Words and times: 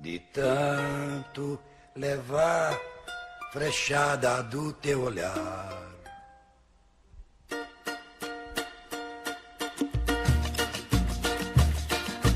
De 0.00 0.18
tanto 0.32 1.58
levar 1.96 2.78
frechada 3.52 4.42
do 4.44 4.72
teu 4.72 5.02
olhar. 5.02 5.76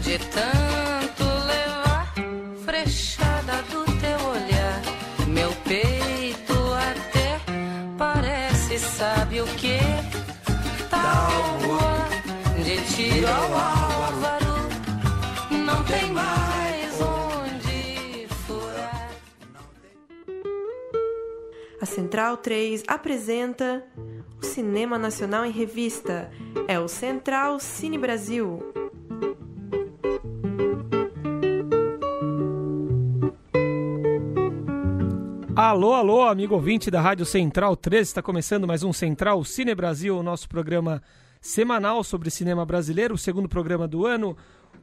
De 0.03 0.19
tanto 0.19 1.25
levar 1.47 2.13
frechada 2.65 3.63
do 3.71 3.85
teu 4.01 4.19
olhar, 4.29 4.83
meu 5.29 5.53
peito 5.65 6.55
até 6.75 7.41
parece, 7.97 8.79
sabe 8.79 9.41
o 9.41 9.47
que? 9.47 9.79
Tábua 10.91 12.09
de 12.65 12.77
tiro 12.95 13.29
ao 13.29 13.45
álvaro, 13.45 13.72
Central 22.13 22.37
3 22.37 22.85
apresenta 22.89 23.83
o 24.39 24.45
Cinema 24.45 24.99
Nacional 24.99 25.47
em 25.47 25.51
Revista. 25.51 26.31
É 26.69 26.79
o 26.79 26.87
Central 26.87 27.59
Cine 27.59 27.97
Brasil. 27.97 28.63
Alô, 35.57 35.95
alô, 35.95 36.21
amigo 36.25 36.55
ouvinte 36.55 36.91
da 36.91 37.01
Rádio 37.01 37.25
Central 37.25 37.75
13, 37.75 38.03
está 38.03 38.21
começando 38.21 38.67
mais 38.67 38.83
um 38.83 38.93
Central 38.93 39.43
Cine 39.43 39.75
Brasil, 39.75 40.19
o 40.19 40.23
nosso 40.23 40.47
programa 40.51 41.03
semanal 41.41 42.05
sobre 42.05 42.29
cinema 42.29 42.67
brasileiro, 42.67 43.15
o 43.15 43.19
segundo 43.19 43.49
programa 43.49 43.89
do 43.89 44.05
ano, 44.05 44.37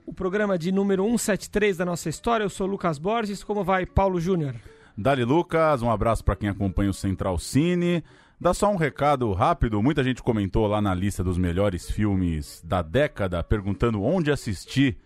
o 0.03 0.11
programa 0.11 0.57
de 0.57 0.71
número 0.71 1.03
173 1.03 1.77
da 1.77 1.85
nossa 1.85 2.09
história. 2.09 2.43
Eu 2.43 2.49
sou 2.49 2.66
Lucas 2.66 2.97
Borges, 2.97 3.43
como 3.43 3.63
vai 3.63 3.85
Paulo 3.85 4.19
Júnior? 4.19 4.55
Dali 5.02 5.23
Lucas, 5.23 5.81
um 5.81 5.89
abraço 5.89 6.25
para 6.25 6.36
quem 6.36 6.50
acompanha 6.50 6.89
o 6.89 6.94
Central 6.94 7.39
Cine. 7.39 8.03
Dá 8.38 8.53
só 8.53 8.69
um 8.69 8.75
recado 8.75 9.31
rápido, 9.31 9.81
muita 9.81 10.03
gente 10.03 10.22
comentou 10.22 10.67
lá 10.67 10.81
na 10.81 10.94
lista 10.94 11.23
dos 11.23 11.38
melhores 11.38 11.89
filmes 11.89 12.61
da 12.66 12.81
década, 12.81 13.41
perguntando 13.41 14.03
onde 14.03 14.30
assistir, 14.30 14.97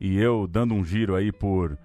e 0.00 0.16
eu 0.16 0.46
dando 0.46 0.72
um 0.72 0.82
giro 0.82 1.14
aí 1.14 1.30
por 1.30 1.76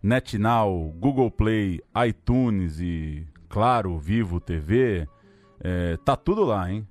NetNow, 0.00 0.94
Google 1.00 1.28
Play, 1.28 1.80
iTunes 2.06 2.78
e, 2.78 3.26
claro, 3.48 3.98
Vivo 3.98 4.38
TV, 4.38 5.08
é, 5.58 5.96
tá 6.04 6.14
tudo 6.14 6.44
lá, 6.44 6.70
hein? 6.70 6.86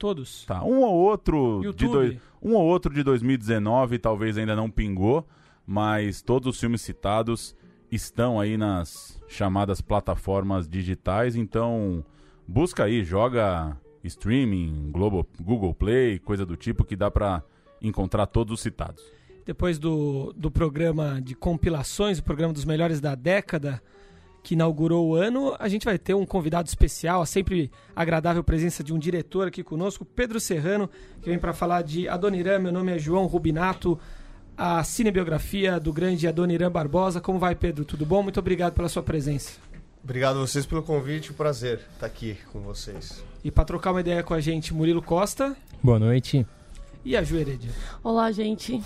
Todos. 0.00 0.46
Tá, 0.46 0.64
um 0.64 0.80
ou 0.80 0.96
outro 0.96 1.60
de 1.60 1.66
YouTube. 1.66 1.92
dois, 1.92 2.18
um 2.42 2.54
ou 2.54 2.66
outro 2.66 2.92
de 2.92 3.04
2019 3.04 4.00
talvez 4.00 4.36
ainda 4.36 4.56
não 4.56 4.68
pingou, 4.68 5.24
mas 5.64 6.22
todos 6.22 6.56
os 6.56 6.58
filmes 6.58 6.80
citados 6.80 7.54
estão 7.90 8.40
aí 8.40 8.56
nas 8.56 9.20
chamadas 9.28 9.80
plataformas 9.80 10.68
digitais, 10.68 11.36
então 11.36 12.04
busca 12.46 12.84
aí, 12.84 13.04
joga 13.04 13.76
streaming, 14.04 14.90
Globo, 14.90 15.26
Google 15.40 15.74
Play, 15.74 16.18
coisa 16.18 16.46
do 16.46 16.56
tipo 16.56 16.84
que 16.84 16.96
dá 16.96 17.10
pra 17.10 17.42
encontrar 17.82 18.26
todos 18.26 18.54
os 18.54 18.60
citados. 18.60 19.02
Depois 19.44 19.78
do, 19.78 20.32
do 20.36 20.50
programa 20.50 21.20
de 21.20 21.34
compilações, 21.34 22.18
o 22.18 22.22
programa 22.22 22.52
dos 22.52 22.64
melhores 22.64 23.00
da 23.00 23.14
década, 23.14 23.82
que 24.42 24.54
inaugurou 24.54 25.08
o 25.08 25.14
ano, 25.14 25.54
a 25.58 25.68
gente 25.68 25.84
vai 25.84 25.98
ter 25.98 26.14
um 26.14 26.24
convidado 26.24 26.68
especial, 26.68 27.20
a 27.20 27.26
sempre 27.26 27.70
agradável 27.94 28.42
presença 28.42 28.82
de 28.82 28.92
um 28.92 28.98
diretor 28.98 29.48
aqui 29.48 29.62
conosco, 29.62 30.04
Pedro 30.04 30.40
Serrano, 30.40 30.88
que 31.20 31.28
vem 31.28 31.38
para 31.38 31.52
falar 31.52 31.82
de 31.82 32.08
Adoniran. 32.08 32.58
Meu 32.58 32.72
nome 32.72 32.92
é 32.92 32.98
João 32.98 33.26
Rubinato, 33.26 33.98
a 34.62 34.84
cinebiografia 34.84 35.80
do 35.80 35.90
grande 35.90 36.28
Adoniran 36.28 36.70
Barbosa. 36.70 37.18
Como 37.18 37.38
vai, 37.38 37.54
Pedro? 37.54 37.82
Tudo 37.82 38.04
bom? 38.04 38.22
Muito 38.22 38.38
obrigado 38.38 38.74
pela 38.74 38.90
sua 38.90 39.02
presença. 39.02 39.52
Obrigado 40.04 40.36
a 40.36 40.40
vocês 40.40 40.66
pelo 40.66 40.82
convite, 40.82 41.32
um 41.32 41.34
prazer 41.34 41.80
estar 41.94 42.04
aqui 42.04 42.36
com 42.52 42.60
vocês. 42.60 43.24
E 43.42 43.50
para 43.50 43.64
trocar 43.64 43.90
uma 43.92 44.00
ideia 44.02 44.22
com 44.22 44.34
a 44.34 44.40
gente, 44.40 44.74
Murilo 44.74 45.00
Costa 45.00 45.56
Boa 45.82 45.98
noite. 45.98 46.46
e 47.02 47.16
a 47.16 47.22
Ju 47.22 47.38
Heredia. 47.38 47.70
Olá, 48.04 48.30
gente. 48.32 48.82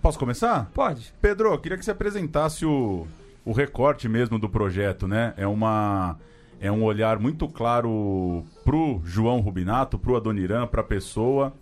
Posso 0.00 0.18
começar? 0.18 0.68
Pode. 0.74 1.14
Pedro, 1.20 1.52
eu 1.52 1.58
queria 1.60 1.78
que 1.78 1.84
você 1.84 1.92
apresentasse 1.92 2.66
o, 2.66 3.06
o 3.44 3.52
recorte 3.52 4.08
mesmo 4.08 4.36
do 4.36 4.48
projeto, 4.48 5.06
né? 5.06 5.32
É 5.36 5.46
uma 5.46 6.18
é 6.60 6.72
um 6.72 6.82
olhar 6.82 7.20
muito 7.20 7.46
claro 7.46 8.44
pro 8.64 9.00
João 9.04 9.38
Rubinato, 9.38 9.96
pro 9.96 10.16
Adoniran, 10.16 10.66
pra 10.66 10.82
pessoa 10.82 11.54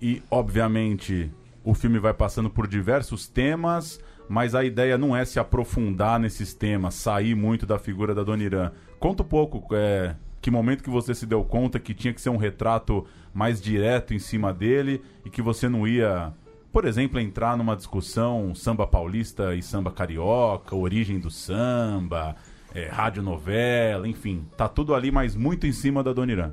e 0.00 0.22
obviamente 0.30 1.30
o 1.64 1.74
filme 1.74 1.98
vai 1.98 2.12
passando 2.12 2.50
por 2.50 2.68
diversos 2.68 3.26
temas, 3.26 3.98
mas 4.28 4.54
a 4.54 4.62
ideia 4.62 4.98
não 4.98 5.16
é 5.16 5.24
se 5.24 5.40
aprofundar 5.40 6.20
nesses 6.20 6.54
temas, 6.54 6.94
sair 6.94 7.34
muito 7.34 7.64
da 7.64 7.78
figura 7.78 8.14
da 8.14 8.20
Adoniran. 8.20 8.70
Conta 9.00 9.22
um 9.22 9.26
pouco, 9.26 9.66
é, 9.74 10.14
que 10.40 10.50
momento 10.50 10.84
que 10.84 10.90
você 10.90 11.14
se 11.14 11.24
deu 11.24 11.42
conta 11.42 11.80
que 11.80 11.94
tinha 11.94 12.12
que 12.12 12.20
ser 12.20 12.28
um 12.28 12.36
retrato 12.36 13.06
mais 13.32 13.60
direto 13.60 14.12
em 14.12 14.18
cima 14.18 14.52
dele 14.52 15.02
e 15.24 15.30
que 15.30 15.40
você 15.40 15.68
não 15.68 15.88
ia 15.88 16.32
por 16.70 16.84
exemplo, 16.86 17.20
entrar 17.20 17.56
numa 17.56 17.76
discussão 17.76 18.52
samba 18.52 18.84
paulista 18.84 19.54
e 19.54 19.62
samba 19.62 19.92
carioca, 19.92 20.74
origem 20.74 21.20
do 21.20 21.30
samba, 21.30 22.34
é, 22.74 22.88
radionovela, 22.88 24.08
enfim, 24.08 24.44
tá 24.56 24.66
tudo 24.66 24.92
ali, 24.92 25.12
mas 25.12 25.36
muito 25.36 25.68
em 25.68 25.72
cima 25.72 26.02
da 26.02 26.12
Dona 26.12 26.52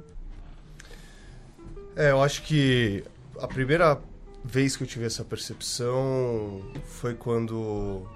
É, 1.95 2.11
eu 2.11 2.21
acho 2.21 2.43
que 2.43 3.03
a 3.41 3.47
primeira 3.47 3.99
vez 4.43 4.75
que 4.75 4.83
eu 4.83 4.87
tive 4.87 5.05
essa 5.05 5.23
percepção 5.23 6.61
foi 6.85 7.13
quando 7.13 8.07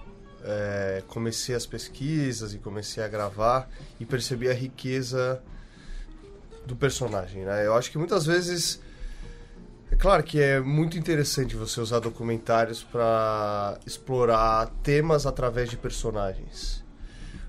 é, 0.44 1.04
comecei 1.08 1.56
as 1.56 1.66
pesquisas 1.66 2.54
e 2.54 2.58
comecei 2.58 3.04
a 3.04 3.08
gravar 3.08 3.70
e 4.00 4.06
percebi 4.06 4.50
a 4.50 4.54
riqueza 4.54 5.42
do 6.66 6.76
personagem. 6.76 7.44
Né? 7.44 7.66
Eu 7.66 7.76
acho 7.76 7.92
que 7.92 7.98
muitas 7.98 8.26
vezes 8.26 8.80
é 9.92 9.96
claro 9.96 10.24
que 10.24 10.42
é 10.42 10.60
muito 10.60 10.98
interessante 10.98 11.56
você 11.56 11.80
usar 11.80 12.00
documentários 12.00 12.84
para 12.84 13.80
explorar 13.86 14.68
temas 14.84 15.26
através 15.26 15.70
de 15.70 15.78
personagens. 15.78 16.84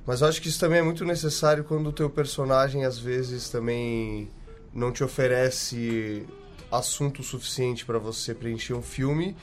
Mas 0.07 0.21
eu 0.21 0.29
acho 0.29 0.41
que 0.41 0.49
isso 0.49 0.61
também 0.61 0.79
é 0.79 0.83
muito 0.83 1.05
necessário 1.05 1.65
quando 1.65 1.89
o 1.89 1.93
teu 1.93 2.09
personagem 2.09 2.85
às 2.85 2.99
vezes 2.99 3.49
também 3.49 4.31
não 4.73 4.93
te 4.93 5.03
oferece 5.03 6.25
assunto 6.71 7.23
suficiente 7.23 7.85
para 7.85 7.99
você 7.99 8.35
preencher 8.35 8.75
um 8.75 8.83
filme. 8.83 9.37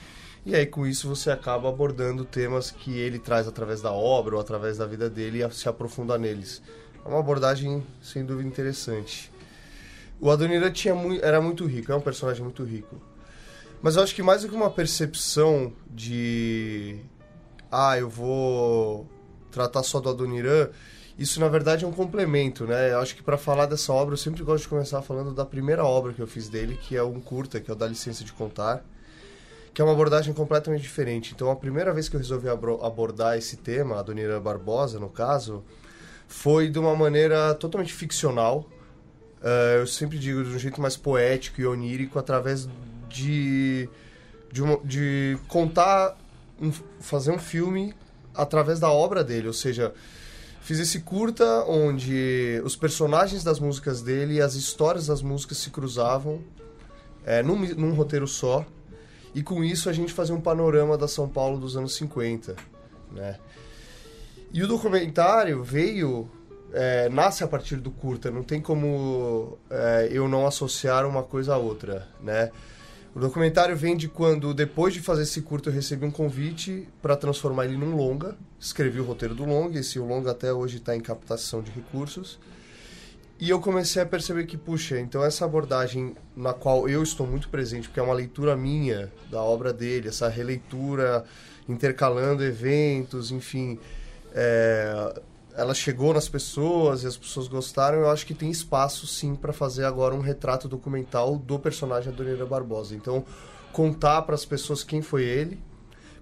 E 0.45 0.55
aí 0.55 0.65
com 0.65 0.85
isso 0.85 1.07
você 1.07 1.31
acaba 1.31 1.69
abordando 1.69 2.25
temas 2.25 2.69
que 2.69 2.97
ele 2.97 3.17
traz 3.17 3.47
através 3.47 3.81
da 3.81 3.91
obra 3.91 4.35
ou 4.35 4.41
através 4.41 4.77
da 4.77 4.85
vida 4.85 5.09
dele 5.09 5.43
e 5.43 5.51
se 5.51 5.69
aprofunda 5.69 6.17
neles. 6.17 6.61
É 7.05 7.07
uma 7.07 7.19
abordagem 7.19 7.83
sem 8.01 8.25
dúvida 8.25 8.47
interessante. 8.47 9.31
O 10.19 10.29
Adoniran 10.29 10.71
tinha 10.71 10.95
era 11.21 11.41
muito 11.41 11.65
rico, 11.65 11.91
é 11.91 11.95
um 11.95 12.01
personagem 12.01 12.43
muito 12.43 12.63
rico. 12.63 12.95
Mas 13.81 13.97
eu 13.97 14.03
acho 14.03 14.15
que 14.15 14.23
mais 14.23 14.41
do 14.41 14.49
que 14.49 14.55
uma 14.55 14.69
percepção 14.69 15.73
de. 15.89 16.97
Ah, 17.69 17.97
eu 17.97 18.09
vou 18.09 19.05
tratar 19.51 19.83
só 19.83 19.99
do 19.99 20.09
Adoniran, 20.09 20.69
isso 21.17 21.39
na 21.39 21.47
verdade 21.47 21.85
é 21.85 21.87
um 21.87 21.91
complemento, 21.91 22.65
né? 22.65 22.91
Eu 22.91 22.99
acho 22.99 23.15
que 23.15 23.23
para 23.23 23.37
falar 23.37 23.65
dessa 23.65 23.91
obra 23.93 24.13
eu 24.13 24.17
sempre 24.17 24.43
gosto 24.43 24.63
de 24.63 24.69
começar 24.69 25.01
falando 25.01 25.33
da 25.33 25.45
primeira 25.45 25.83
obra 25.85 26.13
que 26.13 26.21
eu 26.21 26.27
fiz 26.27 26.49
dele, 26.49 26.77
que 26.81 26.95
é 26.95 27.03
um 27.03 27.19
curta, 27.19 27.59
que 27.59 27.69
é 27.69 27.73
o 27.73 27.77
Da 27.77 27.87
Licença 27.87 28.23
de 28.23 28.33
Contar, 28.33 28.83
que 29.73 29.81
é 29.81 29.85
uma 29.85 29.93
abordagem 29.93 30.33
completamente 30.33 30.81
diferente. 30.81 31.33
Então 31.35 31.51
a 31.51 31.55
primeira 31.55 31.93
vez 31.93 32.09
que 32.09 32.15
eu 32.15 32.19
resolvi 32.19 32.47
abordar 32.49 33.37
esse 33.37 33.57
tema, 33.57 33.99
Adoniran 33.99 34.41
Barbosa 34.41 34.99
no 34.99 35.09
caso, 35.09 35.63
foi 36.27 36.69
de 36.69 36.79
uma 36.79 36.95
maneira 36.95 37.53
totalmente 37.53 37.93
ficcional 37.93 38.67
Uh, 39.43 39.79
eu 39.79 39.87
sempre 39.87 40.17
digo 40.17 40.41
de 40.41 40.55
um 40.55 40.59
jeito 40.59 40.79
mais 40.79 40.95
poético 40.95 41.59
e 41.59 41.65
onírico, 41.65 42.17
através 42.17 42.69
de, 43.09 43.89
de, 44.49 44.63
uma, 44.63 44.79
de 44.85 45.37
contar, 45.49 46.17
um, 46.61 46.71
fazer 47.01 47.31
um 47.31 47.37
filme 47.37 47.93
através 48.33 48.79
da 48.79 48.89
obra 48.89 49.21
dele. 49.21 49.47
Ou 49.47 49.53
seja, 49.53 49.93
fiz 50.63 50.79
esse 50.79 51.01
curta 51.01 51.65
onde 51.67 52.61
os 52.63 52.75
personagens 52.75 53.43
das 53.43 53.59
músicas 53.59 54.01
dele 54.01 54.35
e 54.35 54.41
as 54.41 54.55
histórias 54.55 55.07
das 55.07 55.21
músicas 55.21 55.57
se 55.57 55.69
cruzavam 55.69 56.41
é, 57.25 57.43
num, 57.43 57.57
num 57.75 57.93
roteiro 57.93 58.27
só. 58.27 58.65
E 59.35 59.43
com 59.43 59.63
isso 59.63 59.89
a 59.89 59.93
gente 59.93 60.13
fazia 60.13 60.33
um 60.33 60.41
panorama 60.41 60.97
da 60.97 61.07
São 61.07 61.27
Paulo 61.27 61.59
dos 61.59 61.75
anos 61.75 61.95
50, 61.95 62.55
né? 63.11 63.37
E 64.51 64.61
o 64.61 64.67
documentário 64.67 65.63
veio 65.63 66.29
é, 66.71 67.09
nasce 67.09 67.43
a 67.43 67.47
partir 67.47 67.77
do 67.77 67.91
curta, 67.91 68.31
não 68.31 68.43
tem 68.43 68.61
como 68.61 69.57
é, 69.69 70.09
eu 70.11 70.27
não 70.27 70.47
associar 70.47 71.07
uma 71.07 71.23
coisa 71.23 71.55
a 71.55 71.57
outra, 71.57 72.07
né? 72.21 72.51
O 73.15 73.19
documentário 73.19 73.75
vem 73.75 73.95
de 73.95 74.07
quando, 74.07 74.53
depois 74.53 74.93
de 74.93 74.99
fazer 74.99 75.21
esse 75.21 75.41
curta, 75.41 75.69
eu 75.69 75.73
recebi 75.73 76.03
um 76.03 76.11
convite 76.11 76.87
para 76.99 77.15
transformar 77.15 77.65
ele 77.65 77.77
num 77.77 77.95
longa. 77.95 78.35
Escrevi 78.63 79.01
o 79.01 79.03
roteiro 79.03 79.35
do 79.35 79.43
longa, 79.43 79.77
esse 79.77 79.99
longa 79.99 80.31
até 80.31 80.53
hoje 80.53 80.77
está 80.77 80.95
em 80.95 81.01
captação 81.01 81.61
de 81.61 81.69
recursos. 81.69 82.39
E 83.37 83.49
eu 83.49 83.59
comecei 83.59 84.01
a 84.01 84.05
perceber 84.05 84.45
que, 84.45 84.55
puxa, 84.55 84.97
então 85.01 85.21
essa 85.21 85.43
abordagem 85.43 86.15
na 86.33 86.53
qual 86.53 86.87
eu 86.87 87.03
estou 87.03 87.27
muito 87.27 87.49
presente, 87.49 87.89
porque 87.89 87.99
é 87.99 88.03
uma 88.03 88.13
leitura 88.13 88.55
minha 88.55 89.11
da 89.29 89.41
obra 89.41 89.73
dele, 89.73 90.07
essa 90.07 90.29
releitura 90.29 91.25
intercalando 91.67 92.41
eventos, 92.41 93.31
enfim, 93.31 93.77
é, 94.33 95.21
ela 95.57 95.73
chegou 95.73 96.13
nas 96.13 96.29
pessoas 96.29 97.03
e 97.03 97.07
as 97.07 97.17
pessoas 97.17 97.49
gostaram. 97.49 97.97
Eu 97.97 98.09
acho 98.09 98.25
que 98.25 98.33
tem 98.33 98.49
espaço 98.49 99.05
sim 99.05 99.35
para 99.35 99.51
fazer 99.51 99.83
agora 99.83 100.15
um 100.15 100.21
retrato 100.21 100.69
documental 100.69 101.35
do 101.37 101.59
personagem 101.59 102.13
Adoniran 102.13 102.45
Barbosa. 102.45 102.95
Então, 102.95 103.25
contar 103.73 104.21
para 104.21 104.35
as 104.35 104.45
pessoas 104.45 104.85
quem 104.85 105.01
foi 105.01 105.23
ele, 105.25 105.59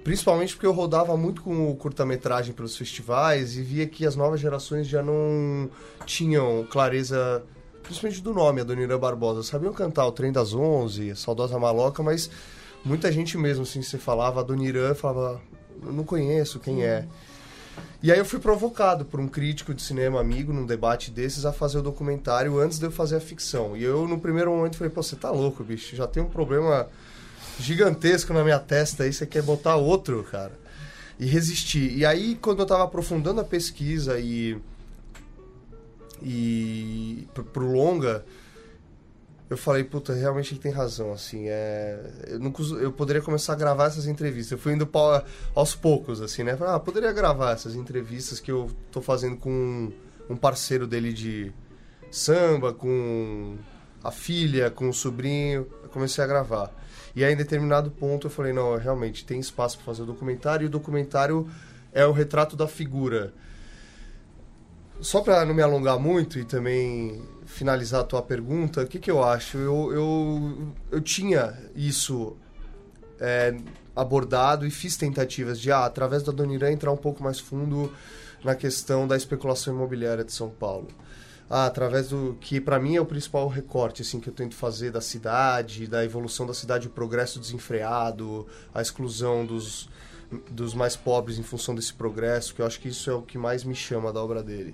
principalmente 0.04 0.56
porque 0.56 0.66
eu 0.66 0.72
rodava 0.72 1.16
muito 1.16 1.42
com 1.42 1.70
o 1.70 1.76
curta-metragem 1.76 2.54
pelos 2.54 2.76
festivais 2.76 3.56
e 3.58 3.62
via 3.62 3.88
que 3.88 4.06
as 4.06 4.16
novas 4.16 4.40
gerações 4.40 4.88
já 4.88 5.04
não 5.04 5.70
tinham 6.06 6.66
clareza, 6.70 7.44
principalmente 7.84 8.22
do 8.22 8.34
nome 8.34 8.62
Adoniran 8.62 9.00
Barbosa. 9.00 9.44
Sabiam 9.44 9.74
cantar 9.74 10.06
o 10.06 10.12
Trem 10.12 10.32
das 10.32 10.54
Onze, 10.54 11.16
Saudosa 11.16 11.58
Maloca, 11.60 12.02
mas 12.02 12.30
muita 12.84 13.12
gente 13.12 13.38
mesmo, 13.38 13.64
assim, 13.64 13.82
você 13.82 13.98
falava 13.98 14.40
Adoniran, 14.40 14.96
falava, 14.96 15.42
não 15.84 16.04
conheço 16.04 16.60
quem 16.60 16.84
é. 16.84 17.08
E 18.04 18.12
aí 18.12 18.18
eu 18.18 18.26
fui 18.26 18.40
provocado 18.40 19.06
por 19.06 19.20
um 19.20 19.28
crítico 19.28 19.74
de 19.74 19.82
cinema 19.82 20.20
amigo 20.20 20.52
num 20.52 20.66
debate 20.66 21.12
desses 21.12 21.46
a 21.46 21.54
fazer 21.54 21.78
o 21.78 21.82
documentário 21.84 22.60
antes 22.60 22.80
de 22.80 22.86
eu 22.86 22.92
fazer 22.92 23.18
a 23.18 23.20
ficção. 23.20 23.78
E 23.78 23.84
eu 23.84 24.08
no 24.08 24.20
primeiro 24.20 24.50
momento 24.52 24.78
falei, 24.78 24.92
pô, 24.92 25.04
você 25.04 25.16
tá 25.16 25.30
louco, 25.30 25.64
bicho, 25.64 25.96
já 25.96 26.08
tem 26.08 26.24
um 26.24 26.30
problema 26.30 26.88
gigantesco 27.60 28.34
na 28.34 28.44
minha 28.44 28.60
testa 28.60 29.04
aí, 29.04 29.14
você 29.14 29.26
quer 29.26 29.42
botar 29.44 29.76
outro, 29.76 30.24
cara. 30.24 30.60
E 31.20 31.26
resisti. 31.26 31.96
E 31.96 32.06
aí 32.06 32.36
quando 32.36 32.60
eu 32.60 32.66
tava 32.66 32.84
aprofundando 32.84 33.42
a 33.42 33.44
pesquisa 33.44 34.20
e 34.20 34.58
e 36.24 37.28
pro, 37.52 37.66
longa, 37.72 38.24
eu 39.50 39.58
falei, 39.58 39.84
puta, 39.84 40.14
realmente 40.14 40.54
ele 40.54 40.62
tem 40.62 40.72
razão, 40.72 41.12
assim, 41.12 41.48
é... 41.48 42.00
Eu, 42.28 42.80
eu 42.80 42.92
poderia 42.92 43.22
começar 43.22 43.54
a 43.54 43.56
gravar 43.56 43.88
essas 43.88 44.06
entrevistas. 44.08 44.52
Eu 44.52 44.58
fui 44.58 44.74
indo 44.74 44.90
aos 45.54 45.76
poucos, 45.76 46.22
assim, 46.22 46.44
né? 46.44 46.56
Falei, 46.56 46.76
ah, 46.76 46.80
poderia 46.80 47.12
gravar 47.12 47.52
essas 47.52 47.76
entrevistas 47.76 48.40
que 48.40 48.52
eu 48.52 48.72
tô 48.92 49.02
fazendo 49.02 49.36
com 49.36 49.92
um 50.30 50.38
parceiro 50.38 50.88
dele 50.88 51.12
de 51.12 51.52
samba, 52.10 52.74
com 52.74 53.58
a 54.04 54.12
filha, 54.12 54.70
com 54.70 54.88
o 54.88 54.94
sobrinho. 54.94 55.68
Eu 55.84 55.90
comecei 55.90 56.24
a 56.24 56.28
gravar. 56.28 56.72
E 57.16 57.24
aí, 57.24 57.34
em 57.34 57.38
determinado 57.38 57.92
ponto, 57.92 58.28
eu 58.28 58.32
falei, 58.32 58.54
não, 58.54 58.78
realmente, 58.78 59.26
tem 59.26 59.40
espaço 59.40 59.78
para 59.78 59.86
fazer 59.86 60.04
o 60.04 60.06
documentário. 60.06 60.66
E 60.66 60.68
o 60.68 60.70
documentário 60.70 61.50
é 61.92 62.06
o 62.06 62.12
retrato 62.12 62.56
da 62.56 62.68
figura. 62.68 63.34
Só 65.02 65.22
para 65.22 65.44
não 65.46 65.54
me 65.54 65.62
alongar 65.62 66.00
muito 66.00 66.38
e 66.38 66.46
também 66.46 67.22
finalizar 67.46 68.02
a 68.02 68.04
tua 68.04 68.22
pergunta, 68.22 68.84
o 68.84 68.88
que, 68.88 69.00
que 69.00 69.10
eu 69.10 69.24
acho? 69.24 69.58
Eu, 69.58 69.92
eu, 69.92 70.74
eu 70.92 71.02
tinha 71.02 71.58
isso 71.76 72.38
é, 73.20 73.56
abordado 73.96 74.66
e 74.66 74.72
fiz 74.72 74.96
tentativas 74.96 75.60
de, 75.60 75.72
ah, 75.72 75.86
através 75.86 76.24
da 76.24 76.32
Dona 76.32 76.54
Irã, 76.54 76.72
entrar 76.72 76.92
um 76.92 76.98
pouco 76.98 77.24
mais 77.24 77.40
fundo 77.40 77.92
na 78.44 78.56
questão 78.56 79.08
da 79.08 79.18
especulação 79.18 79.74
imobiliária 79.74 80.24
de 80.24 80.32
São 80.32 80.50
Paulo. 80.50 80.88
Ah, 81.54 81.66
através 81.66 82.08
do 82.08 82.38
que 82.40 82.62
para 82.62 82.80
mim 82.80 82.96
é 82.96 83.02
o 83.02 83.06
principal 83.06 83.46
recorte 83.50 84.04
assim 84.04 84.22
que 84.22 84.30
eu 84.30 84.34
tento 84.34 84.56
fazer 84.56 84.90
da 84.90 85.02
cidade, 85.02 85.86
da 85.86 86.02
evolução 86.02 86.48
da 86.48 86.54
cidade, 86.54 86.88
o 86.88 86.90
progresso 86.90 87.42
desenfreado, 87.42 88.48
a 88.74 88.82
exclusão 88.82 89.46
dos 89.46 89.90
dos 90.50 90.74
mais 90.74 90.96
pobres 90.96 91.38
em 91.38 91.44
função 91.44 91.76
desse 91.76 91.94
progresso, 91.94 92.56
que 92.56 92.62
eu 92.62 92.66
acho 92.66 92.80
que 92.80 92.88
isso 92.88 93.10
é 93.10 93.14
o 93.14 93.22
que 93.22 93.38
mais 93.38 93.66
me 93.66 93.76
chama 93.76 94.14
da 94.14 94.24
obra 94.24 94.42
dele. 94.42 94.74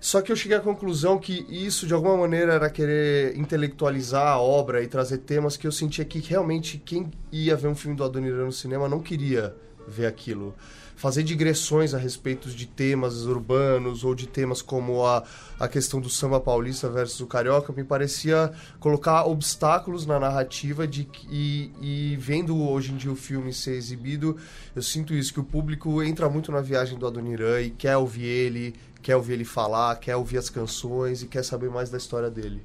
Só 0.00 0.22
que 0.22 0.32
eu 0.32 0.36
cheguei 0.36 0.56
à 0.56 0.60
conclusão 0.60 1.18
que 1.18 1.44
isso, 1.50 1.86
de 1.86 1.92
alguma 1.92 2.16
maneira, 2.16 2.54
era 2.54 2.70
querer 2.70 3.36
intelectualizar 3.36 4.26
a 4.26 4.40
obra 4.40 4.82
e 4.82 4.86
trazer 4.86 5.18
temas 5.18 5.54
que 5.54 5.66
eu 5.66 5.72
sentia 5.72 6.02
que 6.02 6.18
realmente 6.18 6.78
quem 6.78 7.10
ia 7.30 7.54
ver 7.54 7.68
um 7.68 7.74
filme 7.74 7.94
do 7.94 8.04
Adoniran 8.04 8.46
no 8.46 8.52
cinema 8.52 8.88
não 8.88 9.00
queria 9.00 9.54
ver 9.86 10.06
aquilo. 10.06 10.54
Fazer 10.98 11.22
digressões 11.22 11.94
a 11.94 11.96
respeito 11.96 12.50
de 12.50 12.66
temas 12.66 13.24
urbanos 13.24 14.02
ou 14.02 14.16
de 14.16 14.26
temas 14.26 14.60
como 14.60 15.06
a, 15.06 15.22
a 15.56 15.68
questão 15.68 16.00
do 16.00 16.10
samba 16.10 16.40
paulista 16.40 16.90
versus 16.90 17.20
o 17.20 17.26
carioca 17.28 17.72
me 17.72 17.84
parecia 17.84 18.50
colocar 18.80 19.24
obstáculos 19.24 20.04
na 20.06 20.18
narrativa 20.18 20.88
de, 20.88 21.08
e, 21.30 21.70
e 21.80 22.16
vendo 22.16 22.60
hoje 22.60 22.90
em 22.90 22.96
dia 22.96 23.12
o 23.12 23.14
filme 23.14 23.52
ser 23.52 23.74
exibido, 23.76 24.36
eu 24.74 24.82
sinto 24.82 25.14
isso, 25.14 25.32
que 25.32 25.38
o 25.38 25.44
público 25.44 26.02
entra 26.02 26.28
muito 26.28 26.50
na 26.50 26.60
viagem 26.60 26.98
do 26.98 27.06
Adoniran 27.06 27.60
e 27.60 27.70
quer 27.70 27.96
ouvir 27.96 28.26
ele, 28.26 28.74
quer 29.00 29.14
ouvir 29.14 29.34
ele 29.34 29.44
falar, 29.44 29.94
quer 30.00 30.16
ouvir 30.16 30.38
as 30.38 30.50
canções 30.50 31.22
e 31.22 31.28
quer 31.28 31.44
saber 31.44 31.70
mais 31.70 31.90
da 31.90 31.96
história 31.96 32.28
dele. 32.28 32.60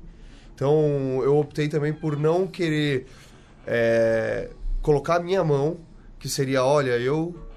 Então 0.55 1.21
eu 1.21 1.37
optei 1.37 1.67
também 1.67 1.93
por 1.93 2.17
não 2.17 2.47
querer 2.47 3.05
é, 3.67 4.49
colocar 4.81 5.17
a 5.17 5.19
minha 5.19 5.43
mão, 5.43 5.77
que 6.17 6.27
seria, 6.27 6.65
olha, 6.65 6.97
eu 6.97 7.52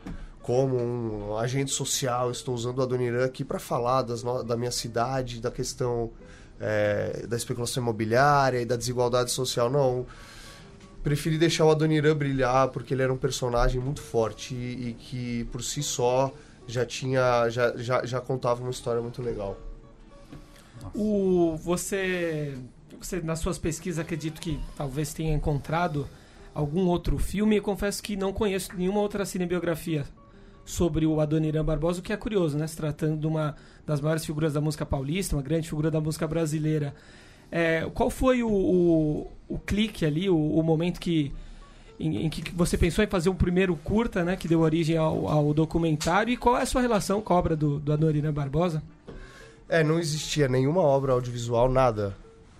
como 0.46 0.76
um 0.76 1.36
agente 1.36 1.72
social 1.72 2.30
estou 2.30 2.54
usando 2.54 2.78
o 2.78 2.82
Adoniran 2.82 3.24
aqui 3.24 3.44
para 3.44 3.58
falar 3.58 4.02
das 4.02 4.22
da 4.22 4.56
minha 4.56 4.70
cidade, 4.70 5.40
da 5.40 5.50
questão 5.50 6.12
é, 6.60 7.26
da 7.26 7.36
especulação 7.36 7.82
imobiliária 7.82 8.60
e 8.60 8.64
da 8.64 8.76
desigualdade 8.76 9.32
social. 9.32 9.68
Não, 9.68 10.06
preferi 11.02 11.36
deixar 11.36 11.64
o 11.64 11.70
Adoniran 11.72 12.14
brilhar 12.14 12.68
porque 12.68 12.94
ele 12.94 13.02
era 13.02 13.12
um 13.12 13.16
personagem 13.16 13.80
muito 13.80 14.00
forte 14.00 14.54
e, 14.54 14.90
e 14.90 14.92
que 14.92 15.44
por 15.50 15.64
si 15.64 15.82
só 15.82 16.32
já 16.64 16.86
tinha 16.86 17.50
já, 17.50 17.76
já, 17.76 18.06
já 18.06 18.20
contava 18.20 18.62
uma 18.62 18.70
história 18.70 19.02
muito 19.02 19.20
legal. 19.20 19.58
O 20.94 21.56
você 21.56 22.56
você 23.00 23.20
nas 23.20 23.40
suas 23.40 23.58
pesquisas 23.58 23.98
acredito 23.98 24.40
que 24.40 24.60
talvez 24.76 25.12
tenha 25.12 25.34
encontrado 25.34 26.08
algum 26.54 26.86
outro 26.86 27.18
filme. 27.18 27.56
Eu 27.56 27.62
confesso 27.64 28.00
que 28.00 28.14
não 28.14 28.32
conheço 28.32 28.70
nenhuma 28.76 29.00
outra 29.00 29.24
cinebiografia 29.24 30.06
sobre 30.66 31.06
o 31.06 31.20
Adoniran 31.20 31.64
Barbosa, 31.64 32.00
o 32.00 32.02
que 32.02 32.12
é 32.12 32.16
curioso, 32.16 32.58
né? 32.58 32.66
Se 32.66 32.76
tratando 32.76 33.18
de 33.18 33.26
uma 33.26 33.54
das 33.86 34.00
maiores 34.00 34.26
figuras 34.26 34.52
da 34.52 34.60
música 34.60 34.84
paulista, 34.84 35.36
uma 35.36 35.42
grande 35.42 35.68
figura 35.68 35.90
da 35.90 36.00
música 36.00 36.26
brasileira. 36.26 36.92
É, 37.50 37.88
qual 37.94 38.10
foi 38.10 38.42
o, 38.42 38.50
o, 38.50 39.30
o 39.48 39.58
clique 39.60 40.04
ali, 40.04 40.28
o, 40.28 40.36
o 40.36 40.62
momento 40.64 41.00
que 41.00 41.32
em, 41.98 42.26
em, 42.26 42.28
que 42.28 42.52
você 42.52 42.76
pensou 42.76 43.02
em 43.04 43.06
fazer 43.06 43.28
um 43.28 43.34
primeiro 43.34 43.74
curta, 43.76 44.24
né, 44.24 44.36
que 44.36 44.48
deu 44.48 44.60
origem 44.60 44.96
ao, 44.96 45.28
ao 45.28 45.54
documentário, 45.54 46.32
e 46.32 46.36
qual 46.36 46.58
é 46.58 46.62
a 46.62 46.66
sua 46.66 46.82
relação 46.82 47.22
com 47.22 47.32
a 47.32 47.36
obra 47.36 47.56
do, 47.56 47.78
do 47.78 47.92
Adoniran 47.92 48.32
Barbosa? 48.32 48.82
É, 49.68 49.82
não 49.82 49.98
existia 49.98 50.48
nenhuma 50.48 50.82
obra 50.82 51.12
audiovisual, 51.12 51.70
nada, 51.70 52.16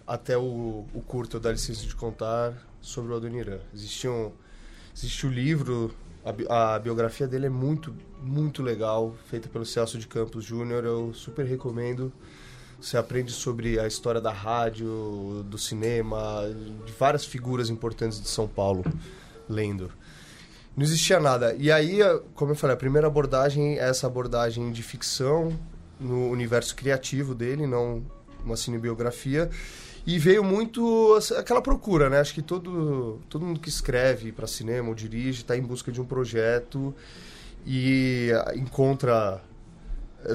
até 0.07 0.39
o, 0.39 0.85
o 0.95 1.01
curta, 1.07 1.39
Dá 1.39 1.53
Licença 1.53 1.87
de 1.87 1.95
Contar, 1.95 2.55
sobre 2.81 3.13
o 3.13 3.17
Adoniran. 3.17 3.59
Existia, 3.75 4.11
um, 4.11 4.31
existe 4.95 5.27
o 5.27 5.31
livro, 5.31 5.95
a, 6.49 6.75
a, 6.75 6.79
biografia 6.79 7.27
dele 7.29 7.47
é 7.47 7.51
muito, 7.51 7.95
muito 8.21 8.63
legal, 8.63 9.15
feita 9.31 9.49
pelo 9.49 9.65
Celso 9.65 9.99
de 9.99 10.09
Campos 10.09 10.45
Júnior, 10.45 10.85
eu 10.85 11.15
super 11.15 11.47
recomendo. 11.47 12.13
Você 12.81 12.97
aprende 12.97 13.33
sobre 13.33 13.79
a 13.79 13.87
história 13.87 14.21
da 14.21 14.33
rádio, 14.33 15.45
do 15.49 15.57
cinema, 15.57 16.43
de 16.85 16.93
várias 16.93 17.25
figuras 17.25 17.71
importantes 17.71 18.21
de 18.21 18.29
São 18.29 18.47
Paulo 18.47 18.85
lendo. 19.49 19.91
Não 20.77 20.85
existia 20.85 21.19
nada. 21.19 21.55
E 21.55 21.73
aí, 21.73 22.01
como 22.35 22.53
eu 22.53 22.57
falei, 22.57 22.75
a 22.75 22.79
primeira 22.79 23.07
abordagem 23.07 23.79
é 23.79 23.89
essa 23.89 24.07
abordagem 24.07 24.71
de 24.73 24.83
ficção 24.83 25.59
no 25.99 26.29
universo 26.29 26.77
criativo 26.77 27.35
dele, 27.35 27.67
não 27.67 28.05
uma 28.45 28.57
cinebiografia. 28.57 29.49
E 30.07 30.19
veio 30.21 30.45
muito 30.45 31.19
aquela 31.37 31.61
procura, 31.61 32.09
né? 32.09 32.21
Acho 32.21 32.33
que 32.33 32.43
todo, 32.43 33.21
todo 33.29 33.45
mundo 33.45 33.59
que 33.59 33.69
escreve 33.69 34.31
para 34.31 34.47
cinema 34.47 34.89
ou 34.89 34.95
dirige 34.95 35.41
está 35.41 35.57
em 35.57 35.63
busca 35.63 35.91
de 35.91 36.01
um 36.01 36.05
projeto 36.05 36.95
e 37.67 38.31
encontra 38.55 39.43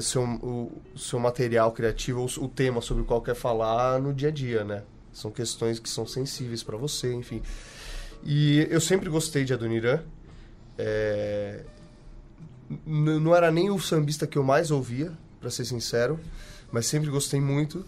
seu, 0.02 0.22
o 0.22 0.70
seu 0.94 1.18
material 1.18 1.72
criativo, 1.72 2.20
o, 2.20 2.44
o 2.44 2.48
tema 2.48 2.82
sobre 2.82 3.02
o 3.02 3.06
qual 3.06 3.22
quer 3.22 3.34
falar 3.34 3.98
no 3.98 4.12
dia 4.12 4.28
a 4.28 4.32
dia, 4.32 4.62
né? 4.62 4.82
São 5.10 5.30
questões 5.30 5.78
que 5.78 5.88
são 5.88 6.06
sensíveis 6.06 6.62
para 6.62 6.76
você, 6.76 7.12
enfim. 7.12 7.42
E 8.24 8.66
eu 8.70 8.80
sempre 8.80 9.08
gostei 9.08 9.44
de 9.44 9.54
Adoniran. 9.54 10.00
É... 10.78 11.64
Não 12.86 13.34
era 13.34 13.50
nem 13.50 13.70
o 13.70 13.78
sambista 13.78 14.26
que 14.26 14.38
eu 14.38 14.42
mais 14.42 14.70
ouvia, 14.70 15.12
para 15.40 15.50
ser 15.50 15.64
sincero, 15.64 16.18
mas 16.70 16.86
sempre 16.86 17.10
gostei 17.10 17.40
muito. 17.40 17.84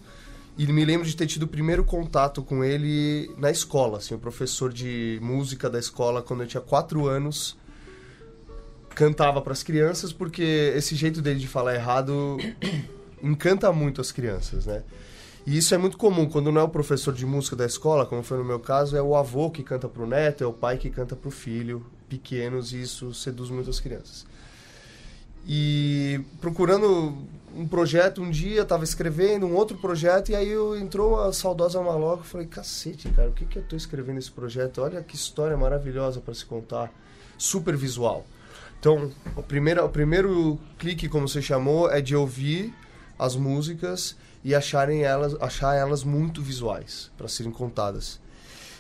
E 0.57 0.67
me 0.67 0.85
lembro 0.85 1.07
de 1.07 1.17
ter 1.17 1.27
tido 1.27 1.45
o 1.45 1.49
primeiro 1.49 1.85
contato 1.85 2.43
com 2.43 2.63
ele 2.63 3.35
na 3.37 3.51
escola, 3.51 3.99
assim, 3.99 4.15
o 4.15 4.19
professor 4.19 4.73
de 4.73 5.19
música 5.21 5.69
da 5.69 5.81
escola, 5.81 6.23
quando 6.23 6.45
eu 6.45 6.47
tinha 6.47 6.61
quatro 6.61 7.09
anos, 7.09 7.57
cantava 8.95 9.43
para 9.43 9.53
as 9.53 9.65
crianças, 9.65 10.13
porque 10.13 10.73
esse 10.77 10.95
jeito 10.95 11.21
dele 11.21 11.41
de 11.41 11.49
falar 11.49 11.75
errado 11.75 12.37
encanta 13.21 13.73
muito 13.73 14.01
as 14.01 14.13
crianças, 14.13 14.67
né? 14.67 14.85
E 15.45 15.59
isso 15.59 15.75
é 15.75 15.79
muito 15.79 15.99
comum, 15.99 16.27
quando 16.27 16.51
não 16.51 16.61
é 16.61 16.65
o 16.65 16.69
professor 16.69 17.13
de 17.13 17.27
música 17.27 17.57
da 17.57 17.67
escola, 17.67 18.07
como 18.07 18.23
foi 18.23 18.39
no 18.39 18.45
meu 18.45 18.61
caso, 18.61 18.97
é 18.97 19.03
o 19.03 19.15
avô 19.15 19.51
que 19.51 19.63
canta 19.63 19.89
para 19.89 20.03
o 20.03 20.07
neto, 20.07 20.43
é 20.43 20.47
o 20.47 20.53
pai 20.53 20.79
que 20.79 20.89
canta 20.89 21.17
para 21.17 21.29
o 21.29 21.33
filho, 21.33 21.85
pequenos, 22.09 22.73
e 22.73 22.81
isso 22.81 23.13
seduz 23.13 23.51
muitas 23.51 23.81
crianças. 23.81 24.25
E 25.47 26.21
procurando 26.41 27.17
um 27.57 27.67
projeto 27.67 28.23
um 28.23 28.31
dia, 28.31 28.65
tava 28.65 28.85
escrevendo 28.85 29.47
um 29.47 29.55
outro 29.55 29.77
projeto, 29.77 30.31
e 30.31 30.35
aí 30.35 30.49
eu, 30.49 30.77
entrou 30.77 31.21
a 31.21 31.33
saudosa 31.33 31.81
maloca. 31.81 32.21
Eu 32.21 32.25
falei, 32.25 32.47
cacete, 32.47 33.09
cara, 33.11 33.29
o 33.29 33.33
que, 33.33 33.45
que 33.45 33.59
eu 33.59 33.63
tô 33.63 33.77
escrevendo 33.77 34.17
nesse 34.17 34.31
projeto? 34.31 34.83
Olha 34.83 35.03
que 35.03 35.15
história 35.15 35.57
maravilhosa 35.57 36.21
para 36.21 36.35
se 36.35 36.45
contar. 36.45 36.93
Super 37.39 37.77
visual. 37.77 38.25
Então, 38.81 39.11
o 39.37 39.43
primeiro, 39.43 39.85
o 39.85 39.89
primeiro 39.89 40.59
clique, 40.79 41.09
como 41.09 41.29
você 41.29 41.41
chamou, 41.41 41.91
é 41.91 42.01
de 42.01 42.15
ouvir 42.15 42.75
as 43.19 43.37
músicas 43.37 44.17
e 44.43 44.55
acharem 44.55 45.03
elas, 45.03 45.35
achar 45.41 45.75
elas 45.75 46.05
muito 46.05 46.43
visuais 46.43 47.11
para 47.17 47.29
serem 47.29 47.51
contadas. 47.51 48.21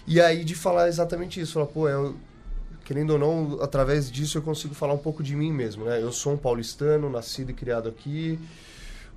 E 0.06 0.20
aí 0.20 0.44
de 0.44 0.54
falar 0.54 0.88
exatamente 0.88 1.40
isso, 1.40 1.54
falar, 1.54 1.66
pô, 1.66 1.88
eu, 1.88 2.14
querendo 2.84 3.10
ou 3.10 3.18
não, 3.18 3.62
através 3.62 4.10
disso 4.10 4.38
eu 4.38 4.42
consigo 4.42 4.74
falar 4.74 4.92
um 4.92 4.98
pouco 4.98 5.22
de 5.22 5.34
mim 5.34 5.52
mesmo, 5.52 5.84
né? 5.84 6.00
Eu 6.02 6.12
sou 6.12 6.34
um 6.34 6.36
paulistano, 6.36 7.08
nascido 7.08 7.50
e 7.50 7.54
criado 7.54 7.88
aqui, 7.88 8.38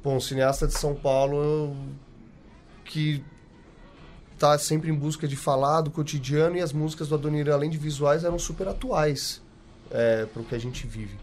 bom, 0.04 0.20
cineasta 0.20 0.66
de 0.66 0.74
São 0.74 0.96
Paulo 0.96 1.76
que 2.86 3.24
tá 4.40 4.58
sempre 4.58 4.90
em 4.90 4.96
busca 4.96 5.28
de 5.28 5.36
falar 5.36 5.82
do 5.82 5.92
cotidiano 5.92 6.56
e 6.58 6.62
as 6.62 6.72
músicas 6.72 7.10
do 7.10 7.16
Adonir, 7.16 7.50
além 7.50 7.70
de 7.70 7.78
visuais, 7.78 8.24
eram 8.24 8.40
super 8.40 8.68
atuais 8.68 9.42
é, 9.92 10.26
para 10.26 10.42
o 10.42 10.46
que 10.46 10.56
a 10.56 10.60
gente 10.60 10.88
vive. 10.88 11.18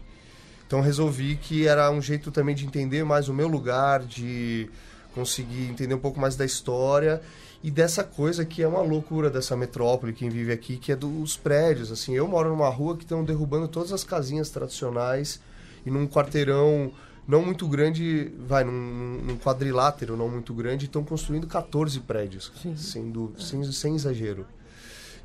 Então 0.67 0.81
resolvi 0.81 1.35
que 1.37 1.67
era 1.67 1.89
um 1.89 2.01
jeito 2.01 2.31
também 2.31 2.53
de 2.53 2.65
entender 2.65 3.03
mais 3.03 3.29
o 3.29 3.33
meu 3.33 3.47
lugar, 3.47 4.03
de 4.03 4.69
conseguir 5.13 5.67
entender 5.69 5.95
um 5.95 5.99
pouco 5.99 6.19
mais 6.19 6.35
da 6.35 6.45
história 6.45 7.21
e 7.65 7.71
dessa 7.71 8.03
coisa 8.03 8.45
que 8.45 8.61
é 8.61 8.67
uma 8.67 8.81
loucura 8.81 9.27
dessa 9.27 9.57
metrópole, 9.57 10.13
quem 10.13 10.29
vive 10.29 10.51
aqui, 10.51 10.77
que 10.77 10.91
é 10.91 10.95
dos 10.95 11.35
prédios. 11.35 11.91
Assim, 11.91 12.13
eu 12.13 12.27
moro 12.27 12.49
numa 12.49 12.69
rua 12.69 12.95
que 12.95 13.01
estão 13.01 13.25
derrubando 13.25 13.67
todas 13.67 13.91
as 13.91 14.03
casinhas 14.03 14.51
tradicionais 14.51 15.41
e 15.83 15.89
num 15.89 16.07
quarteirão 16.07 16.91
não 17.27 17.43
muito 17.43 17.67
grande, 17.67 18.31
vai, 18.47 18.63
num, 18.63 19.19
num 19.25 19.35
quadrilátero 19.39 20.15
não 20.15 20.29
muito 20.29 20.53
grande, 20.53 20.85
estão 20.85 21.03
construindo 21.03 21.47
14 21.47 21.99
prédios, 22.01 22.51
sendo, 22.77 23.33
sem, 23.39 23.63
sem 23.71 23.95
exagero. 23.95 24.45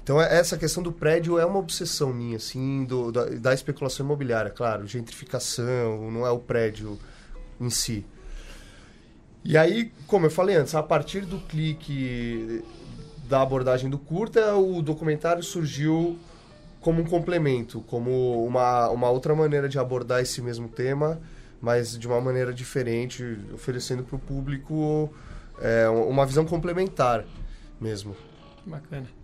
Então, 0.02 0.18
é- 0.18 0.38
essa 0.38 0.56
questão 0.56 0.82
do 0.82 0.90
prédio 0.92 1.38
é 1.38 1.44
uma 1.44 1.58
obsessão 1.58 2.10
minha, 2.10 2.38
assim, 2.38 2.84
do, 2.84 3.12
da, 3.12 3.26
da 3.26 3.52
especulação 3.52 4.06
imobiliária, 4.06 4.50
claro, 4.50 4.86
gentrificação, 4.86 6.10
não 6.10 6.26
é 6.26 6.30
o 6.30 6.38
prédio 6.38 6.98
em 7.60 7.68
si. 7.68 8.02
E 9.44 9.56
aí, 9.56 9.92
como 10.06 10.26
eu 10.26 10.30
falei 10.30 10.56
antes, 10.56 10.74
a 10.74 10.82
partir 10.82 11.22
do 11.22 11.38
clique 11.38 12.62
da 13.28 13.42
abordagem 13.42 13.88
do 13.88 13.98
curta, 13.98 14.54
o 14.56 14.82
documentário 14.82 15.42
surgiu 15.42 16.18
como 16.80 17.02
um 17.02 17.04
complemento, 17.04 17.80
como 17.82 18.44
uma, 18.44 18.88
uma 18.90 19.10
outra 19.10 19.34
maneira 19.34 19.68
de 19.68 19.78
abordar 19.78 20.20
esse 20.20 20.42
mesmo 20.42 20.68
tema, 20.68 21.20
mas 21.60 21.98
de 21.98 22.06
uma 22.06 22.20
maneira 22.20 22.52
diferente, 22.52 23.38
oferecendo 23.54 24.02
para 24.02 24.16
o 24.16 24.18
público 24.18 25.12
é, 25.60 25.88
uma 25.88 26.26
visão 26.26 26.44
complementar 26.44 27.24
mesmo. 27.80 28.16
Bacana. 28.66 29.19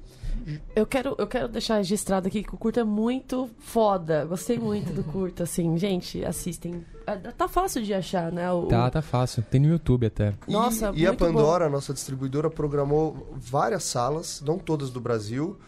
Eu 0.75 0.87
quero, 0.87 1.15
eu 1.19 1.27
quero 1.27 1.49
deixar 1.49 1.77
registrado 1.77 2.29
aqui 2.29 2.43
que 2.43 2.55
o 2.55 2.59
curto 2.59 2.79
é 2.81 2.85
muito 2.85 3.49
foda. 3.59 4.25
Gostei 4.25 4.59
muito 4.59 4.93
do 4.93 5.03
curto, 5.05 5.43
assim. 5.43 5.77
Gente, 5.79 6.25
assistem. 6.25 6.85
É, 7.07 7.17
Tá 7.17 7.49
fácil 7.49 7.83
de 7.83 7.93
achar, 7.95 8.31
né? 8.33 8.51
O, 8.53 8.67
Tá, 8.67 8.91
tá 8.91 9.03
fácil. 9.03 9.43
Tem 9.43 9.61
no 9.61 9.69
YouTube 9.69 10.07
até. 10.07 10.35
E- 10.47 10.53
Nossa, 10.53 10.93
e, 10.95 11.05
a 11.07 11.11
muito 11.11 11.25
bom. 11.25 11.33
Pandora, 11.33 11.69
nossa 11.69 11.93
distribuidora, 11.95 12.49
programou 12.51 13.29
várias 13.37 13.85
salas, 13.85 14.41
não 14.45 14.59
todas 14.59 14.91
do 14.91 15.01
Brasil, 15.01 15.59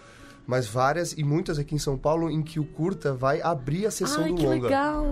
mas 0.48 0.66
várias 0.66 1.12
e 1.12 1.22
muitas 1.22 1.58
aqui 1.58 1.74
em 1.74 1.78
São 1.78 1.98
Paulo, 1.98 2.30
em 2.30 2.42
que 2.42 2.58
o 2.58 2.64
curta 2.64 3.12
vai 3.12 3.42
abrir 3.42 3.84
a 3.84 3.90
sessão 3.90 4.24
Ai, 4.24 4.30
do 4.30 4.36
que 4.36 4.46
longa. 4.46 4.62
legal! 4.62 5.04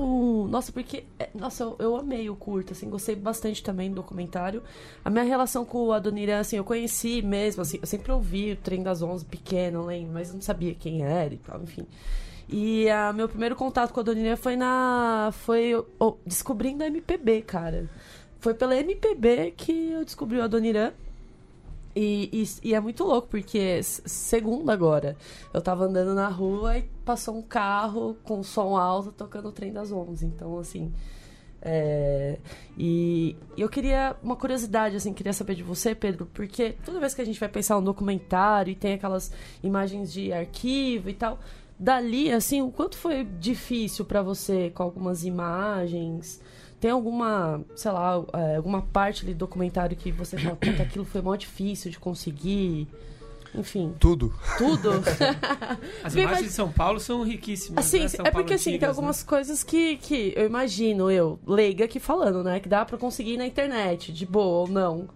Nossa, 0.49 0.73
porque. 0.73 1.05
é, 1.19 1.29
Nossa, 1.35 1.63
eu, 1.63 1.77
eu 1.79 1.97
amei 1.97 2.31
o 2.31 2.35
curto, 2.35 2.73
assim, 2.73 2.89
gostei 2.89 3.15
bastante 3.15 3.63
também 3.63 3.91
do 3.91 3.97
documentário. 3.97 4.63
A 5.05 5.11
minha 5.11 5.25
relação 5.25 5.63
com 5.63 5.89
o 5.89 5.93
Adoniran, 5.93 6.41
assim, 6.41 6.57
eu 6.57 6.65
conheci 6.65 7.21
mesmo, 7.21 7.61
assim, 7.61 7.79
eu 7.83 7.87
sempre 7.87 8.11
ouvi 8.11 8.53
o 8.53 8.57
Trem 8.57 8.83
das 8.83 9.03
Onze 9.03 9.27
pequeno, 9.27 9.85
lembro, 9.85 10.15
mas 10.15 10.33
não 10.33 10.41
sabia 10.41 10.75
quem 10.75 11.03
era 11.05 11.35
e 11.35 11.37
tal, 11.37 11.63
enfim. 11.63 11.87
E 12.49 12.89
a 12.89 13.13
meu 13.13 13.29
primeiro 13.29 13.55
contato 13.55 13.93
com 13.93 14.01
o 14.01 14.03
Adoniran 14.03 14.37
foi 14.37 14.57
na. 14.57 15.29
Foi 15.33 15.75
oh, 15.99 16.17
descobrindo 16.25 16.83
a 16.83 16.87
MPB, 16.87 17.43
cara. 17.43 17.91
Foi 18.41 18.55
pela 18.55 18.75
MPB 18.75 19.53
que 19.55 19.91
eu 19.91 20.03
descobri 20.03 20.39
o 20.39 20.43
Adoniran. 20.43 20.95
E, 21.99 22.29
e, 22.31 22.69
e 22.69 22.75
é 22.75 22.81
muito 22.81 23.05
louco, 23.05 23.29
porque 23.29 23.83
segunda 23.83 24.71
agora, 24.71 25.17
eu 25.55 25.63
tava 25.63 25.85
andando 25.87 26.15
na 26.15 26.29
rua 26.29 26.77
e 26.77 26.83
passou 27.07 27.35
um 27.35 27.41
carro 27.41 28.19
com 28.23 28.43
som 28.43 28.77
alto 28.77 29.11
tocando 29.13 29.49
o 29.49 29.53
trem 29.53 29.73
das 29.73 29.91
11. 29.91 30.27
Então, 30.27 30.59
assim. 30.59 30.93
é, 31.63 32.39
e 32.77 33.35
eu 33.57 33.69
queria 33.69 34.15
uma 34.23 34.37
curiosidade, 34.37 34.95
assim, 34.95 35.15
queria 35.15 35.33
saber 35.33 35.55
de 35.55 35.63
você, 35.63 35.95
Pedro, 35.95 36.27
porque 36.35 36.77
toda 36.85 37.01
vez 37.01 37.15
que 37.15 37.23
a 37.23 37.25
gente 37.25 37.41
vai 37.41 37.49
pensar 37.49 37.79
um 37.79 37.83
documentário 37.83 38.71
e 38.73 38.75
tem 38.75 38.93
aquelas 38.93 39.33
imagens 39.63 40.13
de 40.13 40.33
arquivo 40.35 41.09
e 41.09 41.15
tal, 41.15 41.41
dali, 41.79 42.31
assim, 42.31 42.61
o 42.61 42.71
quanto 42.71 42.97
foi 42.97 43.25
difícil 43.25 44.05
pra 44.05 44.23
você 44.23 44.71
com 44.71 44.83
algumas 44.83 45.25
imagens? 45.25 46.41
Tem 46.81 46.91
alguma, 46.91 47.65
sei 47.75 47.91
lá, 47.91 48.23
é, 48.35 48.57
alguma 48.57 48.83
parte 48.83 49.25
do 49.25 49.35
documentário 49.35 49.97
que 49.97 50.13
você 50.13 50.37
fala, 50.39 50.57
puta, 50.57 50.83
aquilo 50.83 51.05
foi 51.05 51.23
mó 51.23 51.35
difícil 51.35 51.91
de 51.91 51.99
conseguir? 51.99 52.87
Enfim, 53.55 53.95
Tudo. 53.99 54.35
tudo. 54.59 54.91
As 56.05 56.13
Bem, 56.15 56.25
imagens 56.25 56.43
mas- 56.43 56.51
de 56.51 56.53
São 56.55 56.71
Paulo 56.71 57.01
são 57.01 57.23
riquíssimas. 57.23 57.87
Assim, 57.87 58.01
né? 58.01 58.09
São 58.09 58.27
é 58.27 58.31
porque 58.31 58.53
assim, 58.55 58.65
tem 58.65 58.75
antigas, 58.75 58.91
algumas 58.91 59.23
né? 59.23 59.27
coisas 59.27 59.65
que, 59.65 59.97
que 59.97 60.35
eu 60.37 60.45
imagino, 60.45 61.11
eu, 61.11 61.39
leiga 61.47 61.87
aqui 61.87 61.99
falando, 61.99 62.45
né? 62.45 62.61
Que 62.61 62.69
dá 62.69 62.85
pra 62.85 62.99
conseguir 62.99 63.39
na 63.39 63.47
internet, 63.47 64.13
de 64.13 64.27
boa 64.27 64.61
ou 64.61 64.69
não. 64.69 65.09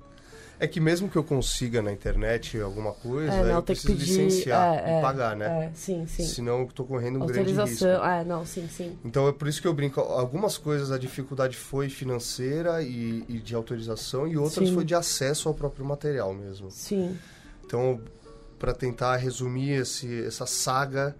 É 0.62 0.69
que 0.69 0.79
mesmo 0.79 1.09
que 1.09 1.17
eu 1.17 1.25
consiga 1.25 1.81
na 1.81 1.90
internet 1.90 2.61
alguma 2.61 2.93
coisa, 2.93 3.33
É, 3.33 3.45
não, 3.45 3.55
eu 3.57 3.62
preciso 3.62 3.95
pedir. 3.95 4.05
licenciar 4.11 4.79
é, 4.79 4.90
e 4.90 4.99
é, 4.99 5.00
pagar, 5.00 5.35
né? 5.35 5.64
É, 5.64 5.71
sim, 5.75 6.07
sim. 6.07 6.23
Senão 6.23 6.61
eu 6.61 6.67
tô 6.67 6.85
correndo 6.85 7.17
um 7.17 7.26
grande 7.26 7.59
Autorização. 7.59 7.88
risco. 7.88 8.05
É, 8.05 8.25
não, 8.25 8.45
sim, 8.45 8.69
sim. 8.69 8.99
Então 9.02 9.26
é 9.26 9.33
por 9.33 9.49
isso 9.49 9.62
que 9.62 9.67
eu 9.67 9.73
brinco. 9.73 9.99
Algumas 10.00 10.59
coisas 10.59 10.93
a 10.93 10.99
dificuldade 10.99 11.57
foi 11.57 11.88
financeira 11.88 12.83
e, 12.83 13.25
e 13.26 13.38
de 13.38 13.55
autorização, 13.55 14.29
e 14.29 14.37
outras 14.37 14.69
Sim. 14.69 14.75
foi 14.75 14.85
de 14.85 14.95
acesso 14.95 15.49
ao 15.49 15.55
próprio 15.55 15.83
material 15.87 16.35
mesmo. 16.35 16.71
Sim. 16.71 17.17
Então, 17.64 17.99
para 18.59 18.75
tentar 18.75 19.17
resumir 19.17 19.71
esse, 19.81 20.25
essa 20.26 20.45
saga, 20.45 21.17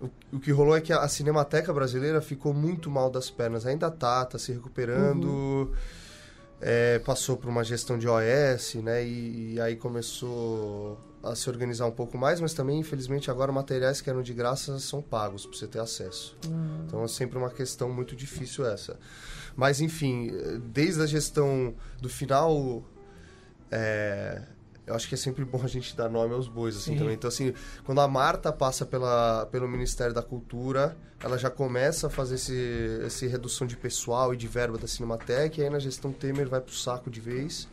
o, 0.00 0.08
o 0.36 0.38
que 0.38 0.52
rolou 0.52 0.76
é 0.76 0.80
que 0.80 0.92
a, 0.92 1.00
a 1.00 1.08
Cinemateca 1.08 1.72
brasileira 1.74 2.20
ficou 2.20 2.54
muito 2.54 2.88
mal 2.88 3.10
das 3.10 3.28
pernas. 3.30 3.66
Ainda 3.66 3.90
tá, 3.90 4.24
tá 4.24 4.38
se 4.38 4.52
recuperando. 4.52 5.72
É, 6.60 6.98
passou 6.98 7.36
por 7.36 7.48
uma 7.48 7.64
gestão 7.64 7.98
de 7.98 8.06
OS, 8.06 8.74
né? 8.76 9.04
E, 9.04 9.54
e 9.54 9.60
aí 9.60 9.76
começou 9.76 10.98
a 11.22 11.34
se 11.34 11.48
organizar 11.48 11.86
um 11.86 11.90
pouco 11.90 12.16
mais, 12.16 12.40
mas 12.40 12.54
também, 12.54 12.78
infelizmente, 12.78 13.30
agora 13.30 13.52
materiais 13.52 14.00
que 14.00 14.08
eram 14.08 14.22
de 14.22 14.32
graça 14.32 14.78
são 14.78 15.02
pagos 15.02 15.46
para 15.46 15.56
você 15.56 15.66
ter 15.66 15.80
acesso. 15.80 16.36
Então 16.86 17.04
é 17.04 17.08
sempre 17.08 17.36
uma 17.36 17.50
questão 17.50 17.90
muito 17.90 18.16
difícil 18.16 18.66
essa. 18.66 18.98
Mas, 19.56 19.80
enfim, 19.80 20.30
desde 20.72 21.02
a 21.02 21.06
gestão 21.06 21.74
do 22.00 22.08
final. 22.08 22.84
é, 23.70 24.42
eu 24.90 24.96
acho 24.96 25.08
que 25.08 25.14
é 25.14 25.18
sempre 25.18 25.44
bom 25.46 25.60
a 25.62 25.68
gente 25.68 25.96
dar 25.96 26.08
nome 26.08 26.34
aos 26.34 26.48
bois, 26.48 26.76
assim, 26.76 26.92
Sim. 26.92 26.98
também. 26.98 27.14
Então, 27.14 27.28
assim, 27.28 27.54
quando 27.84 28.00
a 28.00 28.08
Marta 28.08 28.52
passa 28.52 28.84
pela, 28.84 29.46
pelo 29.46 29.68
Ministério 29.68 30.12
da 30.12 30.22
Cultura, 30.22 30.96
ela 31.22 31.38
já 31.38 31.48
começa 31.48 32.08
a 32.08 32.10
fazer 32.10 32.34
esse, 32.34 33.00
esse 33.06 33.26
redução 33.26 33.66
de 33.66 33.76
pessoal 33.76 34.34
e 34.34 34.36
de 34.36 34.46
verba 34.46 34.76
da 34.76 34.86
Cinemateca, 34.86 35.60
e 35.60 35.64
aí 35.64 35.70
na 35.70 35.78
gestão 35.78 36.12
Temer 36.12 36.48
vai 36.48 36.60
pro 36.60 36.74
saco 36.74 37.10
de 37.10 37.20
vez. 37.20 37.68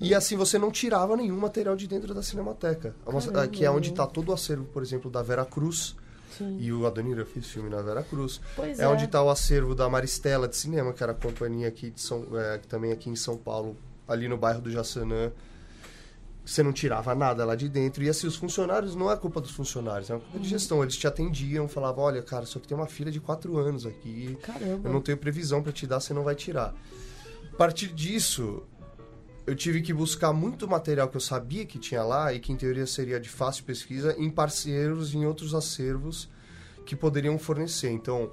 E 0.00 0.14
assim 0.14 0.36
você 0.36 0.58
não 0.58 0.70
tirava 0.70 1.16
nenhum 1.16 1.38
material 1.38 1.74
de 1.74 1.86
dentro 1.86 2.12
da 2.14 2.22
Cinemateca. 2.22 2.94
Caramba. 3.32 3.52
que 3.52 3.64
é 3.64 3.70
onde 3.70 3.90
está 3.90 4.06
todo 4.06 4.28
o 4.28 4.32
acervo, 4.32 4.64
por 4.66 4.82
exemplo, 4.82 5.10
da 5.10 5.22
Vera 5.22 5.44
Cruz. 5.44 5.96
Sim. 6.36 6.58
E 6.60 6.70
o 6.70 6.86
Adonir, 6.86 7.16
eu 7.16 7.24
fiz 7.24 7.46
filme 7.46 7.70
na 7.70 7.80
Vera 7.80 8.02
Cruz. 8.02 8.40
Pois 8.54 8.78
É, 8.78 8.82
é. 8.84 8.88
onde 8.88 9.06
está 9.06 9.22
o 9.22 9.30
acervo 9.30 9.74
da 9.74 9.88
Maristela 9.88 10.46
de 10.46 10.56
Cinema, 10.56 10.92
que 10.92 11.02
era 11.02 11.12
a 11.12 11.14
companhia 11.14 11.68
aqui 11.68 11.90
de 11.90 12.00
São, 12.00 12.26
é, 12.34 12.58
também 12.68 12.92
aqui 12.92 13.08
em 13.08 13.16
São 13.16 13.38
Paulo, 13.38 13.74
ali 14.06 14.28
no 14.28 14.36
bairro 14.36 14.60
do 14.60 14.70
Jaçanã. 14.70 15.32
Você 16.46 16.62
não 16.62 16.72
tirava 16.72 17.12
nada 17.12 17.44
lá 17.44 17.56
de 17.56 17.68
dentro. 17.68 18.04
E 18.04 18.08
assim, 18.08 18.28
os 18.28 18.36
funcionários, 18.36 18.94
não 18.94 19.10
é 19.10 19.16
culpa 19.16 19.40
dos 19.40 19.50
funcionários, 19.50 20.08
é 20.08 20.14
uma 20.14 20.20
culpa 20.20 20.38
de 20.38 20.48
gestão. 20.48 20.80
Eles 20.80 20.96
te 20.96 21.04
atendiam, 21.04 21.66
falavam, 21.66 22.04
olha, 22.04 22.22
cara, 22.22 22.46
só 22.46 22.60
que 22.60 22.68
tem 22.68 22.76
uma 22.76 22.86
filha 22.86 23.10
de 23.10 23.18
quatro 23.18 23.58
anos 23.58 23.84
aqui. 23.84 24.38
Caramba. 24.42 24.88
Eu 24.88 24.92
não 24.92 25.00
tenho 25.00 25.18
previsão 25.18 25.60
para 25.60 25.72
te 25.72 25.88
dar, 25.88 25.98
você 25.98 26.14
não 26.14 26.22
vai 26.22 26.36
tirar. 26.36 26.72
A 27.52 27.56
partir 27.56 27.88
disso, 27.88 28.62
eu 29.44 29.56
tive 29.56 29.82
que 29.82 29.92
buscar 29.92 30.32
muito 30.32 30.68
material 30.68 31.08
que 31.08 31.16
eu 31.16 31.20
sabia 31.20 31.66
que 31.66 31.80
tinha 31.80 32.04
lá 32.04 32.32
e 32.32 32.38
que 32.38 32.52
em 32.52 32.56
teoria 32.56 32.86
seria 32.86 33.18
de 33.18 33.28
fácil 33.28 33.64
pesquisa 33.64 34.14
em 34.16 34.30
parceiros 34.30 35.14
em 35.14 35.26
outros 35.26 35.52
acervos 35.52 36.28
que 36.84 36.94
poderiam 36.94 37.36
fornecer. 37.40 37.90
Então, 37.90 38.30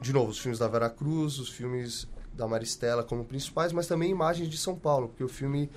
de 0.00 0.10
novo, 0.10 0.30
os 0.30 0.38
filmes 0.38 0.58
da 0.58 0.68
Vera 0.68 0.88
Cruz, 0.88 1.38
os 1.38 1.50
filmes 1.50 2.08
da 2.32 2.48
Maristela 2.48 3.04
como 3.04 3.26
principais, 3.26 3.72
mas 3.72 3.86
também 3.86 4.10
imagens 4.10 4.48
de 4.48 4.56
São 4.56 4.74
Paulo, 4.74 5.08
porque 5.08 5.24
o 5.24 5.28
filme 5.28 5.70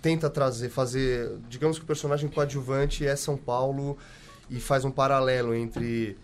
tenta 0.00 0.30
trazer, 0.30 0.68
fazer, 0.68 1.38
digamos 1.48 1.78
que 1.78 1.84
o 1.84 1.86
personagem 1.86 2.28
coadjuvante 2.28 3.06
é 3.06 3.14
São 3.16 3.36
Paulo 3.36 3.96
e 4.50 4.60
faz 4.60 4.84
um 4.84 4.90
paralelo 4.90 5.54
entre 5.54 6.16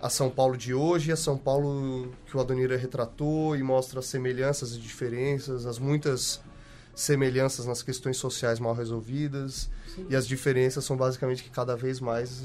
a 0.00 0.08
São 0.08 0.30
Paulo 0.30 0.56
de 0.56 0.72
hoje 0.72 1.10
e 1.10 1.12
a 1.12 1.16
São 1.16 1.36
Paulo 1.36 2.12
que 2.26 2.36
o 2.36 2.40
Adonira 2.40 2.76
retratou 2.76 3.56
e 3.56 3.62
mostra 3.62 4.00
as 4.00 4.06
semelhanças 4.06 4.74
e 4.74 4.78
diferenças, 4.78 5.66
as 5.66 5.78
muitas 5.78 6.40
semelhanças 6.94 7.66
nas 7.66 7.82
questões 7.82 8.16
sociais 8.16 8.58
mal 8.58 8.74
resolvidas 8.74 9.70
e 10.08 10.16
as 10.16 10.26
diferenças 10.26 10.84
são 10.84 10.96
basicamente 10.96 11.44
que 11.44 11.50
cada 11.50 11.76
vez 11.76 12.00
mais 12.00 12.42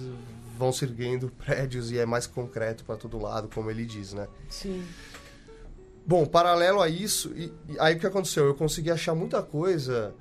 vão 0.57 0.71
se 0.71 0.85
erguendo 0.85 1.31
prédios 1.43 1.91
e 1.91 1.97
é 1.97 2.05
mais 2.05 2.27
concreto 2.27 2.83
para 2.83 2.95
todo 2.95 3.19
lado, 3.19 3.49
como 3.53 3.69
ele 3.69 3.85
diz, 3.85 4.13
né? 4.13 4.27
Sim. 4.49 4.83
Bom, 6.05 6.25
paralelo 6.25 6.81
a 6.81 6.89
isso, 6.89 7.31
e, 7.35 7.51
e 7.69 7.79
aí 7.79 7.95
o 7.95 7.99
que 7.99 8.05
aconteceu? 8.05 8.45
Eu 8.45 8.53
consegui 8.53 8.91
achar 8.91 9.15
muita 9.15 9.41
coisa, 9.41 10.13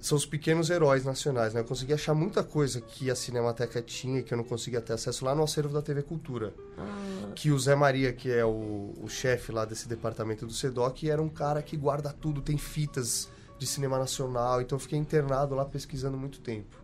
são 0.00 0.16
os 0.16 0.24
pequenos 0.24 0.70
heróis 0.70 1.04
nacionais, 1.04 1.52
né? 1.52 1.60
Eu 1.60 1.64
consegui 1.64 1.92
achar 1.92 2.14
muita 2.14 2.42
coisa 2.42 2.80
que 2.80 3.10
a 3.10 3.14
Cinemateca 3.14 3.82
tinha 3.82 4.20
e 4.20 4.22
que 4.22 4.32
eu 4.32 4.38
não 4.38 4.44
conseguia 4.44 4.80
ter 4.80 4.94
acesso 4.94 5.24
lá 5.24 5.34
no 5.34 5.42
acervo 5.42 5.74
da 5.74 5.82
TV 5.82 6.02
Cultura. 6.02 6.54
Ah, 6.78 7.32
Que 7.34 7.50
o 7.50 7.58
Zé 7.58 7.74
Maria, 7.74 8.12
que 8.12 8.30
é 8.30 8.44
o, 8.44 8.94
o 9.00 9.08
chefe 9.08 9.52
lá 9.52 9.64
desse 9.66 9.86
departamento 9.86 10.46
do 10.46 10.52
SEDOC, 10.52 11.10
era 11.10 11.20
um 11.20 11.28
cara 11.28 11.60
que 11.62 11.76
guarda 11.76 12.12
tudo, 12.12 12.40
tem 12.40 12.56
fitas 12.56 13.28
de 13.58 13.66
cinema 13.66 13.98
nacional, 13.98 14.62
então 14.62 14.76
eu 14.76 14.80
fiquei 14.80 14.98
internado 14.98 15.54
lá 15.54 15.66
pesquisando 15.66 16.16
muito 16.16 16.40
tempo. 16.40 16.78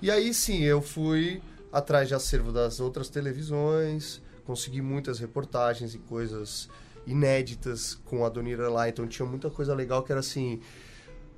E 0.00 0.08
aí 0.08 0.32
sim, 0.32 0.62
eu 0.62 0.80
fui 0.80 1.42
atrás 1.72 2.06
de 2.06 2.14
acervo 2.14 2.52
das 2.52 2.78
outras 2.78 3.08
televisões, 3.08 4.22
consegui 4.46 4.80
muitas 4.80 5.18
reportagens 5.18 5.92
e 5.92 5.98
coisas 5.98 6.68
inéditas 7.04 7.98
com 8.04 8.24
a 8.24 8.28
Donira 8.28 8.68
lá, 8.68 8.88
então 8.88 9.08
tinha 9.08 9.26
muita 9.26 9.50
coisa 9.50 9.74
legal 9.74 10.04
que 10.04 10.12
era 10.12 10.20
assim, 10.20 10.60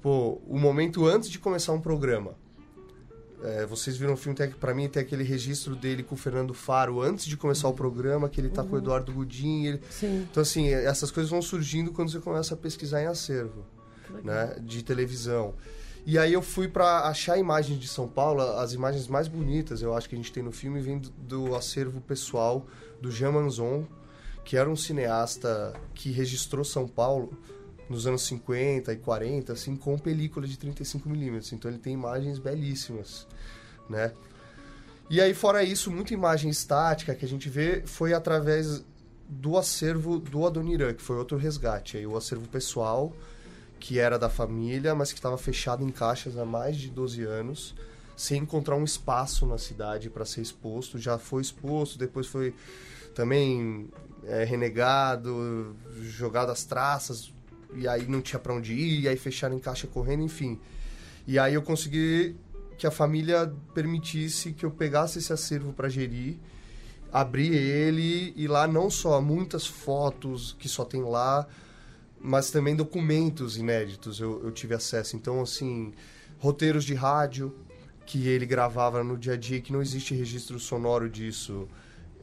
pô, 0.03 0.41
o 0.47 0.59
momento 0.59 1.07
antes 1.07 1.29
de 1.29 1.39
começar 1.39 1.73
um 1.73 1.81
programa. 1.81 2.35
É, 3.43 3.65
vocês 3.65 3.97
viram 3.97 4.13
o 4.13 4.17
filme, 4.17 4.37
tem, 4.37 4.51
pra 4.51 4.75
mim 4.75 4.87
tem 4.89 5.03
aquele 5.03 5.25
registro 5.25 5.75
dele 5.75 6.03
com 6.03 6.15
o 6.15 6.19
Fernando 6.19 6.53
Faro 6.53 7.01
antes 7.01 7.25
de 7.25 7.39
começar 7.39 7.69
o 7.69 7.73
programa, 7.73 8.29
que 8.29 8.39
ele 8.39 8.51
tá 8.51 8.63
com 8.63 8.75
o 8.75 8.79
Eduardo 8.79 9.13
Godin. 9.13 9.65
Ele... 9.65 9.81
Então, 10.03 10.43
assim, 10.43 10.69
essas 10.69 11.11
coisas 11.11 11.31
vão 11.31 11.41
surgindo 11.41 11.91
quando 11.91 12.11
você 12.11 12.21
começa 12.21 12.53
a 12.53 12.57
pesquisar 12.57 13.03
em 13.03 13.07
acervo 13.07 13.65
né, 14.23 14.57
de 14.61 14.83
televisão. 14.83 15.55
E 16.05 16.19
aí 16.19 16.33
eu 16.33 16.43
fui 16.43 16.67
para 16.67 17.09
achar 17.09 17.39
imagens 17.39 17.79
de 17.79 17.87
São 17.87 18.09
Paulo, 18.09 18.41
as 18.41 18.73
imagens 18.73 19.07
mais 19.07 19.29
bonitas, 19.29 19.83
eu 19.83 19.95
acho 19.95 20.09
que 20.09 20.15
a 20.15 20.19
gente 20.19 20.33
tem 20.33 20.43
no 20.43 20.53
filme, 20.53 20.81
vem 20.81 20.99
do, 20.99 21.11
do 21.11 21.55
acervo 21.55 22.01
pessoal 22.01 22.67
do 23.01 23.11
Jean 23.11 23.33
Manzon, 23.33 23.87
que 24.45 24.57
era 24.57 24.69
um 24.69 24.77
cineasta 24.77 25.75
que 25.95 26.11
registrou 26.11 26.65
São 26.65 26.89
Paulo 26.89 27.39
nos 27.91 28.07
anos 28.07 28.23
50 28.23 28.93
e 28.93 28.97
40, 28.97 29.53
assim, 29.53 29.75
com 29.75 29.99
película 29.99 30.47
de 30.47 30.57
35mm. 30.57 31.53
Então 31.53 31.69
ele 31.69 31.81
tem 31.81 31.93
imagens 31.93 32.39
belíssimas, 32.39 33.27
né? 33.89 34.13
E 35.11 35.21
aí, 35.21 35.35
fora 35.35 35.65
isso, 35.65 35.91
muita 35.91 36.15
imagem 36.15 36.49
estática 36.49 37.17
que 37.17 37.25
a 37.25 37.29
gente 37.29 37.49
vê 37.49 37.83
foi 37.85 38.15
através 38.15 38.85
do 39.29 39.59
acervo 39.59 40.21
do 40.21 40.47
Adoniran, 40.47 40.95
que 40.95 41.03
foi 41.03 41.17
outro 41.17 41.37
resgate. 41.37 41.97
Aí 41.97 42.07
o 42.07 42.17
acervo 42.17 42.47
pessoal, 42.47 43.13
que 43.81 43.99
era 43.99 44.17
da 44.17 44.31
família, 44.31 44.95
mas 44.95 45.13
que 45.13 45.19
estava 45.19 45.37
fechado 45.37 45.85
em 45.85 45.91
caixas 45.91 46.39
há 46.39 46.45
mais 46.45 46.77
de 46.77 46.91
12 46.91 47.25
anos, 47.25 47.75
sem 48.17 48.43
encontrar 48.43 48.77
um 48.77 48.85
espaço 48.85 49.45
na 49.47 49.59
cidade 49.59 50.09
para 50.09 50.25
ser 50.25 50.43
exposto. 50.43 50.97
Já 50.97 51.19
foi 51.19 51.43
exposto, 51.43 51.99
depois 51.99 52.29
foi 52.29 52.55
também 53.13 53.89
é, 54.25 54.45
renegado, 54.45 55.75
jogado 56.03 56.53
às 56.53 56.65
traças, 56.65 57.33
e 57.75 57.87
aí 57.89 58.07
não 58.07 58.21
tinha 58.21 58.39
para 58.39 58.55
onde 58.55 58.73
ir, 58.73 59.01
e 59.01 59.09
aí 59.09 59.17
fecharam 59.17 59.57
em 59.57 59.59
caixa 59.59 59.87
correndo, 59.87 60.23
enfim. 60.23 60.59
E 61.27 61.39
aí 61.39 61.55
eu 61.55 61.63
consegui 61.63 62.37
que 62.77 62.87
a 62.87 62.91
família 62.91 63.53
permitisse 63.75 64.53
que 64.53 64.65
eu 64.65 64.71
pegasse 64.71 65.19
esse 65.19 65.33
acervo 65.33 65.73
para 65.73 65.89
gerir, 65.89 66.39
abrir 67.13 67.55
ele 67.55 68.33
e 68.37 68.49
lá 68.49 68.67
não 68.67 68.89
só 68.89 69.21
muitas 69.21 69.67
fotos 69.67 70.57
que 70.59 70.69
só 70.69 70.85
tem 70.85 71.03
lá, 71.03 71.47
mas 72.21 72.51
também 72.51 72.75
documentos 72.75 73.57
inéditos 73.57 74.21
eu, 74.21 74.43
eu 74.45 74.51
tive 74.51 74.75
acesso. 74.75 75.17
Então, 75.17 75.41
assim, 75.41 75.93
roteiros 76.39 76.85
de 76.85 76.95
rádio 76.95 77.55
que 78.07 78.27
ele 78.27 78.47
gravava 78.47 79.05
no 79.05 79.17
dia 79.17 79.35
a 79.35 79.37
dia, 79.37 79.61
que 79.61 79.73
não 79.73 79.81
existe 79.81 80.15
registro 80.15 80.59
sonoro 80.59 81.09
disso. 81.09 81.69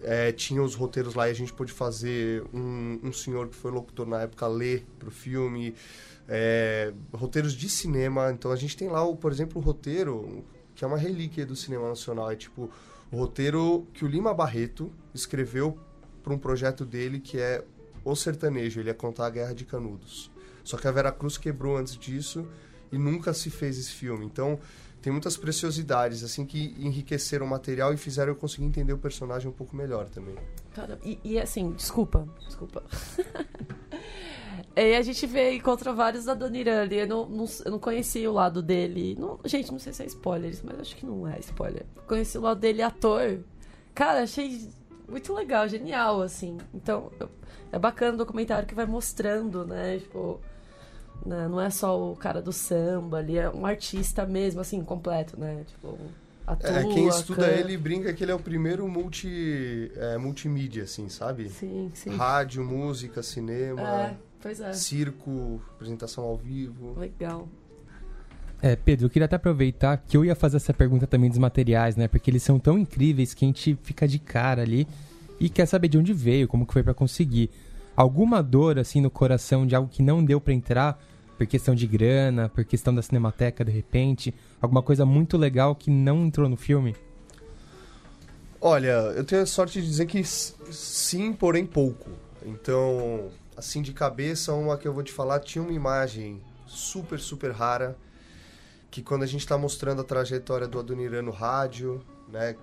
É, 0.04 0.32
tinha 0.32 0.62
os 0.62 0.76
roteiros 0.76 1.16
lá 1.16 1.28
e 1.28 1.32
a 1.32 1.34
gente 1.34 1.52
pôde 1.52 1.72
fazer 1.72 2.44
um, 2.54 3.00
um 3.04 3.14
senhor 3.14 3.48
que 3.48 3.56
foi 3.56 3.72
locutor 3.72 4.06
na 4.06 4.22
época 4.22 4.48
ler 4.48 4.86
pro 5.00 5.12
filme. 5.12 5.74
É, 6.28 6.94
roteiros 7.14 7.54
de 7.54 7.70
cinema. 7.70 8.32
Então 8.32 8.52
a 8.52 8.56
gente 8.56 8.76
tem 8.78 8.90
lá, 8.90 9.04
o, 9.04 9.16
por 9.16 9.32
exemplo, 9.32 9.62
o 9.62 9.64
roteiro, 9.64 10.44
que 10.76 10.84
é 10.84 10.88
uma 10.88 10.98
relíquia 10.98 11.46
do 11.46 11.56
cinema 11.56 11.88
nacional. 11.88 12.30
É 12.32 12.36
tipo 12.36 12.70
o 13.12 13.18
roteiro 13.18 13.88
que 13.94 14.04
o 14.04 14.08
Lima 14.08 14.34
Barreto 14.34 14.92
escreveu 15.14 15.78
para 16.22 16.34
um 16.34 16.38
projeto 16.38 16.86
dele 16.86 17.20
que 17.20 17.40
é 17.40 17.64
O 18.04 18.16
Sertanejo. 18.16 18.80
Ele 18.80 18.90
ia 18.90 18.94
contar 18.94 19.28
a 19.28 19.30
Guerra 19.30 19.54
de 19.54 19.66
Canudos. 19.66 20.30
Só 20.64 20.78
que 20.78 20.88
a 20.88 20.92
Vera 20.92 21.12
Cruz 21.12 21.38
quebrou 21.38 21.78
antes 21.78 21.98
disso 21.98 22.46
e 22.92 22.98
nunca 22.98 23.34
se 23.34 23.50
fez 23.50 23.78
esse 23.80 23.92
filme. 23.92 24.26
Então 24.26 24.60
tem 25.08 25.12
muitas 25.14 25.38
preciosidades 25.38 26.22
assim 26.22 26.46
que 26.46 26.76
enriqueceram 26.78 27.46
o 27.46 27.50
material 27.50 27.94
e 27.94 27.98
fizeram 27.98 28.34
eu 28.34 28.36
conseguir 28.36 28.66
entender 28.66 28.92
o 28.92 28.98
personagem 28.98 29.48
um 29.48 29.54
pouco 29.54 29.74
melhor 29.74 30.10
também. 30.10 30.36
Cara, 30.76 31.00
e, 31.02 31.18
e 31.24 31.40
assim, 31.40 31.72
desculpa, 31.72 32.28
desculpa. 32.46 32.84
E 34.76 34.96
a 34.96 35.02
gente 35.02 35.26
vê, 35.26 35.54
encontra 35.54 35.92
vários 35.92 36.26
da 36.26 36.34
ali. 36.34 36.98
Eu 37.00 37.08
não, 37.08 37.28
não, 37.28 37.46
eu 37.66 37.72
não 37.72 37.80
conhecia 37.80 38.30
o 38.30 38.34
lado 38.34 38.62
dele. 38.62 39.16
Não, 39.18 39.40
gente, 39.44 39.72
não 39.72 39.80
sei 39.80 39.92
se 39.92 40.04
é 40.04 40.06
spoiler, 40.06 40.56
mas 40.64 40.80
acho 40.80 40.96
que 40.96 41.04
não 41.04 41.28
é 41.28 41.40
spoiler. 41.40 41.84
Conheci 42.06 42.38
o 42.38 42.42
lado 42.42 42.60
dele 42.60 42.84
ator. 42.84 43.40
Cara, 43.96 44.22
achei 44.22 44.70
muito 45.08 45.34
legal, 45.34 45.68
genial, 45.68 46.22
assim. 46.22 46.58
Então, 46.76 47.12
é 47.72 47.80
bacana 47.80 48.14
o 48.14 48.18
documentário 48.18 48.68
que 48.68 48.76
vai 48.76 48.86
mostrando, 48.86 49.66
né? 49.66 49.98
Tipo, 49.98 50.40
né, 51.28 51.48
não 51.48 51.60
é 51.60 51.70
só 51.70 52.12
o 52.12 52.16
cara 52.16 52.42
do 52.42 52.54
samba 52.54 53.18
ali, 53.18 53.38
é 53.38 53.50
um 53.50 53.66
artista 53.66 54.26
mesmo, 54.26 54.62
assim, 54.62 54.82
completo, 54.84 55.40
né? 55.40 55.64
Tipo, 55.68 55.98
atua, 56.46 56.70
É, 56.70 56.84
quem 56.86 57.08
estuda 57.08 57.42
canta. 57.48 57.60
ele 57.60 57.78
brinca 57.78 58.14
que 58.14 58.24
ele 58.24 58.32
é 58.32 58.36
o 58.36 58.40
primeiro 58.40 58.88
multi, 58.88 59.92
é, 59.96 60.18
multimídia, 60.18 60.84
assim, 60.84 61.10
sabe? 61.10 61.50
Sim, 61.50 61.92
sim. 61.94 62.10
Rádio, 62.16 62.64
música, 62.64 63.22
cinema, 63.22 63.82
É, 63.82 64.16
pois 64.42 64.60
é. 64.62 64.72
circo, 64.74 65.62
apresentação 65.76 66.24
ao 66.24 66.38
vivo. 66.38 66.98
Legal. 66.98 67.48
É, 68.62 68.76
Pedro, 68.76 69.06
eu 69.06 69.10
queria 69.10 69.26
até 69.26 69.36
aproveitar 69.36 69.98
que 69.98 70.18
eu 70.18 70.26
ia 70.26 70.34
fazer 70.36 70.58
essa 70.58 70.74
pergunta 70.74 71.06
também 71.06 71.30
dos 71.30 71.38
materiais, 71.38 71.96
né? 71.96 72.08
Porque 72.08 72.32
eles 72.32 72.42
são 72.42 72.58
tão 72.58 72.78
incríveis 72.78 73.34
que 73.34 73.46
a 73.46 73.48
gente 73.48 73.78
fica 73.84 74.08
de 74.08 74.18
cara 74.18 74.64
ali 74.64 74.88
e 75.40 75.48
quer 75.48 75.68
saber 75.68 75.88
de 75.90 75.98
onde 75.98 76.12
veio, 76.14 76.48
como 76.48 76.66
que 76.66 76.74
foi 76.74 76.82
pra 76.82 76.94
conseguir. 76.94 77.52
Alguma 77.96 78.42
dor, 78.42 78.80
assim, 78.80 79.00
no 79.02 79.12
coração 79.12 79.66
de 79.66 79.76
algo 79.76 79.88
que 79.90 80.02
não 80.02 80.24
deu 80.26 80.42
pra 80.42 80.54
entrar, 80.54 81.00
por 81.38 81.46
questão 81.46 81.76
de 81.76 81.86
grana, 81.86 82.50
por 82.50 82.66
questão 82.66 82.94
da 82.94 83.02
cinemateca, 83.02 83.64
de 83.64 83.72
repente? 83.72 84.34
Alguma 84.62 84.82
coisa 84.82 85.06
muito 85.06 85.38
legal 85.38 85.76
que 85.76 85.92
não 85.92 86.26
entrou 86.26 86.50
no 86.50 86.58
filme? 86.58 86.96
Olha, 88.60 89.14
eu 89.16 89.24
tenho 89.24 89.44
a 89.44 89.46
sorte 89.46 89.80
de 89.80 89.88
dizer 89.88 90.08
que 90.08 90.24
sim, 90.24 91.32
porém 91.32 91.66
pouco. 91.66 92.10
Então, 92.44 93.30
assim 93.56 93.82
de 93.82 93.94
cabeça, 93.94 94.54
uma 94.54 94.78
que 94.78 94.88
eu 94.88 94.94
vou 94.94 95.04
te 95.04 95.12
falar 95.12 95.40
tinha 95.40 95.64
uma 95.64 95.72
imagem 95.72 96.42
super, 96.66 97.20
super 97.20 97.52
rara 97.52 97.96
que 98.90 99.04
quando 99.04 99.24
a 99.24 99.28
gente 99.28 99.42
está 99.42 99.58
mostrando 99.58 100.02
a 100.02 100.04
trajetória 100.04 100.68
do 100.68 100.80
Adoniran 100.80 101.22
no 101.22 101.32
rádio, 101.32 102.04
né, 102.28 102.56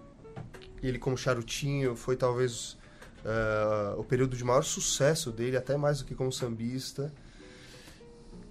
ele 0.82 0.98
como 0.98 1.16
charutinho 1.16 1.94
foi 1.94 2.16
talvez 2.16 2.76
eh, 3.24 3.94
o 3.96 4.04
período 4.04 4.36
de 4.36 4.44
maior 4.44 4.62
sucesso 4.62 5.30
dele, 5.30 5.56
até 5.56 5.76
mais 5.76 5.98
do 5.98 6.04
que 6.04 6.14
como 6.14 6.32
sambista. 6.32 7.12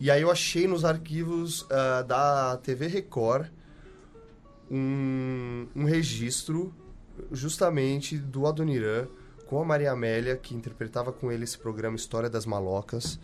E 0.03 0.11
aí 0.11 0.21
eu 0.21 0.29
achei 0.29 0.67
nos 0.67 0.83
arquivos 0.83 1.65
eh, 1.69 2.03
da 2.03 2.57
TV 2.57 2.87
Record 2.87 3.47
um, 4.69 5.65
um 5.73 5.85
registro 5.85 6.75
justamente 7.31 8.17
do 8.17 8.45
Adoniran 8.45 9.07
com 9.45 9.61
a 9.61 9.63
Maria 9.63 9.93
Amélia, 9.93 10.35
que 10.35 10.53
interpretava 10.53 11.13
com 11.13 11.31
ele 11.31 11.45
esse 11.45 11.57
programa 11.57 11.95
História 11.95 12.29
das 12.29 12.45
Malocas, 12.45 13.17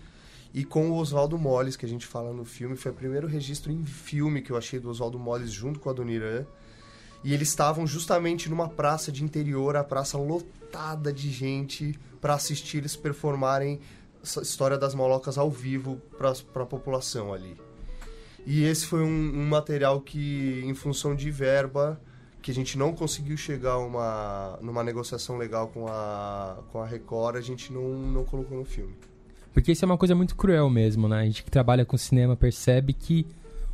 e 0.54 0.64
com 0.64 0.90
o 0.90 0.96
Oswaldo 0.96 1.38
Molles, 1.38 1.76
que 1.76 1.86
a 1.86 1.90
gente 1.90 2.08
fala 2.08 2.32
no 2.32 2.46
filme. 2.46 2.78
Foi 2.78 2.94
o 2.94 2.96
primeiro 2.96 3.28
registro 3.28 3.74
em 3.74 3.86
filme 3.86 4.42
que 4.42 4.50
eu 4.50 4.56
achei 4.56 4.80
do 4.80 4.90
Oswaldo 4.90 5.20
Molles 5.20 5.52
junto 5.52 5.82
com 5.82 5.90
a 5.90 5.92
Adoniran. 5.92 6.46
E 7.26 7.34
eles 7.34 7.50
estavam 7.50 7.86
justamente 7.86 8.50
numa 8.50 8.70
praça 8.70 9.12
de 9.12 9.22
interior, 9.22 9.76
a 9.76 9.84
praça 9.84 10.18
lotada 10.18 11.12
de 11.12 11.30
gente 11.30 12.00
para 12.22 12.36
assistir 12.36 12.78
eles 12.78 12.96
performarem 12.96 13.82
História 14.24 14.78
das 14.78 14.94
Malocas 14.94 15.38
ao 15.38 15.50
vivo 15.50 16.02
para 16.18 16.32
a 16.32 16.66
população 16.66 17.34
ali. 17.34 17.56
E 18.46 18.64
esse 18.64 18.86
foi 18.86 19.02
um, 19.02 19.06
um 19.06 19.48
material 19.48 20.02
que, 20.02 20.62
em 20.66 20.74
função 20.74 21.16
de 21.16 21.30
verba, 21.30 22.00
que 22.42 22.52
a 22.52 22.54
gente 22.54 22.78
não 22.78 22.94
conseguiu 22.94 23.38
chegar 23.38 23.78
uma, 23.78 24.58
numa 24.62 24.84
negociação 24.84 25.38
legal 25.38 25.68
com 25.68 25.88
a, 25.88 26.58
com 26.72 26.82
a 26.82 26.86
Record, 26.86 27.36
a 27.36 27.42
gente 27.42 27.72
não, 27.72 27.84
não 27.84 28.24
colocou 28.24 28.58
no 28.58 28.66
filme. 28.66 28.94
Porque 29.54 29.72
isso 29.72 29.84
é 29.84 29.88
uma 29.88 29.98
coisa 29.98 30.16
muito 30.16 30.36
cruel 30.36 30.70
mesmo, 30.70 31.08
né? 31.08 31.20
A 31.20 31.26
gente 31.26 31.44
que 31.44 31.52
trabalha 31.52 31.86
com 31.86 31.98
cinema 31.98 32.36
percebe 32.36 32.94
que 32.94 33.26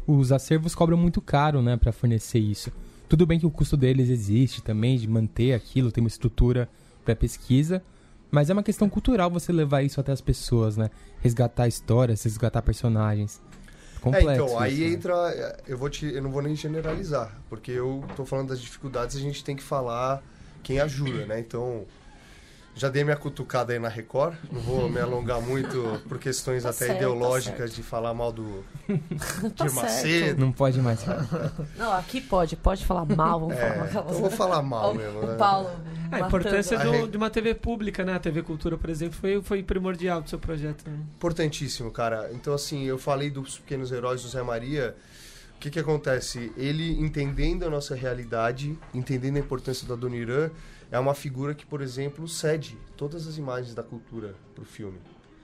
os 0.08 0.31
acervos 0.31 0.73
cobram 0.73 0.97
muito 0.97 1.21
caro, 1.21 1.62
né, 1.62 1.77
para 1.77 1.91
fornecer 1.91 2.39
isso. 2.39 2.71
Tudo 3.10 3.25
bem 3.25 3.39
que 3.39 3.45
o 3.45 3.51
custo 3.51 3.75
deles 3.75 4.10
existe 4.10 4.62
também, 4.62 4.97
de 4.97 5.08
manter 5.08 5.53
aquilo, 5.53 5.91
tem 5.91 6.03
uma 6.03 6.08
estrutura 6.08 6.69
pra 7.03 7.15
pesquisa, 7.15 7.84
mas 8.36 8.50
é 8.50 8.54
uma 8.54 8.63
questão 8.63 8.89
cultural 8.89 9.32
você 9.32 9.54
levar 9.54 9.82
isso 9.82 9.98
até 9.98 10.12
as 10.12 10.19
pessoas, 10.19 10.76
né? 10.76 10.89
Resgatar 11.21 11.69
histórias, 11.69 12.21
resgatar 12.21 12.62
personagens. 12.62 13.41
Complexo. 14.02 14.30
É, 14.30 14.34
então, 14.36 14.60
aí 14.60 14.80
né? 14.82 14.88
entra. 14.88 15.62
Eu, 15.65 15.78
vou 15.78 15.89
te, 15.89 16.06
eu 16.06 16.21
não 16.21 16.30
vou 16.30 16.41
nem 16.41 16.54
generalizar, 16.54 17.39
porque 17.50 17.71
eu 17.71 18.04
tô 18.13 18.26
falando 18.26 18.50
das 18.50 18.60
dificuldades, 18.60 19.15
a 19.15 19.21
gente 19.21 19.41
tem 19.41 19.56
que 19.56 19.63
falar 19.63 20.21
quem 20.62 20.82
ajuda, 20.82 21.26
né? 21.26 21.39
Então, 21.39 21.86
já 22.75 22.89
dei 22.89 23.03
minha 23.05 23.15
cutucada 23.15 23.71
aí 23.73 23.79
na 23.79 23.88
Record, 23.88 24.35
não 24.51 24.59
vou 24.61 24.89
me 24.89 24.99
alongar 24.99 25.41
muito 25.41 26.01
por 26.09 26.19
questões 26.19 26.63
Tá 26.63 26.69
até 26.69 26.77
certo, 26.79 26.91
tá 26.91 26.95
ideológicas 26.97 27.57
certo. 27.57 27.75
de 27.75 27.83
falar 27.83 28.13
mal 28.13 28.31
do 28.33 28.63
Tá 29.55 29.65
Macedo. 29.71 30.39
Não 30.41 30.51
pode 30.51 30.79
mais. 30.81 30.99
Não, 31.77 31.93
aqui 31.93 32.19
pode, 32.21 32.55
pode 32.55 32.85
falar 32.85 33.05
mal, 33.05 33.39
vamos 33.39 33.55
É, 33.55 33.69
falar 33.71 34.03
mal. 34.03 34.13
eu 34.13 34.19
vou 34.19 34.29
falar 34.29 34.61
mal 34.61 34.89
Ó, 34.91 34.93
mesmo, 34.93 35.19
O 35.19 35.25
né? 35.27 35.35
Paulo. 35.38 35.69
A 36.11 36.19
importância 36.19 36.77
do- 36.77 37.07
de 37.07 37.17
uma 37.17 37.29
TV 37.29 37.55
pública, 37.55 38.03
né? 38.03 38.13
A 38.13 38.19
TV 38.19 38.43
Cultura, 38.43 38.77
por 38.77 38.89
exemplo, 38.89 39.17
foi, 39.19 39.41
foi 39.41 39.63
primordial 39.63 40.21
do 40.21 40.29
seu 40.29 40.38
projeto. 40.38 40.83
Né? 40.88 40.97
Importantíssimo, 41.15 41.89
cara. 41.91 42.29
Então, 42.33 42.53
assim, 42.53 42.83
eu 42.83 42.97
falei 42.97 43.29
dos 43.29 43.57
pequenos 43.57 43.91
heróis 43.91 44.21
do 44.21 44.27
Zé 44.29 44.43
Maria. 44.43 44.95
O 45.55 45.59
que 45.59 45.69
que 45.71 45.79
acontece? 45.79 46.51
Ele, 46.57 46.99
entendendo 46.99 47.63
a 47.65 47.69
nossa 47.69 47.95
realidade, 47.95 48.77
entendendo 48.93 49.38
a 49.38 49.39
importância 49.39 49.88
da 49.88 49.95
Dona 49.95 50.15
Irã, 50.17 50.51
é 50.95 50.99
uma 50.99 51.13
figura 51.13 51.53
que, 51.53 51.65
por 51.65 51.81
exemplo, 51.81 52.27
cede 52.27 52.77
todas 52.97 53.27
as 53.27 53.38
imagens 53.38 53.73
da 53.75 53.84
cultura 53.84 54.36
pro 54.53 54.65
filme. 54.65 54.97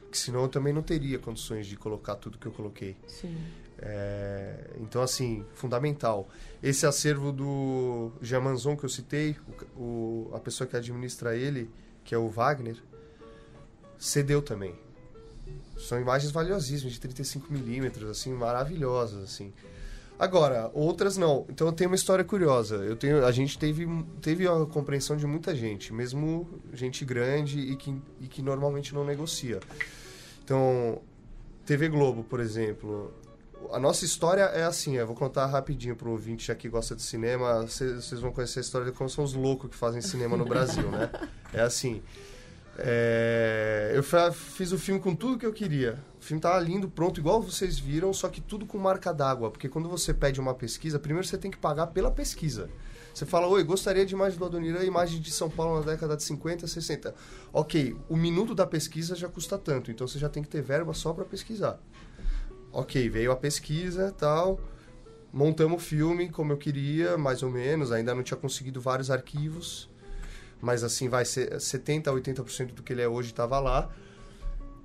Que 0.09 0.17
senão 0.17 0.41
eu 0.43 0.49
também 0.49 0.73
não 0.73 0.81
teria 0.81 1.17
condições 1.19 1.67
de 1.67 1.75
colocar 1.77 2.15
tudo 2.15 2.37
que 2.37 2.45
eu 2.45 2.51
coloquei. 2.51 2.97
Sim. 3.07 3.35
É, 3.79 4.69
então, 4.79 5.01
assim, 5.01 5.45
fundamental. 5.53 6.29
Esse 6.61 6.85
acervo 6.85 7.31
do 7.31 8.11
Jamanzon 8.21 8.75
que 8.77 8.83
eu 8.83 8.89
citei, 8.89 9.35
o, 9.75 9.81
o- 10.29 10.31
a 10.35 10.39
pessoa 10.39 10.67
que 10.67 10.75
administra 10.77 11.35
ele, 11.35 11.69
que 12.03 12.13
é 12.13 12.17
o 12.17 12.27
Wagner, 12.29 12.77
cedeu 13.97 14.41
também. 14.41 14.75
São 15.77 15.99
imagens 15.99 16.31
valiosíssimas, 16.31 16.93
de 16.93 16.99
35mm, 16.99 18.09
assim, 18.09 18.33
maravilhosas, 18.33 19.23
assim. 19.23 19.51
Agora, 20.21 20.69
outras 20.75 21.17
não. 21.17 21.47
Então 21.49 21.65
eu 21.65 21.73
tenho 21.73 21.89
uma 21.89 21.95
história 21.95 22.23
curiosa. 22.23 22.75
Eu 22.75 22.95
tenho, 22.95 23.25
a 23.25 23.31
gente 23.31 23.57
teve, 23.57 23.87
teve 24.21 24.47
a 24.47 24.67
compreensão 24.67 25.17
de 25.17 25.25
muita 25.25 25.55
gente, 25.55 25.91
mesmo 25.91 26.47
gente 26.71 27.03
grande 27.03 27.59
e 27.59 27.75
que, 27.75 27.99
e 28.19 28.27
que 28.27 28.39
normalmente 28.39 28.93
não 28.93 29.03
negocia. 29.03 29.59
Então, 30.43 31.01
TV 31.65 31.89
Globo, 31.89 32.23
por 32.23 32.39
exemplo, 32.39 33.11
a 33.71 33.79
nossa 33.79 34.05
história 34.05 34.43
é 34.43 34.63
assim, 34.63 34.95
eu 34.95 35.07
vou 35.07 35.15
contar 35.15 35.47
rapidinho 35.47 35.95
pro 35.95 36.11
ouvinte 36.11 36.45
já 36.45 36.53
que 36.53 36.69
gosta 36.69 36.95
de 36.95 37.01
cinema, 37.01 37.63
vocês 37.63 38.19
vão 38.19 38.31
conhecer 38.31 38.59
a 38.59 38.61
história 38.61 38.91
de 38.91 38.95
como 38.95 39.09
são 39.09 39.23
os 39.23 39.33
loucos 39.33 39.71
que 39.71 39.75
fazem 39.75 40.01
cinema 40.03 40.37
no 40.37 40.45
Brasil, 40.45 40.87
né? 40.91 41.09
É 41.51 41.61
assim, 41.61 42.01
é, 42.77 43.91
eu 43.93 44.03
fiz 44.33 44.71
o 44.71 44.79
filme 44.79 44.99
com 44.99 45.15
tudo 45.15 45.37
que 45.37 45.45
eu 45.45 45.53
queria. 45.53 45.99
O 46.19 46.23
filme 46.23 46.41
tava 46.41 46.59
lindo, 46.59 46.89
pronto, 46.89 47.19
igual 47.19 47.41
vocês 47.41 47.77
viram, 47.79 48.13
só 48.13 48.29
que 48.29 48.39
tudo 48.39 48.65
com 48.65 48.77
marca 48.77 49.13
d'água, 49.13 49.51
porque 49.51 49.67
quando 49.67 49.89
você 49.89 50.13
pede 50.13 50.39
uma 50.39 50.53
pesquisa, 50.53 50.99
primeiro 50.99 51.27
você 51.27 51.37
tem 51.37 51.51
que 51.51 51.57
pagar 51.57 51.87
pela 51.87 52.11
pesquisa. 52.11 52.69
Você 53.13 53.25
fala, 53.25 53.47
oi, 53.47 53.63
gostaria 53.63 54.05
de 54.05 54.13
imagem 54.13 54.39
do 54.39 54.45
Adoniran, 54.45 54.83
imagem 54.83 55.19
de 55.19 55.31
São 55.31 55.49
Paulo 55.49 55.79
na 55.79 55.85
década 55.85 56.15
de 56.15 56.23
50, 56.23 56.65
60. 56.65 57.13
Ok, 57.51 57.95
o 58.07 58.15
minuto 58.15 58.55
da 58.55 58.65
pesquisa 58.65 59.15
já 59.15 59.27
custa 59.27 59.57
tanto, 59.57 59.91
então 59.91 60.07
você 60.07 60.17
já 60.17 60.29
tem 60.29 60.41
que 60.41 60.47
ter 60.47 60.61
verba 60.61 60.93
só 60.93 61.11
para 61.11 61.25
pesquisar. 61.25 61.77
Ok, 62.71 63.09
veio 63.09 63.33
a 63.33 63.35
pesquisa 63.35 64.15
tal, 64.17 64.61
montamos 65.33 65.81
o 65.81 65.85
filme 65.85 66.29
como 66.29 66.53
eu 66.53 66.57
queria, 66.57 67.17
mais 67.17 67.43
ou 67.43 67.51
menos, 67.51 67.91
ainda 67.91 68.15
não 68.15 68.23
tinha 68.23 68.37
conseguido 68.37 68.79
vários 68.79 69.11
arquivos, 69.11 69.89
mas 70.61 70.83
assim, 70.83 71.09
vai 71.09 71.25
ser 71.25 71.55
70% 71.55 72.07
a 72.07 72.11
80% 72.11 72.73
do 72.73 72.83
que 72.83 72.93
ele 72.93 73.01
é 73.01 73.07
hoje 73.07 73.31
estava 73.31 73.59
lá. 73.59 73.89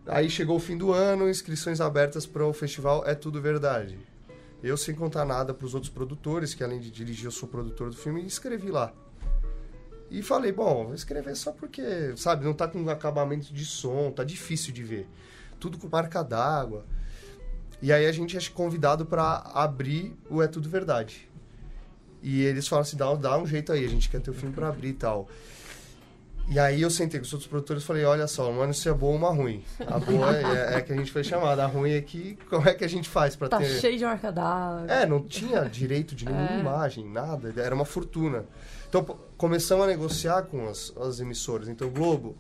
Aí 0.07 0.31
chegou 0.31 0.57
o 0.57 0.61
fim 0.61 0.77
do 0.77 0.93
ano, 0.93 1.29
inscrições 1.29 1.81
abertas 1.81 2.25
para 2.25 2.45
o 2.45 2.53
festival 2.53 3.05
É 3.07 3.15
Tudo 3.15 3.41
Verdade. 3.43 3.99
Eu, 4.63 4.77
sem 4.77 4.95
contar 4.95 5.25
nada 5.25 5.53
para 5.53 5.67
os 5.67 5.75
outros 5.75 5.93
produtores, 5.93 6.55
que 6.55 6.65
além 6.65 6.81
de 6.81 6.91
dirigir, 6.91 7.27
eu 7.27 7.31
sou 7.31 7.49
produtor 7.49 7.91
do 7.91 7.97
filme, 7.97 8.25
escrevi 8.25 8.71
lá. 8.71 8.93
E 10.11 10.23
falei, 10.23 10.53
bom, 10.53 10.87
vou 10.87 10.95
escrever 10.95 11.37
só 11.37 11.53
porque, 11.53 12.17
sabe, 12.17 12.45
não 12.45 12.55
tá 12.55 12.67
com 12.67 12.89
acabamento 12.89 13.53
de 13.53 13.65
som, 13.65 14.11
tá 14.11 14.25
difícil 14.25 14.73
de 14.73 14.83
ver. 14.83 15.09
Tudo 15.59 15.79
com 15.79 15.89
marca 15.89 16.23
d'água. 16.23 16.87
E 17.83 17.93
aí 17.93 18.07
a 18.07 18.13
gente 18.13 18.37
é 18.37 18.41
convidado 18.51 19.05
para 19.05 19.39
abrir 19.53 20.17
o 20.31 20.41
É 20.41 20.49
Tudo 20.49 20.69
Verdade. 20.69 21.29
E 22.23 22.43
eles 22.43 22.67
falam 22.67 22.83
assim, 22.83 22.97
dá, 22.97 23.15
dá 23.15 23.39
um 23.39 23.47
jeito 23.47 23.73
aí, 23.73 23.85
a 23.85 23.89
gente 23.89 24.09
quer 24.09 24.21
ter 24.21 24.31
o 24.31 24.35
filme 24.35 24.55
para 24.55 24.69
abrir 24.69 24.89
e 24.89 24.95
tal. 24.95 25.29
E 26.49 26.61
aí 26.61 26.81
eu 26.81 26.91
sentei 26.91 27.19
com 27.19 27.27
os 27.27 27.33
outros 27.33 27.49
produtores 27.51 27.83
e 27.83 27.87
falei, 27.87 28.05
olha 28.05 28.27
só, 28.29 28.49
uma 28.51 28.67
notícia 28.67 28.95
boa 28.95 29.17
uma 29.17 29.31
ruim. 29.31 29.65
A 29.85 29.99
boa 29.99 30.37
é, 30.37 30.75
é 30.77 30.81
que 30.81 30.93
a 30.93 30.97
gente 30.97 31.11
foi 31.11 31.25
chamada, 31.25 31.65
a 31.65 31.67
ruim 31.67 31.91
é 31.93 32.01
que 32.01 32.39
como 32.49 32.69
é 32.69 32.75
que 32.75 32.85
a 32.85 32.89
gente 32.89 33.09
faz 33.09 33.35
para 33.35 33.49
Tá 33.49 33.59
ter... 33.59 33.81
cheio 33.81 33.99
de 33.99 34.05
marca 34.05 34.31
d'água. 34.31 34.87
É, 34.89 35.05
não 35.05 35.21
tinha 35.25 35.65
direito 35.65 36.15
de 36.15 36.25
nenhuma 36.25 36.51
É. 36.55 36.61
imagem, 36.61 37.05
nada, 37.11 37.53
era 37.61 37.75
uma 37.75 37.85
fortuna. 37.85 38.45
Então 38.89 39.03
começamos 39.37 39.85
a 39.85 39.89
negociar 39.89 40.43
com 40.43 40.69
as, 40.69 40.93
as 40.97 41.19
emissoras. 41.19 41.69
Então, 41.69 41.91
Globo, 41.91 42.37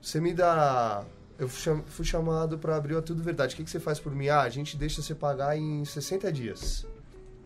você 0.00 0.20
me 0.20 0.34
dá. 0.34 1.02
Eu 1.38 1.48
fui 1.48 1.62
cham- 1.62 1.82
fui 1.86 2.04
chamado 2.04 2.58
para 2.58 2.76
abrir 2.76 2.94
o 2.94 2.98
É 2.98 3.00
Tudo 3.02 3.22
Verdade. 3.22 3.54
O 3.54 3.56
que, 3.56 3.64
que 3.64 3.70
você 3.70 3.80
faz 3.80 3.98
por 3.98 4.14
mim? 4.14 4.28
Ah, 4.28 4.42
a 4.42 4.48
gente 4.50 4.76
deixa 4.76 5.00
você 5.02 5.14
pagar 5.14 5.56
em 5.56 5.84
60 5.86 6.30
dias. 6.30 6.86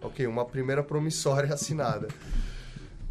Ok, 0.01 0.27
uma 0.27 0.45
primeira 0.45 0.83
promissória 0.83 1.53
assinada. 1.55 2.09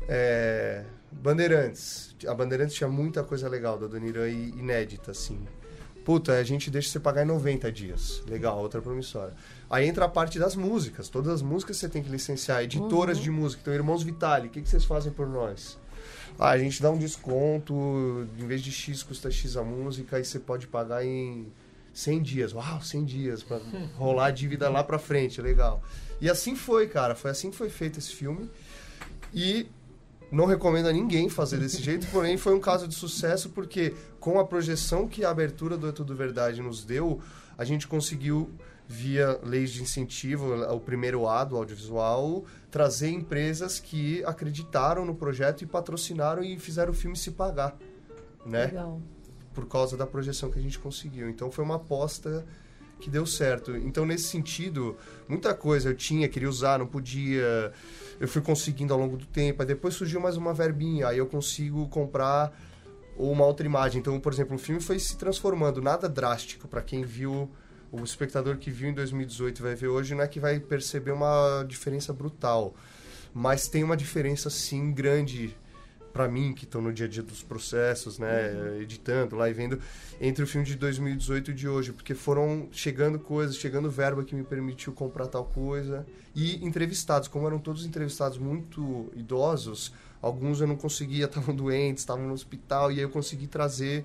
É, 0.07 0.83
Bandeirantes. 1.11 2.15
A 2.27 2.33
Bandeirantes 2.33 2.75
tinha 2.75 2.89
muita 2.89 3.23
coisa 3.23 3.47
legal 3.47 3.77
da 3.77 3.87
Dona 3.87 4.27
e 4.27 4.49
inédita, 4.49 5.11
assim. 5.11 5.39
Puta, 6.07 6.33
a 6.33 6.43
gente 6.43 6.71
deixa 6.71 6.89
você 6.89 7.01
pagar 7.01 7.23
em 7.23 7.25
90 7.25 7.69
dias. 7.69 8.23
Legal, 8.29 8.57
outra 8.59 8.81
promissória. 8.81 9.33
Aí 9.69 9.85
entra 9.85 10.05
a 10.05 10.07
parte 10.07 10.39
das 10.39 10.55
músicas. 10.55 11.09
Todas 11.09 11.33
as 11.33 11.41
músicas 11.41 11.75
você 11.75 11.89
tem 11.89 12.01
que 12.01 12.09
licenciar. 12.09 12.63
Editoras 12.63 13.17
de 13.17 13.29
música. 13.29 13.61
Então, 13.61 13.73
Irmãos 13.73 14.03
Vitali, 14.03 14.47
o 14.47 14.49
que, 14.49 14.61
que 14.61 14.69
vocês 14.69 14.85
fazem 14.85 15.11
por 15.11 15.27
nós? 15.27 15.77
Ah, 16.39 16.51
a 16.51 16.57
gente 16.57 16.81
dá 16.81 16.89
um 16.89 16.97
desconto. 16.97 17.73
Em 18.39 18.47
vez 18.47 18.61
de 18.61 18.71
X, 18.71 19.03
custa 19.03 19.29
X 19.29 19.57
a 19.57 19.63
música. 19.63 20.17
E 20.17 20.23
você 20.23 20.39
pode 20.39 20.65
pagar 20.67 21.03
em 21.03 21.51
100 21.93 22.21
dias. 22.21 22.53
Uau, 22.53 22.81
100 22.81 23.03
dias. 23.03 23.43
Pra 23.43 23.59
rolar 23.97 24.27
a 24.27 24.31
dívida 24.31 24.69
lá 24.69 24.85
pra 24.85 24.97
frente. 24.97 25.41
Legal. 25.41 25.83
E 26.19 26.29
assim 26.29 26.55
foi, 26.55 26.87
cara. 26.87 27.15
Foi 27.15 27.31
assim 27.31 27.51
que 27.51 27.57
foi 27.57 27.69
feito 27.69 27.99
esse 27.99 28.13
filme. 28.13 28.49
E 29.33 29.67
não 30.31 30.45
recomendo 30.45 30.87
a 30.87 30.93
ninguém 30.93 31.29
fazer 31.29 31.57
desse 31.57 31.81
jeito, 31.81 32.07
porém 32.11 32.37
foi 32.37 32.53
um 32.53 32.59
caso 32.59 32.87
de 32.87 32.95
sucesso 32.95 33.49
porque 33.49 33.93
com 34.19 34.39
a 34.39 34.45
projeção 34.45 35.07
que 35.07 35.23
a 35.23 35.29
abertura 35.29 35.77
do 35.77 35.87
É 35.87 35.91
Tudo 35.91 36.15
Verdade 36.15 36.61
nos 36.61 36.83
deu, 36.83 37.21
a 37.57 37.63
gente 37.63 37.87
conseguiu 37.87 38.49
via 38.87 39.39
leis 39.43 39.71
de 39.71 39.83
incentivo, 39.83 40.55
o 40.71 40.79
primeiro 40.79 41.27
A 41.27 41.43
do 41.43 41.57
audiovisual, 41.57 42.45
trazer 42.71 43.09
empresas 43.09 43.79
que 43.79 44.23
acreditaram 44.23 45.05
no 45.05 45.13
projeto 45.13 45.61
e 45.61 45.65
patrocinaram 45.65 46.41
e 46.41 46.57
fizeram 46.57 46.91
o 46.91 46.95
filme 46.95 47.17
se 47.17 47.31
pagar, 47.31 47.77
né? 48.45 48.67
Legal. 48.67 49.01
por 49.53 49.67
causa 49.67 49.97
da 49.97 50.07
projeção 50.07 50.49
que 50.49 50.57
a 50.57 50.61
gente 50.61 50.79
conseguiu. 50.79 51.29
Então 51.29 51.51
foi 51.51 51.65
uma 51.65 51.75
aposta 51.75 52.45
que 52.99 53.09
deu 53.09 53.25
certo. 53.25 53.75
Então 53.75 54.05
nesse 54.05 54.25
sentido, 54.25 54.97
muita 55.27 55.53
coisa 55.53 55.89
eu 55.89 55.95
tinha, 55.95 56.27
queria 56.27 56.49
usar, 56.49 56.79
não 56.79 56.87
podia. 56.87 57.71
Eu 58.19 58.27
fui 58.27 58.41
conseguindo 58.41 58.93
ao 58.93 58.99
longo 58.99 59.17
do 59.17 59.25
tempo. 59.25 59.61
Aí 59.61 59.67
depois 59.67 59.93
surgiu 59.93 60.19
mais 60.19 60.37
uma 60.37 60.53
verbinha, 60.53 61.07
aí 61.07 61.17
eu 61.17 61.27
consigo 61.27 61.87
comprar 61.89 62.51
uma 63.15 63.45
outra 63.45 63.65
imagem. 63.65 63.99
Então, 63.99 64.19
por 64.19 64.33
exemplo, 64.33 64.55
o 64.55 64.59
filme 64.59 64.81
foi 64.81 64.99
se 64.99 65.17
transformando, 65.17 65.81
nada 65.81 66.07
drástico 66.07 66.67
para 66.67 66.81
quem 66.81 67.03
viu 67.03 67.49
o 67.91 68.03
espectador 68.03 68.57
que 68.57 68.69
viu 68.69 68.89
em 68.89 68.93
2018 68.93 69.59
e 69.59 69.61
vai 69.61 69.75
ver 69.75 69.87
hoje 69.87 70.13
não 70.13 70.23
é 70.23 70.27
que 70.27 70.39
vai 70.39 70.59
perceber 70.59 71.11
uma 71.11 71.63
diferença 71.67 72.11
brutal, 72.11 72.75
mas 73.33 73.67
tem 73.67 73.83
uma 73.83 73.95
diferença 73.95 74.49
sim 74.49 74.91
grande 74.91 75.55
para 76.17 76.27
mim 76.27 76.51
que 76.51 76.65
estou 76.65 76.81
no 76.81 76.91
dia 76.91 77.05
a 77.05 77.09
dia 77.09 77.21
dos 77.21 77.43
processos, 77.43 78.17
né, 78.17 78.79
editando 78.81 79.35
lá 79.35 79.47
e 79.47 79.53
vendo 79.53 79.79
entre 80.19 80.43
o 80.43 80.47
filme 80.47 80.65
de 80.65 80.75
2018 80.75 81.51
e 81.51 81.53
de 81.53 81.67
hoje, 81.67 81.93
porque 81.93 82.15
foram 82.15 82.67
chegando 82.71 83.19
coisas, 83.19 83.55
chegando 83.55 83.87
verba 83.87 84.23
que 84.23 84.33
me 84.33 84.43
permitiu 84.43 84.91
comprar 84.93 85.27
tal 85.27 85.45
coisa 85.45 86.07
e 86.33 86.65
entrevistados, 86.65 87.27
como 87.27 87.45
eram 87.45 87.59
todos 87.59 87.85
entrevistados 87.85 88.39
muito 88.39 89.11
idosos, 89.15 89.93
alguns 90.19 90.59
eu 90.59 90.65
não 90.65 90.75
conseguia, 90.75 91.25
estavam 91.29 91.55
doentes, 91.55 92.01
estavam 92.01 92.25
no 92.25 92.33
hospital 92.33 92.91
e 92.91 92.95
aí 92.95 93.01
eu 93.01 93.09
consegui 93.11 93.45
trazer 93.45 94.03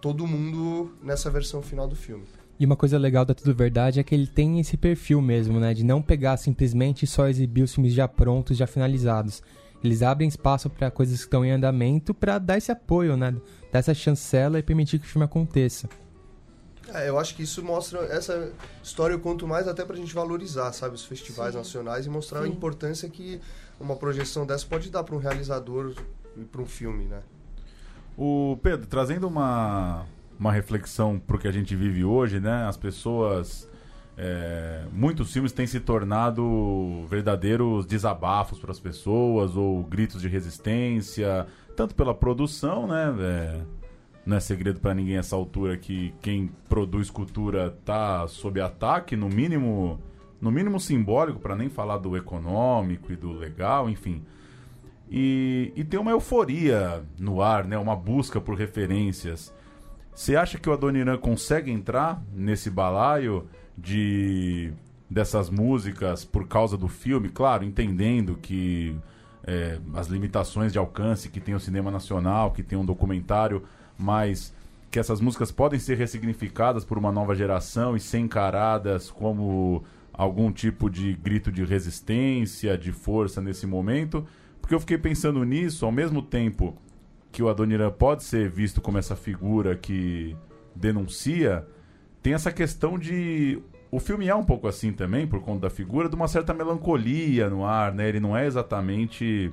todo 0.00 0.28
mundo 0.28 0.92
nessa 1.02 1.28
versão 1.28 1.60
final 1.60 1.88
do 1.88 1.96
filme. 1.96 2.22
E 2.60 2.64
uma 2.64 2.76
coisa 2.76 2.96
legal 2.96 3.24
da 3.24 3.34
Tudo 3.34 3.52
Verdade 3.52 3.98
é 3.98 4.04
que 4.04 4.14
ele 4.14 4.28
tem 4.28 4.60
esse 4.60 4.76
perfil 4.76 5.20
mesmo, 5.20 5.58
né? 5.58 5.74
De 5.74 5.84
não 5.84 6.02
pegar 6.02 6.36
simplesmente 6.36 7.04
e 7.04 7.06
só 7.06 7.28
exibir 7.28 7.62
os 7.62 7.74
filmes 7.74 7.92
já 7.92 8.06
prontos, 8.06 8.56
já 8.56 8.66
finalizados. 8.66 9.42
Eles 9.82 10.02
abrem 10.02 10.28
espaço 10.28 10.68
para 10.68 10.90
coisas 10.90 11.18
que 11.18 11.24
estão 11.24 11.44
em 11.44 11.50
andamento 11.50 12.12
para 12.12 12.38
dar 12.38 12.58
esse 12.58 12.72
apoio, 12.72 13.16
né? 13.16 13.34
Dar 13.72 13.78
essa 13.78 13.94
chancela 13.94 14.58
e 14.58 14.62
permitir 14.62 14.98
que 14.98 15.06
o 15.06 15.08
filme 15.08 15.24
aconteça. 15.24 15.88
É, 16.92 17.08
eu 17.08 17.18
acho 17.18 17.34
que 17.34 17.42
isso 17.42 17.62
mostra 17.62 18.00
essa 18.06 18.50
história 18.82 19.12
eu 19.12 19.20
conto 19.20 19.46
mais 19.46 19.68
até 19.68 19.84
pra 19.84 19.94
gente 19.94 20.14
valorizar, 20.14 20.72
sabe, 20.72 20.94
os 20.94 21.04
festivais 21.04 21.52
Sim. 21.52 21.58
nacionais 21.58 22.06
e 22.06 22.08
mostrar 22.08 22.40
a 22.40 22.42
Sim. 22.44 22.50
importância 22.50 23.08
que 23.08 23.40
uma 23.78 23.94
projeção 23.94 24.46
dessa 24.46 24.66
pode 24.66 24.90
dar 24.90 25.04
para 25.04 25.14
um 25.14 25.18
realizador 25.18 25.92
e 26.36 26.44
para 26.44 26.62
um 26.62 26.66
filme, 26.66 27.04
né? 27.04 27.20
O 28.16 28.58
Pedro, 28.62 28.86
trazendo 28.86 29.28
uma, 29.28 30.06
uma 30.38 30.50
reflexão 30.50 31.20
pro 31.20 31.38
que 31.38 31.46
a 31.46 31.52
gente 31.52 31.76
vive 31.76 32.04
hoje, 32.04 32.40
né? 32.40 32.66
As 32.66 32.76
pessoas. 32.76 33.68
É, 34.20 34.82
muitos 34.92 35.32
filmes 35.32 35.52
têm 35.52 35.64
se 35.64 35.78
tornado 35.78 37.06
verdadeiros 37.08 37.86
desabafos 37.86 38.58
para 38.58 38.72
as 38.72 38.80
pessoas 38.80 39.56
ou 39.56 39.84
gritos 39.84 40.20
de 40.20 40.26
resistência, 40.26 41.46
tanto 41.76 41.94
pela 41.94 42.12
produção, 42.12 42.88
né? 42.88 43.14
É, 43.20 43.60
não 44.26 44.36
é 44.36 44.40
segredo 44.40 44.80
para 44.80 44.92
ninguém 44.92 45.16
essa 45.16 45.36
altura 45.36 45.76
que 45.76 46.12
quem 46.20 46.50
produz 46.68 47.10
cultura 47.10 47.78
tá 47.84 48.26
sob 48.26 48.60
ataque, 48.60 49.14
no 49.14 49.28
mínimo, 49.28 50.00
no 50.40 50.50
mínimo 50.50 50.80
simbólico, 50.80 51.38
para 51.38 51.54
nem 51.54 51.68
falar 51.68 51.98
do 51.98 52.16
econômico 52.16 53.12
e 53.12 53.16
do 53.16 53.30
legal, 53.30 53.88
enfim. 53.88 54.24
E, 55.08 55.72
e 55.76 55.84
tem 55.84 55.98
uma 55.98 56.10
euforia 56.10 57.04
no 57.16 57.40
ar, 57.40 57.64
né? 57.64 57.78
Uma 57.78 57.94
busca 57.94 58.40
por 58.40 58.56
referências. 58.56 59.54
Você 60.12 60.34
acha 60.34 60.58
que 60.58 60.68
o 60.68 60.72
Adoniran 60.72 61.16
consegue 61.18 61.70
entrar 61.70 62.20
nesse 62.34 62.68
balaio 62.68 63.48
de 63.78 64.72
dessas 65.08 65.48
músicas 65.48 66.24
por 66.24 66.46
causa 66.46 66.76
do 66.76 66.88
filme? 66.88 67.28
Claro, 67.28 67.64
entendendo 67.64 68.36
que 68.36 68.94
é, 69.44 69.78
as 69.94 70.08
limitações 70.08 70.72
de 70.72 70.78
alcance 70.78 71.30
que 71.30 71.40
tem 71.40 71.54
o 71.54 71.60
cinema 71.60 71.90
nacional, 71.90 72.50
que 72.50 72.62
tem 72.62 72.76
um 72.76 72.84
documentário, 72.84 73.62
mas 73.96 74.52
que 74.90 74.98
essas 74.98 75.20
músicas 75.20 75.50
podem 75.50 75.78
ser 75.78 75.96
ressignificadas 75.96 76.84
por 76.84 76.98
uma 76.98 77.12
nova 77.12 77.34
geração 77.34 77.96
e 77.96 78.00
ser 78.00 78.18
encaradas 78.18 79.10
como 79.10 79.84
algum 80.12 80.50
tipo 80.50 80.90
de 80.90 81.14
grito 81.14 81.52
de 81.52 81.64
resistência, 81.64 82.76
de 82.76 82.90
força 82.90 83.40
nesse 83.40 83.66
momento. 83.66 84.26
Porque 84.60 84.74
eu 84.74 84.80
fiquei 84.80 84.98
pensando 84.98 85.44
nisso, 85.44 85.86
ao 85.86 85.92
mesmo 85.92 86.20
tempo 86.20 86.76
que 87.30 87.42
o 87.42 87.48
Adoniran 87.48 87.90
pode 87.90 88.24
ser 88.24 88.48
visto 88.48 88.80
como 88.80 88.98
essa 88.98 89.14
figura 89.14 89.76
que 89.76 90.36
denuncia, 90.74 91.66
tem 92.22 92.34
essa 92.34 92.52
questão 92.52 92.98
de. 92.98 93.60
O 93.90 93.98
filme 93.98 94.28
é 94.28 94.34
um 94.34 94.44
pouco 94.44 94.68
assim 94.68 94.92
também, 94.92 95.26
por 95.26 95.40
conta 95.40 95.60
da 95.60 95.70
figura, 95.70 96.08
de 96.08 96.14
uma 96.14 96.28
certa 96.28 96.52
melancolia 96.52 97.48
no 97.48 97.64
ar, 97.64 97.94
né? 97.94 98.08
Ele 98.08 98.20
não 98.20 98.36
é 98.36 98.46
exatamente 98.46 99.52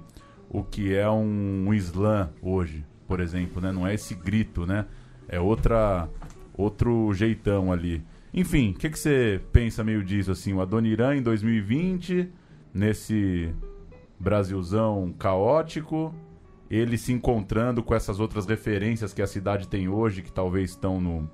o 0.49 0.63
que 0.63 0.93
é 0.93 1.09
um, 1.09 1.67
um 1.67 1.73
slam 1.73 2.29
hoje, 2.41 2.85
por 3.07 3.19
exemplo, 3.19 3.61
né? 3.61 3.71
Não 3.71 3.87
é 3.87 3.93
esse 3.93 4.13
grito, 4.13 4.65
né? 4.65 4.85
É 5.27 5.39
outra, 5.39 6.09
outro 6.53 7.13
jeitão 7.13 7.71
ali. 7.71 8.03
Enfim, 8.33 8.71
o 8.71 8.73
que, 8.73 8.89
você 8.89 9.41
pensa 9.53 9.83
meio 9.83 10.03
disso, 10.03 10.31
assim? 10.31 10.51
O 10.51 10.59
Adoniran 10.59 11.15
em 11.15 11.21
2020, 11.21 12.29
nesse 12.73 13.55
Brasilzão 14.19 15.13
caótico, 15.17 16.13
ele 16.69 16.97
se 16.97 17.13
encontrando 17.13 17.81
com 17.81 17.95
essas 17.95 18.19
outras 18.19 18.45
referências 18.45 19.13
que 19.13 19.21
a 19.21 19.27
cidade 19.27 19.69
tem 19.69 19.87
hoje, 19.87 20.21
que 20.21 20.33
talvez 20.33 20.71
estão 20.71 20.99
no, 20.99 21.29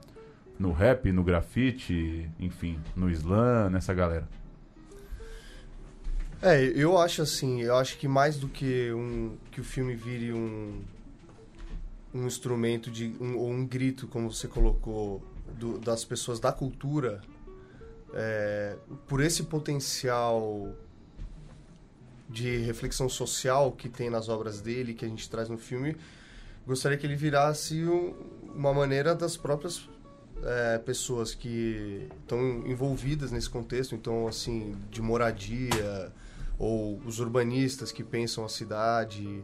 no 0.62 0.72
rap, 0.72 1.12
no 1.12 1.24
grafite, 1.24 2.30
enfim, 2.40 2.80
no 2.96 3.10
slam, 3.10 3.70
nessa 3.72 3.94
galera. 3.94 4.28
É, 6.42 6.64
eu 6.64 6.98
acho 6.98 7.22
assim, 7.22 7.62
eu 7.62 7.76
acho 7.76 7.98
que 7.98 8.08
mais 8.08 8.38
do 8.38 8.48
que 8.48 8.92
um 8.94 9.36
que 9.52 9.60
o 9.60 9.64
filme 9.64 9.96
vire 9.96 10.32
um 10.34 10.82
um 12.14 12.28
instrumento 12.28 12.92
de 12.92 13.16
um, 13.22 13.38
ou 13.38 13.50
um 13.50 13.66
grito, 13.66 14.06
como 14.06 14.30
você 14.32 14.46
colocou, 14.46 15.24
do- 15.58 15.80
das 15.80 16.04
pessoas 16.04 16.42
da 16.42 16.52
cultura, 16.52 17.22
é, 18.14 18.76
por 19.08 19.22
esse 19.22 19.44
potencial 19.44 20.76
de 22.30 22.58
reflexão 22.58 23.08
social 23.08 23.72
que 23.72 23.88
tem 23.88 24.10
nas 24.10 24.28
obras 24.28 24.60
dele, 24.60 24.94
que 24.94 25.06
a 25.06 25.08
gente 25.08 25.30
traz 25.30 25.48
no 25.48 25.58
filme, 25.58 25.96
gostaria 26.68 26.98
que 26.98 27.06
ele 27.08 27.16
virasse 27.16 27.82
um- 27.86 28.14
uma 28.54 28.74
maneira 28.74 29.16
das 29.16 29.38
próprias 29.38 29.88
é, 30.44 30.78
pessoas 30.80 31.36
que 31.36 32.08
estão 32.22 32.40
envolvidas 32.66 33.32
nesse 33.32 33.50
contexto, 33.50 33.96
então 33.96 34.28
assim 34.28 34.76
de 34.90 35.02
moradia 35.02 36.12
ou 36.58 37.00
os 37.06 37.20
urbanistas 37.20 37.92
que 37.92 38.04
pensam 38.04 38.44
a 38.46 38.50
cidade 38.50 39.44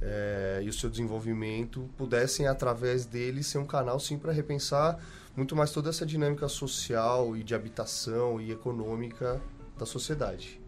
é, 0.00 0.60
e 0.62 0.68
o 0.68 0.72
seu 0.72 0.90
desenvolvimento 0.90 1.88
pudessem 1.96 2.46
através 2.46 3.06
dele 3.06 3.42
ser 3.42 3.58
um 3.58 3.66
canal 3.66 3.98
sim 4.00 4.18
para 4.18 4.32
repensar 4.32 4.98
muito 5.36 5.56
mais 5.56 5.70
toda 5.70 5.90
essa 5.90 6.04
dinâmica 6.04 6.48
social 6.48 7.36
e 7.36 7.42
de 7.42 7.54
habitação 7.54 8.40
e 8.40 8.50
econômica 8.50 9.40
da 9.78 9.86
sociedade, 9.86 10.60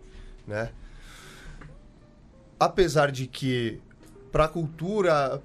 né? 0.47 0.73
Apesar 2.59 3.11
de 3.11 3.27
que 3.27 3.81
para 4.33 4.47
a 4.47 4.49
cultura 4.49 5.43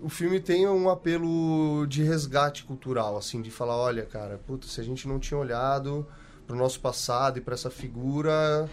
o 0.00 0.08
filme 0.08 0.40
tem 0.40 0.66
um 0.66 0.88
apelo 0.88 1.86
de 1.86 2.02
resgate 2.02 2.64
cultural, 2.64 3.16
assim, 3.16 3.42
de 3.42 3.50
falar, 3.50 3.76
olha, 3.76 4.04
cara, 4.04 4.38
puta, 4.38 4.66
se 4.66 4.80
a 4.80 4.84
gente 4.84 5.06
não 5.06 5.18
tinha 5.18 5.38
olhado 5.38 6.06
para 6.46 6.56
o 6.56 6.58
nosso 6.58 6.80
passado 6.80 7.38
e 7.38 7.40
para 7.40 7.54
essa 7.54 7.70
figura, 7.70 8.68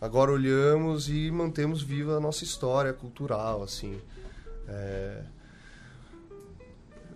agora 0.00 0.32
olhamos 0.32 1.08
e 1.08 1.30
mantemos 1.30 1.82
viva 1.82 2.16
a 2.16 2.20
nossa 2.20 2.44
história 2.44 2.92
cultural, 2.92 3.62
assim. 3.62 4.00
É... 4.68 5.22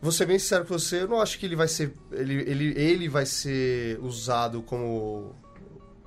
Vou 0.01 0.12
ser 0.12 0.27
bem 0.27 0.38
sincero 0.38 0.64
com 0.64 0.79
você, 0.79 1.03
eu 1.03 1.09
não 1.09 1.20
acho 1.20 1.38
que 1.38 1.46
ele 1.46 1.57
vai 1.57 1.66
ser, 1.66 1.92
ele, 2.12 2.35
ele, 2.35 2.81
ele 2.81 3.09
vai 3.09 3.27
ser 3.27 3.99
usado 4.01 4.62
como 4.62 5.35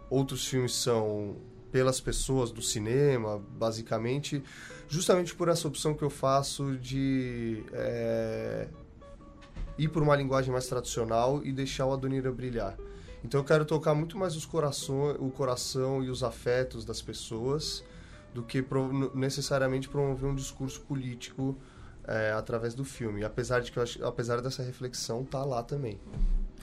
outros 0.09 0.47
filmes 0.47 0.73
são 0.73 1.35
pelas 1.71 1.99
pessoas 1.99 2.51
do 2.51 2.61
cinema, 2.61 3.41
basicamente, 3.57 4.43
justamente 4.89 5.33
por 5.35 5.47
essa 5.47 5.67
opção 5.67 5.93
que 5.93 6.03
eu 6.03 6.09
faço 6.09 6.75
de 6.77 7.63
é, 7.71 8.67
ir 9.77 9.87
por 9.87 10.01
uma 10.03 10.15
linguagem 10.15 10.51
mais 10.51 10.67
tradicional 10.67 11.41
e 11.45 11.51
deixar 11.53 11.85
o 11.85 11.93
Adonira 11.93 12.31
brilhar. 12.31 12.75
Então 13.23 13.39
eu 13.39 13.43
quero 13.45 13.63
tocar 13.65 13.93
muito 13.93 14.17
mais 14.17 14.35
os 14.35 14.45
coração, 14.45 15.11
o 15.19 15.29
coração 15.29 16.03
e 16.03 16.09
os 16.09 16.23
afetos 16.23 16.83
das 16.83 17.01
pessoas 17.01 17.83
do 18.33 18.43
que 18.43 18.61
pro- 18.61 19.15
necessariamente 19.15 19.87
promover 19.87 20.29
um 20.29 20.35
discurso 20.35 20.81
político 20.81 21.55
é, 22.07 22.31
através 22.31 22.73
do 22.73 22.83
filme. 22.83 23.23
Apesar 23.23 23.59
de 23.61 23.71
que 23.71 23.77
eu 23.77 23.83
acho, 23.83 24.03
apesar 24.03 24.41
dessa 24.41 24.63
reflexão 24.63 25.23
tá 25.23 25.43
lá 25.43 25.61
também. 25.61 25.99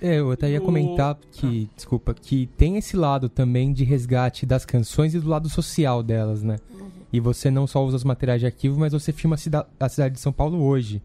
É, 0.01 0.19
eu 0.19 0.31
até 0.31 0.51
ia 0.51 0.61
comentar 0.61 1.19
que, 1.33 1.69
desculpa, 1.75 2.13
que 2.15 2.47
tem 2.57 2.77
esse 2.77 2.97
lado 2.97 3.29
também 3.29 3.73
de 3.73 3.83
resgate 3.85 4.45
das 4.45 4.65
canções 4.65 5.15
e 5.15 5.19
do 5.21 5.29
lado 5.29 5.49
social 5.49 6.03
delas, 6.03 6.43
né? 6.43 6.59
E 7.13 7.19
você 7.21 7.51
não 7.51 7.67
só 7.67 7.85
usa 7.85 7.97
os 7.97 8.05
materiais 8.05 8.41
de 8.41 8.47
arquivo, 8.47 8.79
mas 8.79 8.93
você 8.93 9.13
filma 9.13 9.35
a, 9.35 9.39
cida- 9.39 9.67
a 9.81 9.89
cidade 9.89 10.15
de 10.15 10.21
São 10.21 10.33
Paulo 10.33 10.63
hoje. 10.63 11.01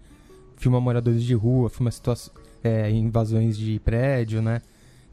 Filma 0.57 0.79
moradores 0.79 1.23
de 1.23 1.33
rua, 1.33 1.69
filma 1.69 1.89
é, 2.63 2.89
invasões 2.91 3.57
de 3.57 3.79
prédio, 3.79 4.41
né? 4.41 4.61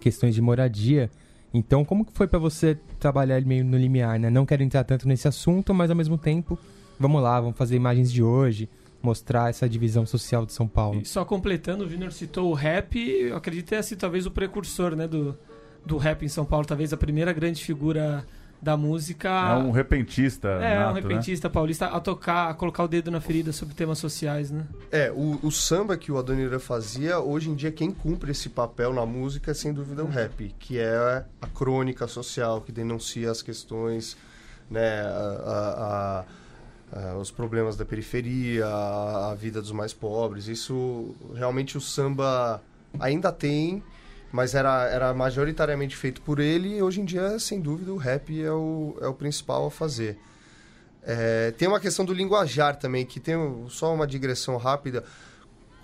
Questões 0.01 0.35
de 0.35 0.43
moradia. 0.43 1.11
Então, 1.55 1.85
como 1.85 2.05
que 2.05 2.13
foi 2.13 2.27
pra 2.27 2.39
você 2.39 2.77
trabalhar 2.99 3.41
meio 3.43 3.65
no 3.65 3.79
limiar, 3.79 4.19
né? 4.19 4.29
Não 4.29 4.45
quero 4.45 4.63
entrar 4.63 4.85
tanto 4.85 5.09
nesse 5.09 5.27
assunto, 5.29 5.73
mas 5.73 5.89
ao 5.91 5.97
mesmo 5.97 6.19
tempo, 6.19 6.59
vamos 6.99 7.23
lá, 7.23 7.41
vamos 7.41 7.57
fazer 7.57 7.77
imagens 7.77 8.13
de 8.13 8.23
hoje, 8.23 8.69
mostrar 9.03 9.49
essa 9.51 9.69
divisão 9.69 10.05
social 10.05 10.45
de 10.45 10.53
São 10.53 10.67
Paulo. 10.67 11.01
E 11.01 11.05
só 11.05 11.25
completando, 11.25 11.85
o 11.85 11.89
Junior 11.89 12.13
citou 12.13 12.51
o 12.51 12.55
rap, 12.55 12.97
eu 12.99 13.37
acredito 13.37 13.69
ter 13.69 13.83
sido 13.85 13.99
talvez 13.99 14.27
o 14.27 14.31
precursor 14.31 14.97
né, 14.97 15.07
do, 15.07 15.37
do 15.85 15.97
rap 15.97 16.25
em 16.25 16.29
São 16.29 16.45
Paulo, 16.45 16.67
talvez 16.67 16.93
a 16.93 16.97
primeira 16.97 17.33
grande 17.33 17.63
figura 17.65 18.27
da 18.61 18.77
música. 18.77 19.29
É 19.29 19.55
um 19.55 19.71
repentista. 19.71 20.49
É, 20.49 20.79
nato, 20.81 20.91
um 20.91 20.95
né? 20.95 21.01
repentista 21.01 21.49
paulista 21.49 21.87
a 21.87 22.01
tocar, 22.01 22.51
a 22.51 22.55
colocar 22.55 22.83
o 22.83 22.89
dedo 22.89 23.09
na 23.09 23.21
ferida 23.21 23.53
sobre 23.53 23.73
temas 23.73 23.99
sociais, 23.99 24.51
né? 24.51 24.67
É, 24.91 25.13
o, 25.13 25.39
o 25.45 25.51
samba 25.53 25.97
que 25.97 26.11
o 26.11 26.19
Adoniran 26.19 26.59
fazia, 26.59 27.21
hoje 27.21 27.51
em 27.51 27.55
dia 27.55 27.71
quem 27.71 27.93
cumpre 27.93 28.33
esse 28.33 28.49
papel 28.49 28.93
na 28.93 29.07
música 29.07 29.53
é 29.53 29.55
sem 29.55 29.73
dúvida 29.73 30.03
o 30.03 30.09
rap, 30.09 30.53
que 30.59 30.77
é 30.77 31.25
a 31.41 31.47
crônica 31.47 32.09
social, 32.09 32.61
que 32.61 32.73
denuncia 32.73 33.31
as 33.31 33.43
questões, 33.43 34.17
né, 34.69 35.03
a- 35.03 35.07
a- 35.07 35.85
a- 36.21 36.25
os 37.21 37.31
problemas 37.31 37.77
da 37.77 37.85
periferia, 37.85 38.67
a, 38.67 39.31
a 39.33 39.35
vida 39.35 39.61
dos 39.61 39.73
mais 39.73 39.93
pobres. 39.93 40.49
Isso, 40.49 41.15
realmente 41.35 41.77
o 41.77 41.81
samba 41.81 42.63
ainda 42.99 43.31
tem, 43.31 43.83
mas 44.33 44.55
era, 44.55 44.89
era 44.89 45.15
majoritariamente 45.15 45.97
feito 45.97 46.21
por 46.23 46.39
ele 46.39 46.77
e 46.77 46.83
hoje 46.83 47.01
em 47.01 47.05
dia, 47.05 47.39
sem 47.39 47.61
dúvida, 47.61 47.93
o 47.93 47.97
rap 47.97 48.43
é 48.43 48.53
o, 48.53 48.97
é 49.01 49.07
o 49.07 49.15
principal 49.15 49.67
a 49.67 49.71
fazer. 49.71 50.19
É, 51.03 51.53
tem 51.53 51.69
uma 51.69 51.81
questão 51.81 52.05
do 52.05 52.13
linguajar 52.13 52.77
também, 52.77 53.07
que 53.07 53.19
tem 53.19 53.35
só 53.69 53.95
uma 53.95 54.07
digressão 54.07 54.57
rápida. 54.57 55.05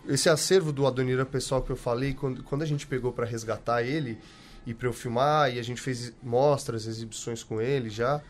Esse 0.07 0.29
acervo 0.29 0.71
do 0.71 0.87
Adoniran 0.87 1.25
pessoal 1.25 1.63
que 1.63 1.71
eu 1.71 1.77
falei, 1.77 2.13
quando, 2.13 2.43
quando 2.43 2.63
a 2.63 2.67
gente 2.67 2.87
pegou 2.87 3.13
para 3.13 3.25
resgatar 3.25 3.83
ele 3.83 4.19
e 4.67 4.75
para 4.75 4.87
eu 4.87 4.93
filmar, 4.93 5.55
e 5.55 5.59
a 5.59 5.63
gente 5.63 5.81
fez 5.81 6.13
mostras, 6.23 6.87
exibições 6.87 7.43
com 7.43 7.61
ele 7.61 7.89
já, 7.89 8.21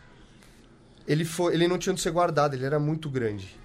ele, 1.07 1.25
foi, 1.25 1.53
ele 1.53 1.67
não 1.67 1.77
tinha 1.77 1.93
onde 1.93 2.01
ser 2.01 2.11
guardado, 2.11 2.53
ele 2.53 2.65
era 2.65 2.79
muito 2.79 3.09
grande. 3.09 3.55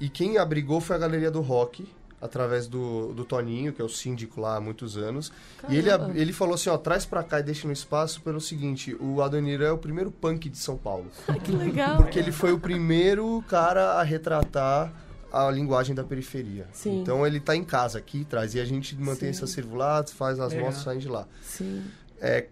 E 0.00 0.08
quem 0.08 0.38
abrigou 0.38 0.80
foi 0.80 0.96
a 0.96 0.98
Galeria 0.98 1.30
do 1.30 1.40
Rock, 1.40 1.86
através 2.20 2.66
do, 2.66 3.12
do 3.14 3.24
Toninho, 3.24 3.72
que 3.72 3.80
é 3.80 3.84
o 3.84 3.88
síndico 3.88 4.40
lá 4.40 4.56
há 4.56 4.60
muitos 4.60 4.96
anos. 4.96 5.32
E 5.68 5.76
ele, 5.76 5.90
Caramba. 5.90 6.18
ele 6.18 6.32
falou 6.32 6.54
assim, 6.54 6.68
ó, 6.68 6.76
traz 6.76 7.06
pra 7.06 7.22
cá 7.22 7.40
e 7.40 7.42
deixa 7.42 7.66
no 7.66 7.72
espaço 7.72 8.20
pelo 8.22 8.40
seguinte, 8.40 8.96
o 9.00 9.22
Adoniran 9.22 9.68
é 9.68 9.72
o 9.72 9.78
primeiro 9.78 10.10
punk 10.10 10.48
de 10.48 10.58
São 10.58 10.76
Paulo. 10.76 11.06
Que 11.44 11.52
legal. 11.52 11.96
Porque 11.96 12.18
ele 12.18 12.32
foi 12.32 12.52
o 12.52 12.58
primeiro 12.58 13.42
cara 13.48 13.92
a 13.94 14.02
retratar 14.02 14.92
a 15.32 15.50
linguagem 15.50 15.94
da 15.94 16.02
periferia. 16.02 16.66
Sim. 16.72 17.00
Então 17.00 17.26
ele 17.26 17.38
está 17.38 17.54
em 17.54 17.64
casa 17.64 17.98
aqui, 17.98 18.24
traz 18.24 18.54
e 18.54 18.60
a 18.60 18.64
gente 18.64 18.96
mantém 18.96 19.32
Sim. 19.32 19.44
esse 19.44 19.44
acervo 19.44 19.76
lá, 19.76 20.04
faz 20.06 20.40
as 20.40 20.50
Legal. 20.52 20.66
mostras 20.66 20.84
saem 20.84 20.98
de 20.98 21.08
lá. 21.08 21.26
Sim. 21.42 21.84
É, 22.20 22.46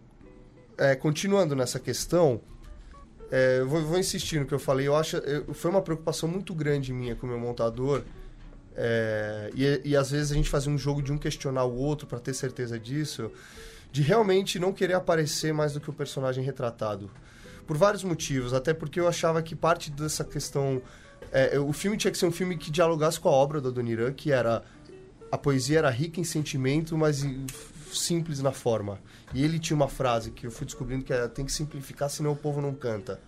é, 0.78 0.94
continuando 0.94 1.56
nessa 1.56 1.80
questão, 1.80 2.40
é, 3.30 3.58
eu 3.60 3.68
vou, 3.68 3.82
vou 3.82 3.98
insistir 3.98 4.38
no 4.40 4.46
que 4.46 4.54
eu 4.54 4.58
falei. 4.58 4.86
Eu 4.86 4.96
acho, 4.96 5.16
eu- 5.18 5.52
foi 5.54 5.70
uma 5.70 5.82
preocupação 5.82 6.28
muito 6.28 6.54
grande 6.54 6.92
minha 6.92 7.14
com 7.16 7.26
o 7.26 7.30
meu 7.30 7.38
montador. 7.38 8.02
é, 8.76 9.50
e, 9.54 9.80
e 9.90 9.96
às 9.96 10.10
vezes 10.10 10.30
a 10.32 10.34
gente 10.34 10.48
fazia 10.50 10.70
um 10.70 10.76
jogo 10.78 11.00
de 11.02 11.10
um 11.12 11.16
questionar 11.18 11.64
o 11.64 11.74
outro 11.74 12.06
para 12.06 12.18
ter 12.20 12.34
certeza 12.34 12.78
disso, 12.78 13.30
de 13.90 14.02
realmente 14.02 14.58
não 14.58 14.72
querer 14.72 14.94
aparecer 14.94 15.52
mais 15.54 15.72
do 15.72 15.80
que 15.80 15.88
o 15.88 15.92
personagem 15.92 16.44
retratado. 16.44 17.10
Por 17.66 17.76
vários 17.76 18.04
motivos, 18.04 18.52
até 18.52 18.74
porque 18.74 19.00
eu 19.00 19.08
achava 19.08 19.42
que 19.42 19.56
parte 19.56 19.90
dessa 19.90 20.24
questão. 20.24 20.80
é, 21.32 21.58
o 21.58 21.72
filme 21.72 21.96
tinha 21.96 22.10
que 22.12 22.18
ser 22.18 22.26
um 22.26 22.30
filme 22.32 22.56
que 22.56 22.70
dialogasse 22.70 23.18
com 23.18 23.28
a 23.28 23.32
obra 23.32 23.60
do 23.60 23.68
Adoniran, 23.68 24.12
que 24.12 24.30
era. 24.30 24.62
A 25.32 25.36
poesia 25.38 25.78
era 25.78 25.90
rica 25.90 26.20
em 26.20 26.24
sentimento, 26.24 26.96
mas 26.96 27.26
simples 27.92 28.40
na 28.40 28.52
forma. 28.52 29.00
E 29.36 29.44
ele 29.44 29.58
tinha 29.58 29.76
uma 29.76 29.86
frase 29.86 30.30
que 30.30 30.46
eu 30.46 30.50
fui 30.50 30.64
descobrindo 30.64 31.04
que 31.04 31.12
era: 31.12 31.28
tem 31.28 31.44
que 31.44 31.52
simplificar, 31.52 32.08
senão 32.08 32.32
o 32.32 32.36
povo 32.36 32.62
não 32.62 32.72
canta. 32.72 33.20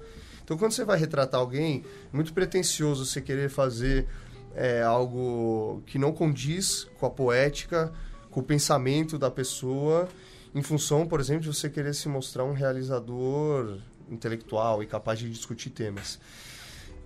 Então, 0.43 0.57
quando 0.57 0.73
você 0.73 0.83
vai 0.83 0.99
retratar 0.99 1.39
alguém, 1.39 1.85
é 2.11 2.17
muito 2.17 2.33
pretencioso 2.33 3.05
você 3.05 3.21
querer 3.21 3.51
fazer 3.51 4.09
é, 4.55 4.83
algo 4.83 5.83
que 5.85 5.99
não 5.99 6.11
condiz 6.11 6.85
com 6.99 7.05
a 7.05 7.11
poética, 7.11 7.93
com 8.31 8.41
o 8.41 8.43
pensamento 8.43 9.19
da 9.19 9.31
pessoa, 9.31 10.09
em 10.55 10.63
função, 10.63 11.07
por 11.07 11.21
exemplo, 11.21 11.43
de 11.43 11.49
você 11.49 11.69
querer 11.69 11.95
se 11.95 12.09
mostrar 12.09 12.45
um 12.45 12.55
realizador 12.55 13.79
intelectual 14.11 14.83
e 14.83 14.87
capaz 14.87 15.19
de 15.19 15.29
discutir 15.29 15.69
temas. 15.69 16.19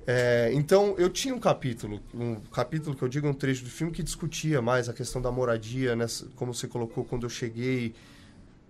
É, 0.06 0.50
então, 0.52 0.94
eu 0.96 1.10
tinha 1.10 1.34
um 1.34 1.40
capítulo, 1.40 2.00
um 2.14 2.36
capítulo 2.36 2.94
que 2.94 3.02
eu 3.02 3.08
digo, 3.08 3.26
um 3.26 3.34
trecho 3.34 3.64
do 3.64 3.70
filme 3.70 3.92
que 3.92 4.04
discutia 4.04 4.62
mais 4.62 4.88
a 4.88 4.92
questão 4.92 5.20
da 5.20 5.32
moradia, 5.32 5.96
nessa, 5.96 6.26
como 6.36 6.54
você 6.54 6.68
colocou 6.68 7.04
quando 7.04 7.24
eu 7.24 7.30
cheguei 7.30 7.92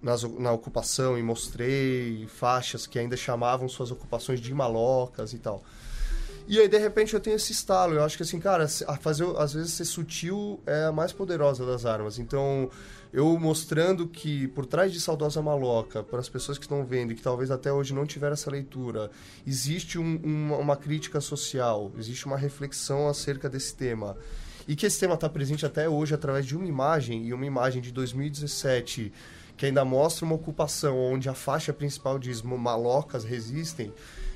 nas, 0.02 0.22
na 0.24 0.52
ocupação 0.52 1.16
e 1.18 1.22
mostrei 1.22 2.26
faixas 2.28 2.86
que 2.86 2.98
ainda 2.98 3.16
chamavam 3.16 3.68
suas 3.68 3.90
ocupações 3.90 4.40
de 4.40 4.52
malocas 4.52 5.32
e 5.32 5.38
tal. 5.38 5.62
E 6.48 6.58
aí, 6.58 6.66
de 6.66 6.76
repente, 6.76 7.14
eu 7.14 7.20
tenho 7.20 7.36
esse 7.36 7.52
estalo. 7.52 7.94
Eu 7.94 8.02
acho 8.02 8.16
que, 8.16 8.24
assim, 8.24 8.40
cara, 8.40 8.66
fazer, 9.00 9.24
às 9.38 9.52
vezes, 9.54 9.72
ser 9.74 9.84
sutil 9.84 10.60
é 10.66 10.86
a 10.86 10.92
mais 10.92 11.12
poderosa 11.12 11.64
das 11.64 11.86
armas. 11.86 12.18
Então, 12.18 12.68
eu 13.12 13.38
mostrando 13.38 14.08
que 14.08 14.48
por 14.48 14.66
trás 14.66 14.92
de 14.92 15.00
Saudosa 15.00 15.40
Maloca, 15.40 16.02
para 16.02 16.18
as 16.18 16.28
pessoas 16.28 16.58
que 16.58 16.64
estão 16.64 16.84
vendo 16.84 17.12
e 17.12 17.14
que 17.14 17.22
talvez 17.22 17.50
até 17.52 17.72
hoje 17.72 17.94
não 17.94 18.04
tiveram 18.04 18.32
essa 18.32 18.50
leitura, 18.50 19.08
existe 19.46 19.98
um- 20.00 20.16
uma, 20.24 20.56
uma 20.56 20.76
crítica 20.76 21.20
social, 21.20 21.92
existe 21.96 22.26
uma 22.26 22.36
reflexão 22.36 23.08
acerca 23.08 23.48
desse 23.48 23.74
tema. 23.76 24.16
E 24.66 24.74
que 24.74 24.84
esse 24.86 24.98
tema 24.98 25.14
está 25.14 25.28
presente 25.28 25.64
até 25.64 25.88
hoje 25.88 26.12
através 26.14 26.44
de 26.44 26.56
uma 26.56 26.66
imagem, 26.66 27.24
e 27.26 27.32
uma 27.32 27.46
imagem 27.46 27.80
de 27.80 27.92
2017, 27.92 29.12
que 29.56 29.66
ainda 29.66 29.84
mostra 29.84 30.24
uma 30.24 30.34
ocupação 30.34 30.98
onde 30.98 31.28
a 31.28 31.34
faixa 31.34 31.72
principal 31.72 32.18
diz 32.18 32.42
malocas 32.42 33.24
resistem, 33.24 33.92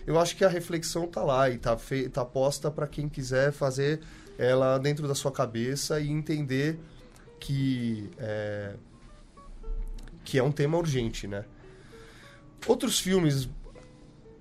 eu 0.06 0.18
acho 0.20 0.36
que 0.36 0.44
a 0.44 0.48
reflexão 0.48 1.04
está 1.04 1.22
lá 1.24 1.50
e 1.50 1.56
está 1.56 1.76
tá 2.12 2.24
posta 2.24 2.70
para 2.70 2.86
quem 2.86 3.08
quiser 3.08 3.50
fazer 3.52 4.00
ela 4.38 4.78
dentro 4.78 5.08
da 5.08 5.14
sua 5.14 5.32
cabeça 5.32 5.98
e 6.00 6.08
entender 6.10 6.78
que 7.40 8.10
é, 8.18 8.74
que 10.24 10.38
é 10.38 10.42
um 10.42 10.52
tema 10.52 10.76
urgente, 10.78 11.26
né? 11.26 11.44
Outros 12.66 12.98
filmes, 13.00 13.48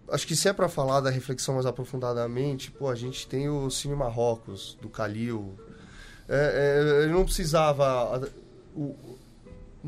acho 0.10 0.26
que 0.28 0.36
se 0.36 0.48
é 0.48 0.54
para 0.54 0.68
falar 0.68 1.00
da 1.02 1.10
reflexão 1.10 1.56
mais 1.56 1.66
aprofundadamente, 1.66 2.72
pô, 2.72 2.90
a 2.90 2.96
gente 2.96 3.28
tem 3.28 3.50
o 3.50 3.70
Cine 3.70 3.96
Marrocos, 3.96 4.78
do 4.82 4.90
Calil. 4.90 5.54
É, 6.28 7.04
é, 7.04 7.06
eu 7.06 7.10
não 7.10 7.24
precisava 7.24 8.30
o- 8.76 8.96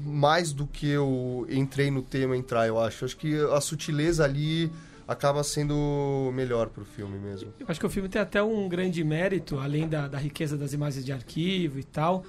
mais 0.03 0.51
do 0.53 0.65
que 0.67 0.87
eu 0.87 1.45
entrei 1.49 1.89
no 1.91 2.01
tema 2.01 2.35
entrar, 2.37 2.67
eu 2.67 2.79
acho. 2.79 3.05
Acho 3.05 3.17
que 3.17 3.35
a 3.53 3.59
sutileza 3.61 4.23
ali 4.23 4.71
acaba 5.07 5.43
sendo 5.43 6.31
melhor 6.33 6.67
pro 6.69 6.83
filme 6.83 7.17
mesmo. 7.17 7.53
Eu 7.59 7.65
acho 7.69 7.79
que 7.79 7.85
o 7.85 7.89
filme 7.89 8.09
tem 8.09 8.21
até 8.21 8.41
um 8.43 8.67
grande 8.67 9.03
mérito, 9.03 9.57
além 9.59 9.87
da, 9.87 10.07
da 10.07 10.17
riqueza 10.17 10.57
das 10.57 10.73
imagens 10.73 11.05
de 11.05 11.11
arquivo 11.13 11.79
e 11.79 11.83
tal, 11.83 12.23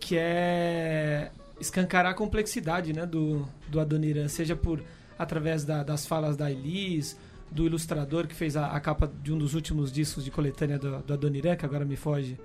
que 0.00 0.16
é 0.16 1.30
escancarar 1.60 2.12
a 2.12 2.14
complexidade 2.14 2.92
né, 2.92 3.04
do, 3.06 3.46
do 3.68 3.78
Adoniran, 3.78 4.28
seja 4.28 4.56
por 4.56 4.82
através 5.18 5.64
da- 5.64 5.82
das 5.82 6.06
falas 6.06 6.36
da 6.36 6.50
Elis, 6.50 7.16
do 7.50 7.66
ilustrador 7.66 8.26
que 8.26 8.34
fez 8.34 8.56
a, 8.56 8.68
a 8.68 8.80
capa 8.80 9.10
de 9.22 9.30
um 9.32 9.38
dos 9.38 9.54
últimos 9.54 9.92
discos 9.92 10.24
de 10.24 10.30
coletânea 10.30 10.78
do, 10.78 10.98
do 11.02 11.12
Adoniran, 11.12 11.54
que 11.54 11.64
agora 11.66 11.84
me 11.84 11.96
foge 11.96 12.38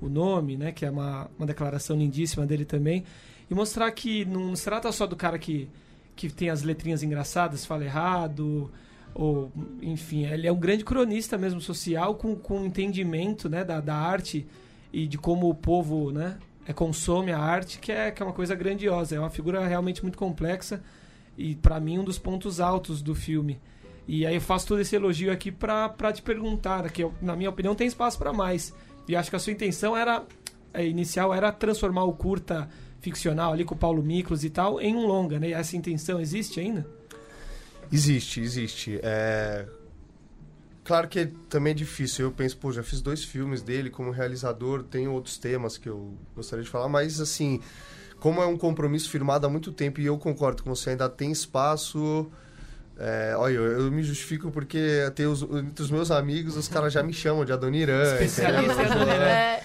o 0.00 0.08
nome, 0.08 0.56
né, 0.56 0.72
que 0.72 0.86
é 0.86 0.90
uma, 0.90 1.28
uma 1.36 1.46
declaração 1.46 1.96
lindíssima 1.96 2.46
dele 2.46 2.64
também, 2.64 3.04
e 3.52 3.54
mostrar 3.54 3.90
que 3.92 4.24
não 4.24 4.56
se 4.56 4.64
trata 4.64 4.90
só 4.90 5.06
do 5.06 5.14
cara 5.14 5.38
que, 5.38 5.68
que 6.16 6.30
tem 6.30 6.48
as 6.48 6.62
letrinhas 6.62 7.02
engraçadas, 7.02 7.66
fala 7.66 7.84
errado, 7.84 8.70
ou 9.14 9.52
enfim, 9.82 10.24
ele 10.24 10.46
é 10.46 10.52
um 10.52 10.58
grande 10.58 10.82
cronista 10.82 11.36
mesmo 11.36 11.60
social 11.60 12.14
com, 12.14 12.34
com 12.34 12.64
entendimento 12.64 13.50
né, 13.50 13.62
da, 13.62 13.78
da 13.78 13.94
arte 13.94 14.46
e 14.90 15.06
de 15.06 15.18
como 15.18 15.50
o 15.50 15.54
povo 15.54 16.10
né, 16.10 16.38
é, 16.66 16.72
consome 16.72 17.30
a 17.30 17.38
arte, 17.38 17.78
que 17.78 17.92
é, 17.92 18.10
que 18.10 18.22
é 18.22 18.26
uma 18.26 18.32
coisa 18.32 18.54
grandiosa, 18.54 19.16
é 19.16 19.18
uma 19.18 19.28
figura 19.28 19.66
realmente 19.66 20.00
muito 20.00 20.16
complexa 20.16 20.82
e 21.36 21.54
para 21.54 21.78
mim 21.78 21.98
um 21.98 22.04
dos 22.04 22.18
pontos 22.18 22.58
altos 22.58 23.02
do 23.02 23.14
filme. 23.14 23.60
E 24.08 24.24
aí 24.24 24.34
eu 24.34 24.40
faço 24.40 24.66
todo 24.66 24.80
esse 24.80 24.96
elogio 24.96 25.30
aqui 25.30 25.52
para 25.52 26.10
te 26.10 26.22
perguntar, 26.22 26.90
que 26.90 27.04
eu, 27.04 27.12
na 27.20 27.36
minha 27.36 27.50
opinião 27.50 27.74
tem 27.74 27.86
espaço 27.86 28.18
para 28.18 28.32
mais. 28.32 28.74
E 29.06 29.14
acho 29.14 29.28
que 29.28 29.36
a 29.36 29.38
sua 29.38 29.52
intenção 29.52 29.94
era 29.94 30.24
a 30.72 30.82
inicial 30.82 31.34
era 31.34 31.52
transformar 31.52 32.04
o 32.04 32.14
curta 32.14 32.68
ficcional 33.02 33.52
ali 33.52 33.64
com 33.64 33.74
o 33.74 33.78
Paulo 33.78 34.02
Miklos 34.02 34.44
e 34.44 34.48
tal 34.48 34.80
em 34.80 34.94
um 34.94 35.06
longa, 35.06 35.38
né? 35.38 35.50
Essa 35.50 35.76
intenção 35.76 36.20
existe 36.20 36.60
ainda? 36.60 36.86
Existe, 37.92 38.40
existe. 38.40 39.00
É... 39.02 39.66
Claro 40.84 41.08
que 41.08 41.26
também 41.48 41.72
é 41.72 41.74
difícil. 41.74 42.26
Eu 42.26 42.32
penso, 42.32 42.56
pô, 42.56 42.72
já 42.72 42.82
fiz 42.82 43.02
dois 43.02 43.24
filmes 43.24 43.60
dele 43.60 43.90
como 43.90 44.10
realizador, 44.10 44.84
tenho 44.84 45.12
outros 45.12 45.36
temas 45.36 45.76
que 45.76 45.88
eu 45.88 46.14
gostaria 46.34 46.64
de 46.64 46.70
falar, 46.70 46.88
mas 46.88 47.20
assim, 47.20 47.60
como 48.20 48.40
é 48.40 48.46
um 48.46 48.56
compromisso 48.56 49.10
firmado 49.10 49.46
há 49.46 49.50
muito 49.50 49.72
tempo 49.72 50.00
e 50.00 50.06
eu 50.06 50.16
concordo 50.16 50.62
com 50.62 50.74
você, 50.74 50.90
ainda 50.90 51.08
tem 51.08 51.32
espaço. 51.32 52.30
É, 53.04 53.34
olha, 53.36 53.54
eu, 53.54 53.64
eu 53.80 53.90
me 53.90 54.00
justifico 54.00 54.48
porque 54.52 55.10
tem 55.16 55.26
os, 55.26 55.42
entre 55.42 55.82
os 55.82 55.90
meus 55.90 56.12
amigos, 56.12 56.56
os 56.56 56.68
caras 56.68 56.92
já 56.92 57.02
me 57.02 57.12
chamam 57.12 57.44
de 57.44 57.52
Adoniran. 57.52 58.00
Especialista 58.12 58.60
em 58.80 58.84
entendeu? 58.86 58.92
Adoniran. 58.92 59.24
É, 59.24 59.62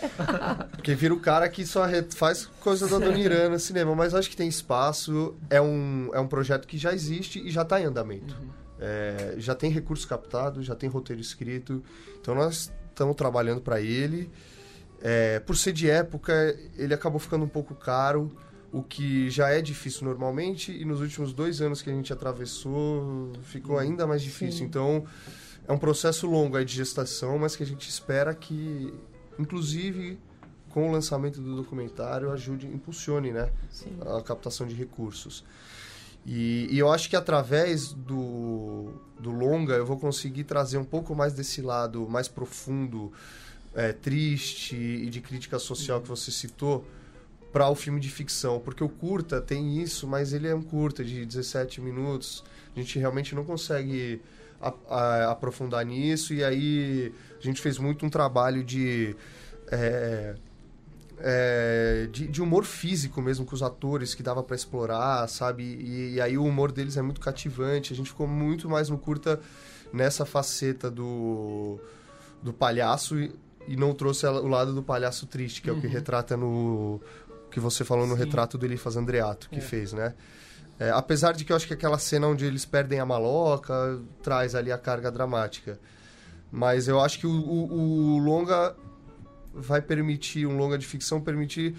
Porque 0.75 0.95
vira 0.95 1.13
o 1.13 1.19
cara 1.19 1.47
que 1.47 1.63
só 1.63 1.85
re- 1.85 2.07
faz 2.15 2.47
coisa 2.59 2.87
do 2.87 2.95
Adoniran 2.95 3.49
no 3.49 3.59
cinema. 3.59 3.93
Mas 3.95 4.15
acho 4.15 4.27
que 4.27 4.35
tem 4.35 4.47
espaço. 4.47 5.35
É 5.51 5.61
um, 5.61 6.09
é 6.13 6.19
um 6.19 6.27
projeto 6.27 6.67
que 6.67 6.79
já 6.79 6.91
existe 6.93 7.39
e 7.39 7.51
já 7.51 7.61
está 7.61 7.79
em 7.79 7.85
andamento. 7.85 8.35
É, 8.79 9.35
já 9.37 9.53
tem 9.53 9.69
recurso 9.69 10.07
captado, 10.07 10.63
já 10.63 10.73
tem 10.73 10.89
roteiro 10.89 11.21
escrito. 11.21 11.83
Então 12.19 12.33
nós 12.33 12.71
estamos 12.89 13.15
trabalhando 13.15 13.61
para 13.61 13.79
ele. 13.79 14.31
É, 14.99 15.39
por 15.41 15.55
ser 15.55 15.73
de 15.73 15.87
época, 15.87 16.57
ele 16.75 16.91
acabou 16.91 17.19
ficando 17.19 17.45
um 17.45 17.49
pouco 17.49 17.75
caro. 17.75 18.35
O 18.71 18.83
que 18.83 19.29
já 19.29 19.49
é 19.49 19.61
difícil 19.61 20.05
normalmente. 20.05 20.71
E 20.71 20.83
nos 20.83 21.01
últimos 21.01 21.33
dois 21.33 21.61
anos 21.61 21.81
que 21.81 21.89
a 21.89 21.93
gente 21.93 22.11
atravessou, 22.11 23.31
ficou 23.43 23.77
ainda 23.77 24.05
mais 24.05 24.21
difícil. 24.21 24.59
Sim. 24.59 24.65
Então 24.65 25.05
é 25.67 25.71
um 25.71 25.77
processo 25.77 26.27
longo 26.27 26.57
aí 26.57 26.65
de 26.65 26.73
gestação, 26.73 27.37
mas 27.37 27.55
que 27.55 27.63
a 27.63 27.65
gente 27.65 27.89
espera 27.89 28.33
que, 28.33 28.93
inclusive, 29.37 30.17
com 30.69 30.89
o 30.89 30.91
lançamento 30.91 31.41
do 31.41 31.55
documentário, 31.55 32.31
ajude, 32.31 32.67
impulsione, 32.67 33.31
né, 33.31 33.49
sim. 33.69 33.97
a 34.01 34.21
captação 34.21 34.67
de 34.67 34.75
recursos. 34.75 35.43
E, 36.25 36.67
e 36.69 36.77
eu 36.77 36.91
acho 36.91 37.09
que 37.09 37.15
através 37.15 37.93
do, 37.93 38.91
do 39.19 39.31
longa 39.31 39.73
eu 39.73 39.85
vou 39.85 39.97
conseguir 39.97 40.43
trazer 40.43 40.77
um 40.77 40.83
pouco 40.83 41.15
mais 41.15 41.33
desse 41.33 41.61
lado 41.61 42.07
mais 42.07 42.27
profundo, 42.27 43.11
é, 43.73 43.93
triste 43.93 44.75
e 44.75 45.09
de 45.09 45.21
crítica 45.21 45.57
social 45.57 46.01
que 46.01 46.07
você 46.07 46.31
citou 46.31 46.85
para 47.51 47.69
o 47.69 47.75
filme 47.75 47.99
de 47.99 48.09
ficção, 48.09 48.59
porque 48.59 48.83
o 48.83 48.89
curta 48.89 49.41
tem 49.41 49.81
isso, 49.81 50.07
mas 50.07 50.33
ele 50.33 50.47
é 50.47 50.55
um 50.55 50.61
curta 50.61 51.03
de 51.03 51.25
17 51.25 51.81
minutos. 51.81 52.43
A 52.75 52.79
gente 52.79 52.99
realmente 52.99 53.33
não 53.33 53.43
consegue 53.43 54.21
a- 54.61 54.73
a- 54.89 55.31
aprofundar 55.31 55.85
nisso 55.85 56.33
e 56.33 56.43
aí 56.43 57.11
a 57.39 57.43
gente 57.43 57.61
fez 57.61 57.77
muito 57.77 58.05
um 58.05 58.09
trabalho 58.09 58.63
de 58.63 59.15
é, 59.71 60.35
é, 61.19 62.07
de, 62.11 62.27
de 62.27 62.41
humor 62.41 62.63
físico 62.63 63.21
mesmo 63.21 63.45
com 63.45 63.55
os 63.55 63.63
atores 63.63 64.13
que 64.13 64.21
dava 64.21 64.43
para 64.43 64.55
explorar, 64.55 65.27
sabe? 65.27 65.63
E, 65.63 66.13
e 66.15 66.21
aí 66.21 66.37
o 66.37 66.43
humor 66.45 66.71
deles 66.71 66.95
é 66.97 67.01
muito 67.01 67.19
cativante. 67.19 67.93
A 67.93 67.95
gente 67.95 68.09
ficou 68.09 68.27
muito 68.27 68.69
mais 68.69 68.89
no 68.89 68.97
curta 68.97 69.39
nessa 69.91 70.25
faceta 70.25 70.91
do, 70.91 71.79
do 72.43 72.53
palhaço 72.53 73.19
e, 73.19 73.33
e 73.67 73.75
não 73.75 73.93
trouxe 73.93 74.25
o 74.27 74.47
lado 74.47 74.73
do 74.73 74.83
palhaço 74.83 75.25
triste, 75.25 75.61
que 75.61 75.69
é 75.69 75.73
o 75.73 75.81
que 75.81 75.87
retrata 75.87 76.37
no 76.37 77.01
que 77.51 77.59
você 77.59 77.83
falou 77.83 78.05
no 78.07 78.13
Sim. 78.15 78.23
retrato 78.23 78.57
do 78.57 78.65
Elifas 78.65 78.95
Andreato 78.95 79.49
que 79.49 79.57
É. 79.57 79.61
fez, 79.61 79.93
né? 79.93 80.13
É, 80.79 80.91
apesar 80.91 81.31
de 81.33 81.43
que 81.43 81.51
eu 81.51 81.55
acho 81.55 81.65
que 81.65 81.73
aquela 81.73 81.97
cena 81.97 82.27
onde 82.27 82.45
eles 82.45 82.63
perdem 82.65 82.99
a 82.99 83.05
maloca 83.05 83.99
traz 84.21 84.53
ali 84.53 84.71
a 84.71 84.77
carga 84.77 85.11
dramática. 85.11 85.79
Mas 86.51 86.87
eu 86.87 86.99
acho 87.01 87.19
que 87.19 87.25
o, 87.27 87.31
o- 87.31 87.73
o 87.73 88.17
longa 88.19 88.75
vai 89.53 89.81
permitir, 89.81 90.45
um 90.45 90.55
longa 90.55 90.77
de 90.77 90.85
ficção, 90.85 91.19
permitir 91.19 91.75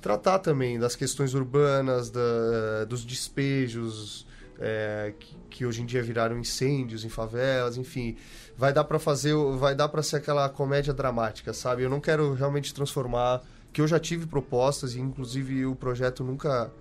tratar 0.00 0.38
também 0.38 0.78
das 0.78 0.94
questões 0.94 1.34
urbanas, 1.34 2.08
da, 2.10 2.84
dos 2.88 3.04
despejos, 3.04 4.26
é, 4.60 5.12
que, 5.18 5.36
que 5.50 5.66
hoje 5.66 5.82
em 5.82 5.86
dia 5.86 6.02
viraram 6.02 6.38
incêndios 6.38 7.04
em 7.04 7.08
favelas, 7.08 7.76
enfim. 7.76 8.16
Vai 8.56 8.72
dar 8.72 8.84
para 8.84 8.98
fazer, 8.98 9.34
vai 9.58 9.74
dar 9.74 9.88
para 9.88 10.02
ser 10.02 10.16
aquela 10.16 10.48
comédia 10.48 10.94
dramática, 10.94 11.52
sabe? 11.52 11.82
Eu 11.82 11.90
não 11.90 12.00
quero 12.00 12.32
realmente 12.34 12.72
transformar, 12.72 13.42
que 13.76 13.82
eu 13.82 13.86
já 13.86 14.00
tive 14.00 14.24
propostas 14.24 14.94
e 14.94 15.00
inclusive 15.02 15.66
o 15.66 15.76
projeto 15.76 16.24
nunca 16.24 16.72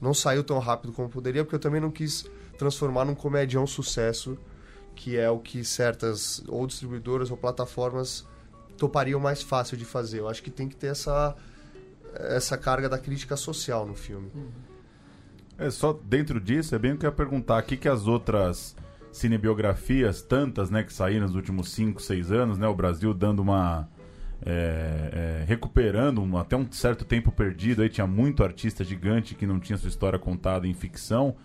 não 0.00 0.12
saiu 0.12 0.42
tão 0.42 0.58
rápido 0.58 0.92
como 0.92 1.08
poderia, 1.08 1.44
porque 1.44 1.54
eu 1.54 1.60
também 1.60 1.80
não 1.80 1.88
quis 1.88 2.28
transformar 2.58 3.04
num 3.04 3.14
comedião 3.14 3.64
sucesso, 3.64 4.36
que 4.96 5.16
é 5.16 5.30
o 5.30 5.38
que 5.38 5.64
certas 5.64 6.42
ou 6.48 6.66
distribuidoras 6.66 7.30
ou 7.30 7.36
plataformas 7.36 8.26
topariam 8.76 9.20
mais 9.20 9.40
fácil 9.40 9.76
de 9.76 9.84
fazer. 9.84 10.18
Eu 10.18 10.28
acho 10.28 10.42
que 10.42 10.50
tem 10.50 10.68
que 10.68 10.74
ter 10.74 10.88
essa 10.88 11.36
essa 12.12 12.58
carga 12.58 12.88
da 12.88 12.98
crítica 12.98 13.36
social 13.36 13.86
no 13.86 13.94
filme. 13.94 14.28
É 15.56 15.70
só 15.70 15.92
dentro 15.92 16.40
disso, 16.40 16.74
é 16.74 16.78
bem 16.80 16.94
o 16.94 16.98
que 16.98 17.06
eu 17.06 17.10
ia 17.10 17.14
perguntar. 17.14 17.62
O 17.62 17.64
que, 17.64 17.76
que 17.76 17.88
as 17.88 18.08
outras 18.08 18.74
cinebiografias, 19.12 20.22
tantas, 20.22 20.70
né, 20.70 20.82
que 20.82 20.92
saíram 20.92 21.24
nos 21.24 21.36
últimos 21.36 21.70
5, 21.70 22.02
6 22.02 22.32
anos, 22.32 22.58
né? 22.58 22.66
O 22.66 22.74
Brasil 22.74 23.14
dando 23.14 23.42
uma. 23.42 23.88
É, 24.44 25.40
é, 25.42 25.44
recuperando 25.46 26.20
um- 26.22 26.36
até 26.36 26.56
um 26.56 26.70
certo 26.70 27.04
tempo 27.04 27.30
perdido. 27.32 27.82
Aí 27.82 27.88
tinha 27.88 28.06
muito 28.06 28.42
artista 28.42 28.82
gigante 28.84 29.34
que 29.34 29.46
não 29.46 29.60
tinha 29.60 29.76
sua 29.78 29.88
história 29.88 30.18
contada 30.18 30.66
em 30.66 30.74
ficção. 30.74 31.28
O 31.30 31.36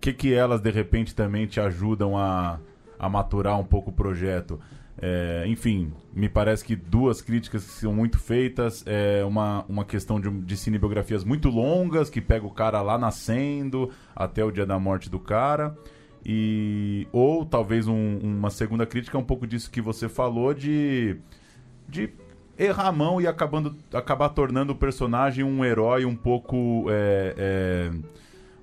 que, 0.00 0.12
que 0.12 0.34
elas, 0.34 0.60
de 0.60 0.70
repente, 0.70 1.14
também 1.14 1.46
te 1.46 1.60
ajudam 1.60 2.16
a, 2.16 2.58
a 2.98 3.08
maturar 3.08 3.58
um 3.58 3.64
pouco 3.64 3.90
o 3.90 3.92
projeto? 3.92 4.60
É, 5.00 5.44
enfim, 5.46 5.92
me 6.12 6.28
parece 6.28 6.64
que 6.64 6.76
duas 6.76 7.22
críticas 7.22 7.64
que 7.64 7.70
são 7.70 7.94
muito 7.94 8.18
feitas. 8.18 8.84
É 8.86 9.24
uma, 9.24 9.64
uma 9.68 9.84
questão 9.84 10.20
de, 10.20 10.28
de 10.30 10.56
cinebiografias 10.56 11.24
muito 11.24 11.48
longas, 11.48 12.10
que 12.10 12.20
pega 12.20 12.44
o 12.46 12.50
cara 12.50 12.82
lá 12.82 12.98
nascendo 12.98 13.90
até 14.14 14.44
o 14.44 14.50
dia 14.50 14.66
da 14.66 14.78
morte 14.78 15.08
do 15.08 15.18
cara. 15.20 15.76
E, 16.24 17.06
ou 17.12 17.44
talvez 17.44 17.88
um- 17.88 18.18
uma 18.18 18.50
segunda 18.50 18.84
crítica, 18.86 19.16
um 19.18 19.24
pouco 19.24 19.46
disso 19.46 19.70
que 19.70 19.80
você 19.80 20.08
falou, 20.08 20.52
de, 20.54 21.16
de 21.88 22.08
errar 22.58 22.88
a 22.88 22.92
mão 22.92 23.20
e 23.20 23.26
acabando, 23.26 23.76
acabar 23.92 24.28
tornando 24.30 24.72
o 24.72 24.76
personagem 24.76 25.44
um 25.44 25.64
herói 25.64 26.04
um 26.04 26.16
pouco. 26.16 26.86
é, 26.90 27.34
é, 27.36 27.90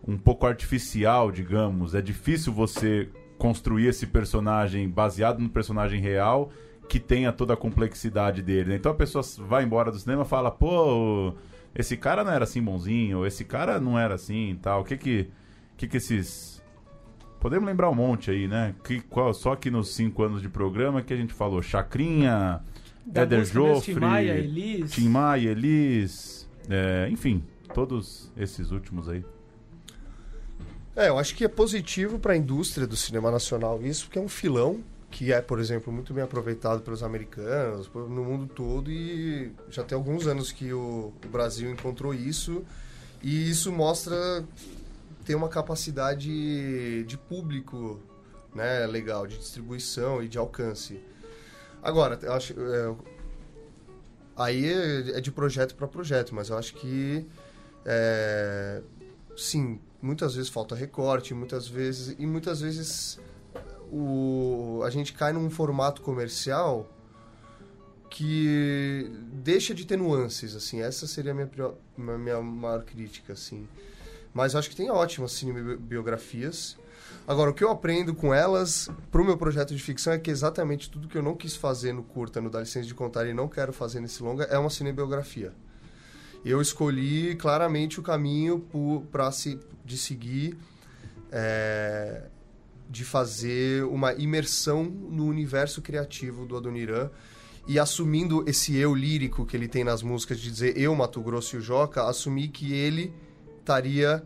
um 0.07 0.17
pouco 0.17 0.47
artificial, 0.47 1.31
digamos. 1.31 1.93
É 1.93 2.01
difícil 2.01 2.51
você 2.51 3.09
construir 3.37 3.87
esse 3.87 4.07
personagem 4.07 4.89
baseado 4.89 5.39
no 5.39 5.49
personagem 5.49 6.01
real 6.01 6.51
que 6.87 6.99
tenha 6.99 7.31
toda 7.31 7.53
a 7.53 7.57
complexidade 7.57 8.41
dele. 8.41 8.71
né? 8.71 8.75
Então 8.75 8.91
a 8.91 8.95
pessoa 8.95 9.23
vai 9.47 9.63
embora 9.63 9.91
do 9.91 9.99
cinema 9.99 10.23
e 10.23 10.25
fala, 10.25 10.49
pô, 10.49 11.33
esse 11.75 11.95
cara 11.95 12.23
não 12.23 12.31
era 12.31 12.43
assim 12.43 12.61
bonzinho, 12.61 13.25
esse 13.25 13.45
cara 13.45 13.79
não 13.79 13.97
era 13.97 14.15
assim 14.15 14.51
e 14.51 14.55
tal. 14.55 14.81
O 14.81 14.83
que 14.83 14.97
que, 14.97 15.29
que 15.77 15.87
que 15.87 15.97
esses... 15.97 16.59
Podemos 17.39 17.65
lembrar 17.65 17.89
um 17.89 17.95
monte 17.95 18.31
aí, 18.31 18.47
né? 18.47 18.75
Que, 18.83 18.99
qual, 19.01 19.33
só 19.33 19.55
que 19.55 19.71
nos 19.71 19.93
cinco 19.95 20.23
anos 20.23 20.41
de 20.41 20.49
programa 20.49 21.01
que 21.01 21.13
a 21.13 21.17
gente 21.17 21.33
falou 21.33 21.61
Chacrinha, 21.61 22.61
Da 23.09 23.21
Éder 23.21 23.39
mesmo, 23.39 23.53
Joffre, 23.53 23.93
Tim 23.93 23.99
Maia, 23.99 24.31
Elis. 24.37 24.91
Tim 24.91 25.09
Maia, 25.09 25.49
Elis, 25.49 26.47
é, 26.69 27.09
enfim, 27.09 27.43
todos 27.73 28.31
esses 28.37 28.71
últimos 28.71 29.09
aí. 29.09 29.25
É, 30.95 31.09
eu 31.09 31.17
acho 31.17 31.35
que 31.35 31.43
é 31.43 31.47
positivo 31.47 32.19
para 32.19 32.33
a 32.33 32.37
indústria 32.37 32.85
do 32.85 32.95
cinema 32.95 33.31
nacional 33.31 33.81
isso, 33.81 34.05
porque 34.05 34.19
é 34.19 34.21
um 34.21 34.29
filão 34.29 34.83
que 35.09 35.33
é, 35.33 35.41
por 35.41 35.59
exemplo, 35.59 35.91
muito 35.91 36.13
bem 36.13 36.23
aproveitado 36.23 36.81
pelos 36.81 37.01
americanos, 37.01 37.89
no 37.93 38.23
mundo 38.23 38.47
todo 38.47 38.91
e 38.91 39.51
já 39.69 39.83
tem 39.83 39.95
alguns 39.95 40.27
anos 40.27 40.51
que 40.51 40.71
o, 40.71 41.11
o 41.25 41.27
Brasil 41.29 41.71
encontrou 41.71 42.13
isso 42.13 42.63
e 43.23 43.49
isso 43.49 43.71
mostra 43.71 44.43
ter 45.25 45.35
uma 45.35 45.49
capacidade 45.49 47.03
de 47.03 47.17
público, 47.17 47.99
né, 48.53 48.85
legal, 48.85 49.25
de 49.25 49.37
distribuição 49.37 50.23
e 50.23 50.27
de 50.27 50.37
alcance. 50.37 50.99
Agora, 51.81 52.19
eu 52.21 52.33
acho 52.33 52.53
é, 52.53 52.95
aí 54.35 54.65
é, 55.13 55.21
de 55.21 55.31
projeto 55.31 55.75
para 55.75 55.87
projeto, 55.87 56.33
mas 56.35 56.49
eu 56.49 56.57
acho 56.57 56.73
que 56.75 57.25
é, 57.85 58.81
sim, 59.37 59.79
muitas 60.01 60.35
vezes 60.35 60.49
falta 60.49 60.75
recorte, 60.75 61.33
muitas 61.33 61.67
vezes 61.67 62.15
e 62.19 62.25
muitas 62.25 62.61
vezes 62.61 63.19
o 63.91 64.81
a 64.85 64.89
gente 64.89 65.13
cai 65.13 65.33
num 65.33 65.49
formato 65.49 66.01
comercial 66.01 66.87
que 68.09 69.09
deixa 69.31 69.73
de 69.73 69.85
ter 69.85 69.97
nuances, 69.97 70.55
assim. 70.55 70.81
Essa 70.81 71.05
seria 71.05 71.31
a 71.31 71.35
minha, 71.35 71.49
minha 72.17 72.41
maior 72.41 72.83
crítica, 72.83 73.33
assim. 73.33 73.67
Mas 74.33 74.53
eu 74.53 74.59
acho 74.59 74.69
que 74.69 74.75
tem 74.75 74.89
ótimas 74.89 75.31
cinebiografias. 75.33 76.77
Agora, 77.27 77.51
o 77.51 77.53
que 77.53 77.63
eu 77.63 77.69
aprendo 77.69 78.15
com 78.15 78.33
elas, 78.33 78.89
pro 79.11 79.23
meu 79.23 79.37
projeto 79.37 79.75
de 79.75 79.81
ficção, 79.81 80.13
é 80.13 80.17
que 80.17 80.31
exatamente 80.31 80.89
tudo 80.89 81.07
que 81.07 81.17
eu 81.17 81.23
não 81.23 81.35
quis 81.35 81.55
fazer 81.55 81.93
no 81.93 82.03
curta, 82.03 82.41
no 82.41 82.49
Dá 82.49 82.59
Licença 82.59 82.87
de 82.87 82.95
Contar, 82.95 83.27
e 83.27 83.33
não 83.33 83.47
quero 83.47 83.71
fazer 83.71 83.99
nesse 83.99 84.23
longa, 84.23 84.45
é 84.45 84.57
uma 84.57 84.69
cinebiografia. 84.69 85.53
Eu 86.43 86.61
escolhi 86.61 87.35
claramente 87.35 87.99
o 87.99 88.03
caminho 88.03 88.65
para 89.11 89.31
se, 89.31 89.59
de 89.85 89.97
seguir, 89.97 90.57
é, 91.31 92.23
de 92.89 93.05
fazer 93.05 93.83
uma 93.83 94.13
imersão 94.13 94.83
no 94.83 95.25
universo 95.25 95.81
criativo 95.81 96.45
do 96.45 96.57
Adoniran 96.57 97.09
e 97.67 97.77
assumindo 97.77 98.43
esse 98.47 98.75
eu 98.75 98.95
lírico 98.95 99.45
que 99.45 99.55
ele 99.55 99.67
tem 99.67 99.83
nas 99.83 100.01
músicas 100.01 100.39
de 100.39 100.49
dizer 100.49 100.75
eu, 100.75 100.95
Mato 100.95 101.21
Grosso 101.21 101.55
e 101.55 101.59
o 101.59 101.61
Joca, 101.61 102.03
assumir 102.09 102.47
que 102.47 102.73
ele 102.73 103.13
estaria 103.59 104.23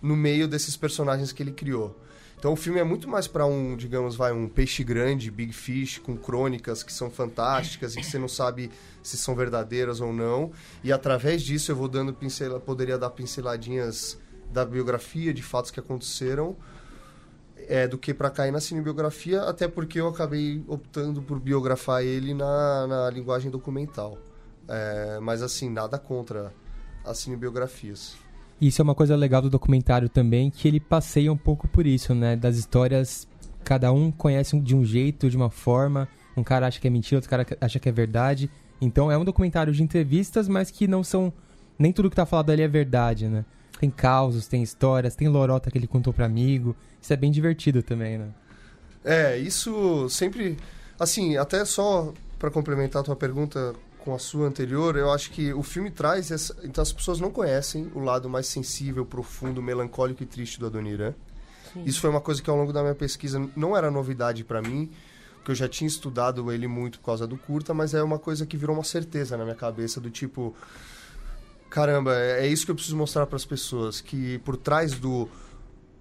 no 0.00 0.14
meio 0.14 0.46
desses 0.46 0.76
personagens 0.76 1.32
que 1.32 1.42
ele 1.42 1.50
criou. 1.50 1.98
Então 2.38 2.52
o 2.52 2.56
filme 2.56 2.78
é 2.78 2.84
muito 2.84 3.08
mais 3.08 3.26
para 3.26 3.44
um, 3.44 3.76
digamos, 3.76 4.14
vai 4.14 4.32
um 4.32 4.48
peixe 4.48 4.84
grande, 4.84 5.28
Big 5.28 5.52
Fish, 5.52 5.98
com 5.98 6.16
crônicas 6.16 6.84
que 6.84 6.92
são 6.92 7.10
fantásticas 7.10 7.94
e 7.94 7.98
que 7.98 8.06
você 8.06 8.16
não 8.16 8.28
sabe 8.28 8.70
se 9.02 9.16
são 9.16 9.34
verdadeiras 9.34 10.00
ou 10.00 10.12
não. 10.12 10.52
E 10.84 10.92
através 10.92 11.42
disso 11.42 11.72
eu 11.72 11.76
vou 11.76 11.88
dando 11.88 12.14
pincela, 12.14 12.60
poderia 12.60 12.96
dar 12.96 13.10
pinceladinhas 13.10 14.16
da 14.52 14.64
biografia 14.64 15.34
de 15.34 15.42
fatos 15.42 15.72
que 15.72 15.80
aconteceram 15.80 16.56
é, 17.68 17.88
do 17.88 17.98
que 17.98 18.14
para 18.14 18.30
cair 18.30 18.52
na 18.52 18.60
cinebiografia, 18.60 19.42
até 19.42 19.66
porque 19.66 20.00
eu 20.00 20.06
acabei 20.06 20.62
optando 20.68 21.20
por 21.20 21.40
biografar 21.40 22.04
ele 22.04 22.34
na, 22.34 22.86
na 22.86 23.10
linguagem 23.10 23.50
documental. 23.50 24.16
É, 24.68 25.18
mas 25.20 25.42
assim, 25.42 25.68
nada 25.68 25.98
contra 25.98 26.52
as 27.04 27.18
cinebiografias. 27.18 28.16
Isso 28.60 28.82
é 28.82 28.84
uma 28.84 28.94
coisa 28.94 29.14
legal 29.14 29.40
do 29.40 29.48
documentário 29.48 30.08
também, 30.08 30.50
que 30.50 30.66
ele 30.66 30.80
passeia 30.80 31.32
um 31.32 31.36
pouco 31.36 31.68
por 31.68 31.86
isso, 31.86 32.14
né? 32.14 32.34
Das 32.34 32.56
histórias, 32.56 33.28
cada 33.62 33.92
um 33.92 34.10
conhece 34.10 34.58
de 34.60 34.74
um 34.74 34.84
jeito, 34.84 35.30
de 35.30 35.36
uma 35.36 35.50
forma. 35.50 36.08
Um 36.36 36.42
cara 36.42 36.66
acha 36.66 36.80
que 36.80 36.86
é 36.86 36.90
mentira, 36.90 37.18
outro 37.18 37.30
cara 37.30 37.46
acha 37.60 37.78
que 37.78 37.88
é 37.88 37.92
verdade. 37.92 38.50
Então 38.80 39.10
é 39.10 39.16
um 39.18 39.24
documentário 39.24 39.72
de 39.72 39.82
entrevistas, 39.82 40.48
mas 40.48 40.70
que 40.70 40.88
não 40.88 41.04
são. 41.04 41.32
Nem 41.78 41.92
tudo 41.92 42.10
que 42.10 42.16
tá 42.16 42.26
falado 42.26 42.50
ali 42.50 42.62
é 42.62 42.68
verdade, 42.68 43.28
né? 43.28 43.44
Tem 43.78 43.90
causos, 43.90 44.48
tem 44.48 44.60
histórias, 44.60 45.14
tem 45.14 45.28
lorota 45.28 45.70
que 45.70 45.78
ele 45.78 45.86
contou 45.86 46.12
pra 46.12 46.26
amigo. 46.26 46.74
Isso 47.00 47.12
é 47.12 47.16
bem 47.16 47.30
divertido 47.30 47.80
também, 47.80 48.18
né? 48.18 48.28
É, 49.04 49.38
isso 49.38 50.08
sempre. 50.08 50.56
Assim, 50.98 51.36
até 51.36 51.64
só 51.64 52.12
para 52.38 52.50
complementar 52.50 53.02
a 53.02 53.04
tua 53.04 53.16
pergunta 53.16 53.72
com 54.08 54.14
a 54.14 54.18
sua 54.18 54.46
anterior, 54.46 54.96
eu 54.96 55.12
acho 55.12 55.30
que 55.30 55.52
o 55.52 55.62
filme 55.62 55.90
traz. 55.90 56.30
Essa... 56.30 56.56
Então 56.64 56.80
as 56.80 56.90
pessoas 56.90 57.20
não 57.20 57.30
conhecem 57.30 57.92
o 57.94 57.98
lado 57.98 58.26
mais 58.26 58.46
sensível, 58.46 59.04
profundo, 59.04 59.60
melancólico 59.60 60.22
e 60.22 60.26
triste 60.26 60.58
do 60.58 60.64
Adoniran. 60.64 61.12
Isso 61.84 62.00
foi 62.00 62.08
uma 62.08 62.20
coisa 62.22 62.40
que 62.42 62.48
ao 62.48 62.56
longo 62.56 62.72
da 62.72 62.80
minha 62.80 62.94
pesquisa 62.94 63.38
não 63.54 63.76
era 63.76 63.90
novidade 63.90 64.42
para 64.44 64.62
mim, 64.62 64.90
porque 65.34 65.50
eu 65.50 65.54
já 65.54 65.68
tinha 65.68 65.86
estudado 65.86 66.50
ele 66.50 66.66
muito 66.66 66.98
por 67.00 67.04
causa 67.04 67.26
do 67.26 67.36
curta, 67.36 67.74
mas 67.74 67.92
é 67.92 68.02
uma 68.02 68.18
coisa 68.18 68.46
que 68.46 68.56
virou 68.56 68.74
uma 68.74 68.82
certeza 68.82 69.36
na 69.36 69.44
minha 69.44 69.54
cabeça, 69.54 70.00
do 70.00 70.08
tipo. 70.08 70.56
Caramba, 71.68 72.16
é 72.16 72.46
é 72.46 72.48
isso 72.48 72.64
que 72.64 72.70
eu 72.70 72.74
preciso 72.74 72.96
mostrar 72.96 73.26
para 73.26 73.36
as 73.36 73.44
pessoas, 73.44 74.00
que 74.00 74.38
por 74.38 74.56
trás 74.56 74.94
do 74.94 75.28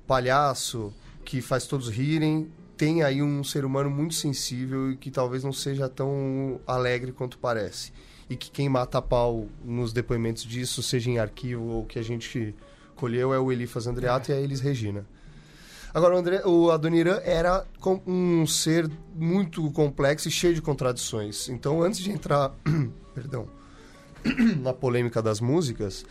palhaço 0.08 0.93
que 1.26 1.41
faz 1.41 1.68
todos 1.68 1.89
rirem, 1.89 2.49
tem 2.78 3.02
aí 3.02 3.22
um 3.24 3.44
ser 3.44 3.66
humano 3.66 3.90
muito 3.90 4.14
sensível 4.14 4.92
e 4.92 4.96
que 4.96 5.10
talvez 5.10 5.44
não 5.44 5.52
seja 5.52 5.90
tão 5.90 6.62
alegre 6.68 7.12
quanto 7.12 7.38
parece. 7.40 7.92
E 8.30 8.36
que 8.36 8.52
quem 8.52 8.70
mata 8.70 9.00
a 9.00 9.02
pau 9.02 9.48
nos 9.64 9.92
depoimentos 9.92 10.44
disso, 10.44 10.84
seja 10.84 11.10
em 11.10 11.18
arquivo 11.18 11.64
ou 11.64 11.86
que 11.86 11.98
a 11.98 12.04
gente 12.04 12.54
colheu, 12.96 13.34
é 13.34 13.40
o 13.40 13.52
Elifas 13.52 13.88
Andreato 13.88 14.32
e 14.32 14.34
a 14.34 14.40
Elis 14.40 14.60
Regina. 14.60 15.06
Agora, 15.94 16.14
o, 16.14 16.18
André, 16.18 16.46
o 16.46 16.70
Adoniran 16.70 17.20
era 17.24 17.66
um 18.06 18.46
ser 18.46 18.90
muito 19.16 19.72
complexo 19.72 20.28
e 20.28 20.32
cheio 20.32 20.54
de 20.54 20.62
contradições. 20.62 21.50
Então, 21.50 21.82
antes 21.82 22.02
de 22.02 22.12
entrar, 22.12 22.54
perdão, 23.16 23.48
na 24.62 24.74
polêmica 24.74 25.22
das 25.22 25.40
músicas, 25.40 26.06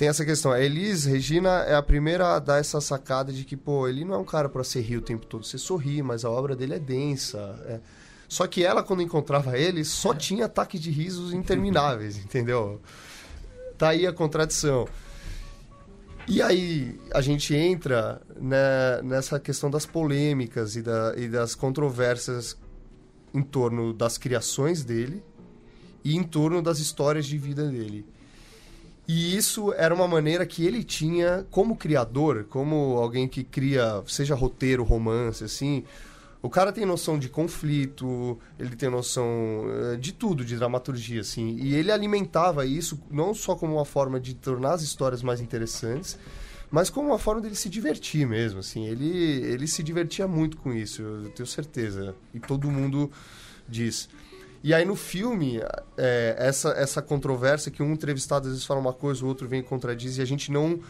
tem 0.00 0.08
essa 0.08 0.24
questão. 0.24 0.50
A 0.50 0.58
Elis 0.58 1.04
Regina 1.04 1.58
é 1.64 1.74
a 1.74 1.82
primeira 1.82 2.34
a 2.34 2.38
dar 2.38 2.56
essa 2.58 2.80
sacada 2.80 3.30
de 3.30 3.44
que, 3.44 3.54
pô, 3.54 3.86
ele 3.86 4.02
não 4.02 4.14
é 4.14 4.16
um 4.16 4.24
cara 4.24 4.48
para 4.48 4.64
ser 4.64 4.80
rir 4.80 4.96
o 4.96 5.02
tempo 5.02 5.26
todo. 5.26 5.44
Você 5.44 5.58
sorri, 5.58 6.02
mas 6.02 6.24
a 6.24 6.30
obra 6.30 6.56
dele 6.56 6.72
é 6.72 6.78
densa. 6.78 7.38
é- 7.66 7.80
Só 8.26 8.46
que 8.46 8.64
ela, 8.64 8.82
quando 8.82 9.02
encontrava 9.02 9.58
ele, 9.58 9.84
só 9.84 10.14
tinha 10.14 10.46
ataques 10.46 10.80
de 10.80 10.90
risos 10.90 11.34
intermináveis, 11.34 12.16
entendeu? 12.24 12.80
Tá 13.76 13.90
aí 13.90 14.06
a 14.06 14.12
contradição. 14.12 14.88
E 16.26 16.40
aí 16.40 16.98
a 17.12 17.20
gente 17.20 17.54
entra 17.54 18.22
né, 18.40 19.02
nessa 19.02 19.38
questão 19.38 19.68
das 19.70 19.84
polêmicas 19.84 20.76
e, 20.76 20.82
da- 20.82 21.12
e 21.14 21.28
das 21.28 21.54
controvérsias 21.54 22.56
em 23.34 23.42
torno 23.42 23.92
das 23.92 24.16
criações 24.16 24.82
dele 24.82 25.22
e 26.02 26.16
em 26.16 26.22
torno 26.22 26.62
das 26.62 26.78
histórias 26.78 27.26
de 27.26 27.36
vida 27.36 27.68
dele. 27.68 28.06
E 29.12 29.36
isso 29.36 29.72
era 29.72 29.92
uma 29.92 30.06
maneira 30.06 30.46
que 30.46 30.64
ele 30.64 30.84
tinha, 30.84 31.44
como 31.50 31.74
criador, 31.74 32.44
como 32.48 32.96
alguém 32.96 33.26
que 33.26 33.42
cria, 33.42 34.04
seja 34.06 34.36
roteiro, 34.36 34.84
romance, 34.84 35.42
assim. 35.42 35.82
O 36.40 36.48
cara 36.48 36.70
tem 36.70 36.86
noção 36.86 37.18
de 37.18 37.28
conflito, 37.28 38.38
ele 38.56 38.76
tem 38.76 38.88
noção 38.88 39.64
eh, 39.66 39.96
de 39.96 40.12
tudo, 40.12 40.44
de 40.44 40.54
dramaturgia, 40.56 41.22
assim. 41.22 41.56
E 41.60 41.74
ele 41.74 41.90
alimentava 41.90 42.64
isso 42.64 43.00
não 43.10 43.34
só 43.34 43.56
como 43.56 43.74
uma 43.74 43.84
forma 43.84 44.20
de 44.20 44.32
tornar 44.32 44.74
as 44.74 44.82
histórias 44.82 45.24
mais 45.24 45.40
interessantes, 45.40 46.16
mas 46.70 46.88
como 46.88 47.08
uma 47.08 47.18
forma 47.18 47.40
dele 47.40 47.56
se 47.56 47.68
divertir 47.68 48.28
mesmo, 48.28 48.60
assim. 48.60 48.86
Ele, 48.86 49.08
ele 49.44 49.66
se 49.66 49.82
divertia 49.82 50.28
muito 50.28 50.56
com 50.56 50.72
isso, 50.72 51.02
eu 51.02 51.30
tenho 51.30 51.48
certeza. 51.48 52.14
E 52.32 52.38
todo 52.38 52.70
mundo 52.70 53.10
diz. 53.68 54.08
E 54.62 54.74
aí 54.74 54.84
no 54.84 54.94
filme, 54.94 55.60
é, 55.96 56.36
essa, 56.38 56.70
essa 56.70 57.00
controvérsia 57.00 57.70
que 57.70 57.82
um 57.82 57.92
entrevistado 57.92 58.46
às 58.46 58.52
vezes 58.52 58.66
fala 58.66 58.78
uma 58.78 58.92
coisa, 58.92 59.24
o 59.24 59.28
outro 59.28 59.48
vem 59.48 59.60
e 59.60 59.62
contradiz, 59.62 60.18
e 60.18 60.22
a 60.22 60.24
gente 60.26 60.52
não, 60.52 60.80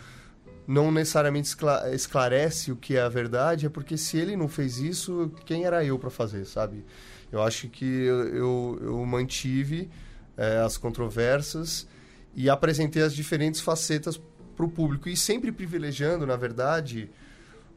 não 0.67 0.91
necessariamente 0.91 1.49
escla- 1.49 1.89
esclarece 1.95 2.73
o 2.73 2.77
que 2.77 2.97
é 2.97 3.01
a 3.01 3.09
verdade, 3.09 3.67
é 3.67 3.69
porque 3.69 3.97
se 3.97 4.17
ele 4.17 4.37
não 4.37 4.49
fez 4.49 4.79
isso, 4.79 5.33
quem 5.47 5.65
era 5.65 5.85
eu 5.85 5.99
para 5.99 6.11
fazer, 6.11 6.45
sabe? 6.47 6.85
Eu 7.31 7.41
acho 7.43 7.69
que 7.69 7.85
eu, 7.85 8.27
eu, 8.29 8.79
eu 8.83 9.07
mantive 9.07 9.89
é, 10.37 10.59
as 10.59 10.77
controvérsias 10.77 11.87
e 12.35 12.51
apresentei 12.51 13.03
as 13.03 13.15
diferentes 13.15 13.61
facetas 13.61 14.21
para 14.57 14.67
o 14.67 14.69
público, 14.69 15.09
e 15.09 15.17
sempre 15.17 15.53
privilegiando, 15.53 16.27
na 16.27 16.37
verdade, 16.37 17.09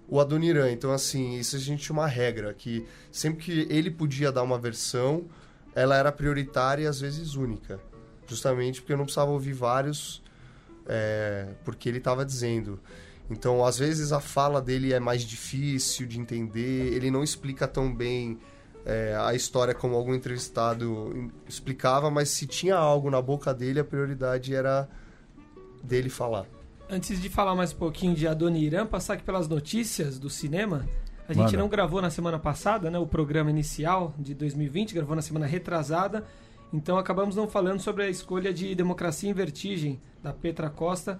o 0.08 0.20
Adoniran. 0.20 0.72
Então, 0.72 0.92
assim, 0.92 1.38
isso 1.38 1.56
a 1.56 1.60
gente 1.60 1.84
tinha 1.84 1.94
uma 1.94 2.08
regra, 2.08 2.54
que 2.54 2.86
sempre 3.12 3.44
que 3.44 3.68
ele 3.70 3.90
podia 3.90 4.32
dar 4.32 4.44
uma 4.44 4.58
versão, 4.58 5.26
ela 5.76 5.96
era 5.96 6.12
prioritária 6.12 6.84
e 6.84 6.88
às 6.88 7.00
vezes 7.00 7.36
única. 7.36 7.80
Justamente 8.28 8.82
porque 8.82 8.94
eu 8.94 8.98
não 8.98 9.06
precisava 9.06 9.32
ouvir 9.32 9.54
vários, 9.54 10.24
é, 10.88 11.50
porque 11.64 11.90
ele 11.90 11.98
estava 11.98 12.26
dizendo. 12.26 12.80
Então, 13.30 13.66
às 13.66 13.78
vezes 13.78 14.12
a 14.12 14.20
fala 14.20 14.62
dele 14.62 14.94
é 14.94 15.00
mais 15.00 15.24
difícil 15.24 16.06
de 16.06 16.20
entender, 16.20 16.94
ele 16.94 17.10
não 17.10 17.24
explica 17.24 17.68
tão 17.68 17.94
bem 17.94 18.40
é, 18.86 19.16
a 19.18 19.34
história 19.34 19.74
como 19.74 19.96
algum 19.96 20.14
entrevistado 20.14 21.32
explicava, 21.48 22.12
mas 22.12 22.30
se 22.30 22.46
tinha 22.46 22.76
algo 22.76 23.10
na 23.10 23.22
boca 23.22 23.54
dele, 23.54 23.80
a 23.80 23.84
prioridade 23.84 24.54
era 24.54 24.90
dele 25.82 26.10
falar. 26.10 26.46
Antes 26.90 27.22
de 27.22 27.30
falar 27.30 27.56
mais 27.56 27.74
um 27.74 27.78
pouquinho 27.78 28.14
de 28.14 28.28
Adoniran, 28.28 28.86
passar 28.86 29.14
aqui 29.14 29.24
pelas 29.24 29.48
notícias 29.48 30.20
do 30.20 30.30
cinema. 30.30 30.86
A 31.34 31.44
gente 31.44 31.54
Manda. 31.54 31.64
não 31.64 31.70
gravou 31.70 32.02
na 32.02 32.10
semana 32.10 32.38
passada, 32.38 32.92
né? 32.92 33.00
O 33.00 33.08
programa 33.08 33.50
inicial 33.50 34.14
de 34.20 34.34
2020, 34.36 34.94
gravou 34.94 35.16
na 35.16 35.22
semana 35.22 35.46
retrasada. 35.46 36.24
Então 36.72 36.98
acabamos 36.98 37.36
não 37.36 37.48
falando 37.48 37.80
sobre 37.80 38.04
a 38.04 38.10
escolha 38.10 38.54
de 38.54 38.74
Democracia 38.76 39.30
em 39.30 39.34
Vertigem, 39.34 40.00
da 40.22 40.32
Petra 40.32 40.70
Costa, 40.70 41.20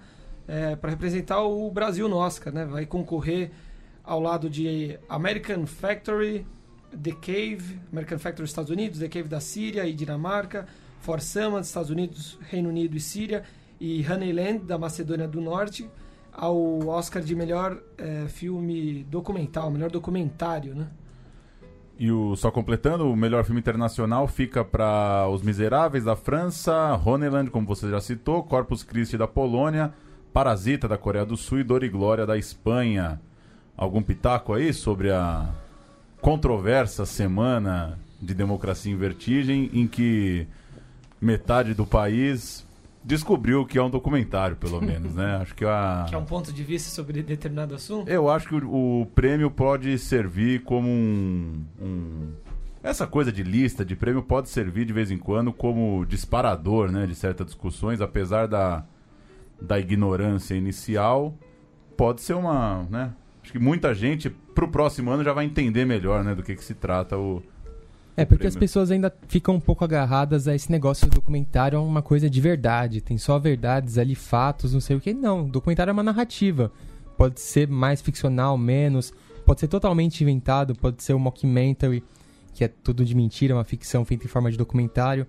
para 0.80 0.90
representar 0.90 1.42
o 1.42 1.70
Brasil 1.70 2.08
no 2.08 2.16
Oscar, 2.16 2.52
né? 2.52 2.64
Vai 2.64 2.86
concorrer 2.86 3.50
ao 4.02 4.20
lado 4.20 4.48
de 4.48 4.98
American 5.08 5.66
Factory, 5.66 6.46
The 6.90 7.12
Cave, 7.12 7.80
American 7.90 8.18
Factory 8.18 8.42
dos 8.42 8.50
Estados 8.50 8.70
Unidos, 8.70 8.98
The 8.98 9.08
Cave 9.08 9.28
da 9.28 9.40
Síria 9.40 9.86
e 9.86 9.92
Dinamarca, 9.92 10.66
For 11.00 11.20
Sama 11.20 11.58
dos 11.58 11.68
Estados 11.68 11.90
Unidos, 11.90 12.38
Reino 12.48 12.68
Unido 12.68 12.96
e 12.96 13.00
Síria, 13.00 13.42
e 13.80 14.04
Honeyland 14.08 14.60
da 14.60 14.78
Macedônia 14.78 15.26
do 15.26 15.40
Norte, 15.40 15.88
ao 16.34 16.86
Oscar 16.88 17.22
de 17.22 17.34
melhor 17.34 17.78
eh, 17.96 18.26
filme 18.28 19.04
documental, 19.04 19.70
melhor 19.70 19.90
documentário, 19.90 20.74
né? 20.74 20.88
E 21.96 22.10
o, 22.10 22.34
só 22.34 22.50
completando, 22.50 23.08
o 23.08 23.16
melhor 23.16 23.44
filme 23.44 23.60
internacional 23.60 24.26
fica 24.26 24.64
para 24.64 25.28
Os 25.28 25.42
Miseráveis 25.42 26.04
da 26.04 26.16
França, 26.16 27.00
Honeland, 27.04 27.50
como 27.50 27.66
você 27.66 27.88
já 27.88 28.00
citou, 28.00 28.42
Corpus 28.42 28.82
Christi 28.82 29.16
da 29.16 29.28
Polônia, 29.28 29.92
Parasita 30.32 30.88
da 30.88 30.98
Coreia 30.98 31.24
do 31.24 31.36
Sul 31.36 31.60
e 31.60 31.64
Dor 31.64 31.84
e 31.84 31.88
Glória 31.88 32.26
da 32.26 32.36
Espanha. 32.36 33.20
Algum 33.76 34.02
pitaco 34.02 34.54
aí 34.54 34.72
sobre 34.72 35.12
a 35.12 35.48
controversa 36.20 37.06
semana 37.06 37.96
de 38.20 38.34
democracia 38.34 38.92
em 38.92 38.96
vertigem 38.96 39.70
em 39.72 39.86
que 39.86 40.48
metade 41.20 41.74
do 41.74 41.86
país 41.86 42.63
descobriu 43.04 43.66
que 43.66 43.76
é 43.78 43.82
um 43.82 43.90
documentário, 43.90 44.56
pelo 44.56 44.80
menos, 44.80 45.14
né? 45.14 45.36
Acho 45.42 45.54
que 45.54 45.64
a... 45.64 46.06
Que 46.08 46.14
é 46.14 46.18
um 46.18 46.24
ponto 46.24 46.52
de 46.52 46.62
vista 46.64 46.90
sobre 46.90 47.22
determinado 47.22 47.74
assunto. 47.74 48.08
Eu 48.08 48.28
acho 48.30 48.48
que 48.48 48.54
o, 48.54 49.02
o 49.02 49.06
prêmio 49.06 49.50
pode 49.50 49.98
servir 49.98 50.62
como 50.64 50.88
um, 50.88 51.64
um- 51.80 52.32
Essa 52.82 53.06
coisa 53.06 53.30
de 53.30 53.42
lista 53.42 53.84
de 53.84 53.94
prêmio 53.94 54.22
pode 54.22 54.48
servir 54.48 54.84
de 54.86 54.92
vez 54.92 55.10
em 55.10 55.18
quando 55.18 55.52
como 55.52 56.04
disparador 56.06 56.90
né, 56.90 57.06
de 57.06 57.14
certas 57.14 57.46
discussões, 57.46 58.00
apesar 58.00 58.46
da, 58.48 58.84
da 59.60 59.78
ignorância 59.78 60.54
inicial. 60.54 61.36
Pode 61.96 62.22
ser 62.22 62.34
uma. 62.34 62.86
Né, 62.90 63.12
acho 63.42 63.52
que 63.52 63.58
muita 63.58 63.94
gente, 63.94 64.28
pro 64.30 64.66
próximo 64.68 65.10
ano, 65.10 65.22
já 65.22 65.32
vai 65.32 65.44
entender 65.44 65.84
melhor 65.84 66.24
né, 66.24 66.34
do 66.34 66.42
que, 66.42 66.56
que 66.56 66.64
se 66.64 66.74
trata 66.74 67.16
o. 67.18 67.42
É, 68.16 68.24
porque 68.24 68.46
as 68.46 68.54
prêmio. 68.54 68.60
pessoas 68.68 68.90
ainda 68.90 69.12
ficam 69.28 69.56
um 69.56 69.60
pouco 69.60 69.84
agarradas 69.84 70.46
a 70.46 70.54
esse 70.54 70.70
negócio 70.70 71.08
do 71.08 71.14
documentário 71.16 71.76
é 71.76 71.80
uma 71.80 72.02
coisa 72.02 72.30
de 72.30 72.40
verdade. 72.40 73.00
Tem 73.00 73.18
só 73.18 73.38
verdades 73.38 73.98
ali, 73.98 74.14
fatos, 74.14 74.72
não 74.72 74.80
sei 74.80 74.96
o 74.96 75.00
que. 75.00 75.12
Não, 75.12 75.48
documentário 75.48 75.90
é 75.90 75.92
uma 75.92 76.02
narrativa. 76.02 76.70
Pode 77.16 77.40
ser 77.40 77.66
mais 77.68 78.00
ficcional, 78.00 78.56
menos. 78.56 79.12
Pode 79.44 79.60
ser 79.60 79.68
totalmente 79.68 80.22
inventado, 80.22 80.74
pode 80.74 81.02
ser 81.02 81.12
um 81.14 81.18
mockumentary, 81.18 82.02
que 82.54 82.64
é 82.64 82.68
tudo 82.68 83.04
de 83.04 83.14
mentira, 83.14 83.54
uma 83.54 83.64
ficção 83.64 84.04
feita 84.04 84.24
em 84.24 84.28
forma 84.28 84.50
de 84.50 84.56
documentário. 84.56 85.26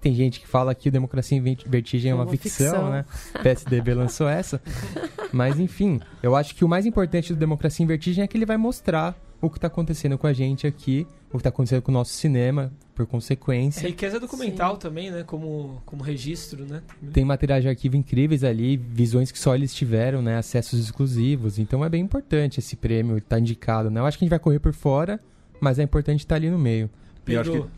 Tem 0.00 0.14
gente 0.14 0.38
que 0.38 0.46
fala 0.46 0.72
que 0.74 0.88
o 0.88 0.92
Democracia 0.92 1.36
em 1.36 1.40
Vert- 1.40 1.66
Vertigem 1.66 2.12
é 2.12 2.14
uma, 2.14 2.24
Uma 2.24 2.30
ficção, 2.30 2.66
ficção. 2.66 2.90
né? 2.90 3.04
PSDB 3.42 3.94
lançou 3.94 4.28
essa. 4.28 4.60
Mas 5.32 5.58
enfim, 5.58 6.00
eu 6.22 6.36
acho 6.36 6.54
que 6.54 6.64
o 6.64 6.68
mais 6.68 6.86
importante 6.86 7.32
do 7.32 7.38
Democracia 7.38 7.82
em 7.82 7.86
Vertigem 7.86 8.22
é 8.22 8.26
que 8.26 8.36
ele 8.36 8.46
vai 8.46 8.56
mostrar 8.58 9.16
o 9.40 9.50
que 9.50 9.58
está 9.58 9.66
acontecendo 9.66 10.16
com 10.16 10.26
a 10.26 10.32
gente 10.32 10.66
aqui, 10.66 11.06
o 11.28 11.32
que 11.32 11.36
está 11.38 11.48
acontecendo 11.50 11.82
com 11.82 11.90
o 11.90 11.94
nosso 11.94 12.12
cinema, 12.12 12.72
por 12.94 13.02
É 13.02 13.06
consequência. 13.06 13.86
riqueza 13.86 14.18
documental 14.18 14.78
também, 14.78 15.10
né? 15.10 15.22
Como, 15.22 15.82
como 15.84 16.02
registro, 16.02 16.64
né? 16.64 16.82
Tem 17.12 17.24
materiais 17.24 17.62
de 17.62 17.68
arquivo 17.68 17.96
incríveis 17.96 18.42
ali, 18.42 18.76
visões 18.76 19.30
que 19.30 19.38
só 19.38 19.54
eles 19.54 19.74
tiveram, 19.74 20.22
né? 20.22 20.38
Acessos 20.38 20.80
exclusivos. 20.80 21.58
Então 21.58 21.84
é 21.84 21.88
bem 21.88 22.02
importante 22.02 22.58
esse 22.58 22.74
prêmio 22.74 23.18
estar 23.18 23.38
indicado, 23.38 23.90
né? 23.90 24.00
Eu 24.00 24.06
acho 24.06 24.18
que 24.18 24.24
a 24.24 24.26
gente 24.26 24.30
vai 24.30 24.38
correr 24.38 24.58
por 24.58 24.72
fora, 24.72 25.20
mas 25.60 25.78
é 25.78 25.82
importante 25.82 26.20
estar 26.20 26.36
ali 26.36 26.50
no 26.50 26.58
meio. 26.58 26.88
E 27.26 27.36
acho 27.36 27.52
Pedro, 27.52 27.70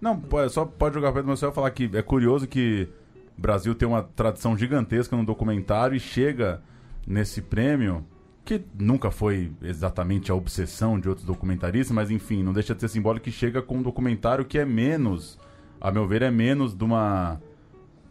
Não, 0.00 0.18
pô, 0.18 0.48
só 0.48 0.64
pode 0.64 0.94
jogar 0.94 1.12
Pedro, 1.12 1.28
mas 1.28 1.42
eu 1.42 1.48
ia 1.48 1.54
falar 1.54 1.70
que 1.72 1.90
é 1.92 2.02
curioso 2.02 2.46
que 2.46 2.88
o 3.36 3.40
Brasil 3.40 3.74
tem 3.74 3.88
uma 3.88 4.02
tradição 4.02 4.56
gigantesca 4.56 5.16
no 5.16 5.24
documentário 5.24 5.96
e 5.96 6.00
chega 6.00 6.62
nesse 7.04 7.42
prêmio, 7.42 8.04
que 8.44 8.62
nunca 8.78 9.10
foi 9.10 9.52
exatamente 9.62 10.30
a 10.30 10.34
obsessão 10.34 10.98
de 10.98 11.08
outros 11.08 11.26
documentaristas, 11.26 11.94
mas 11.94 12.10
enfim, 12.10 12.42
não 12.42 12.52
deixa 12.52 12.74
de 12.74 12.80
ser 12.80 12.88
simbólico 12.88 13.24
que 13.24 13.30
chega 13.30 13.62
com 13.62 13.78
um 13.78 13.82
documentário 13.82 14.44
que 14.44 14.58
é 14.58 14.64
menos, 14.64 15.38
a 15.80 15.90
meu 15.90 16.06
ver, 16.06 16.22
é 16.22 16.30
menos 16.30 16.74
de 16.74 16.84
uma. 16.84 17.40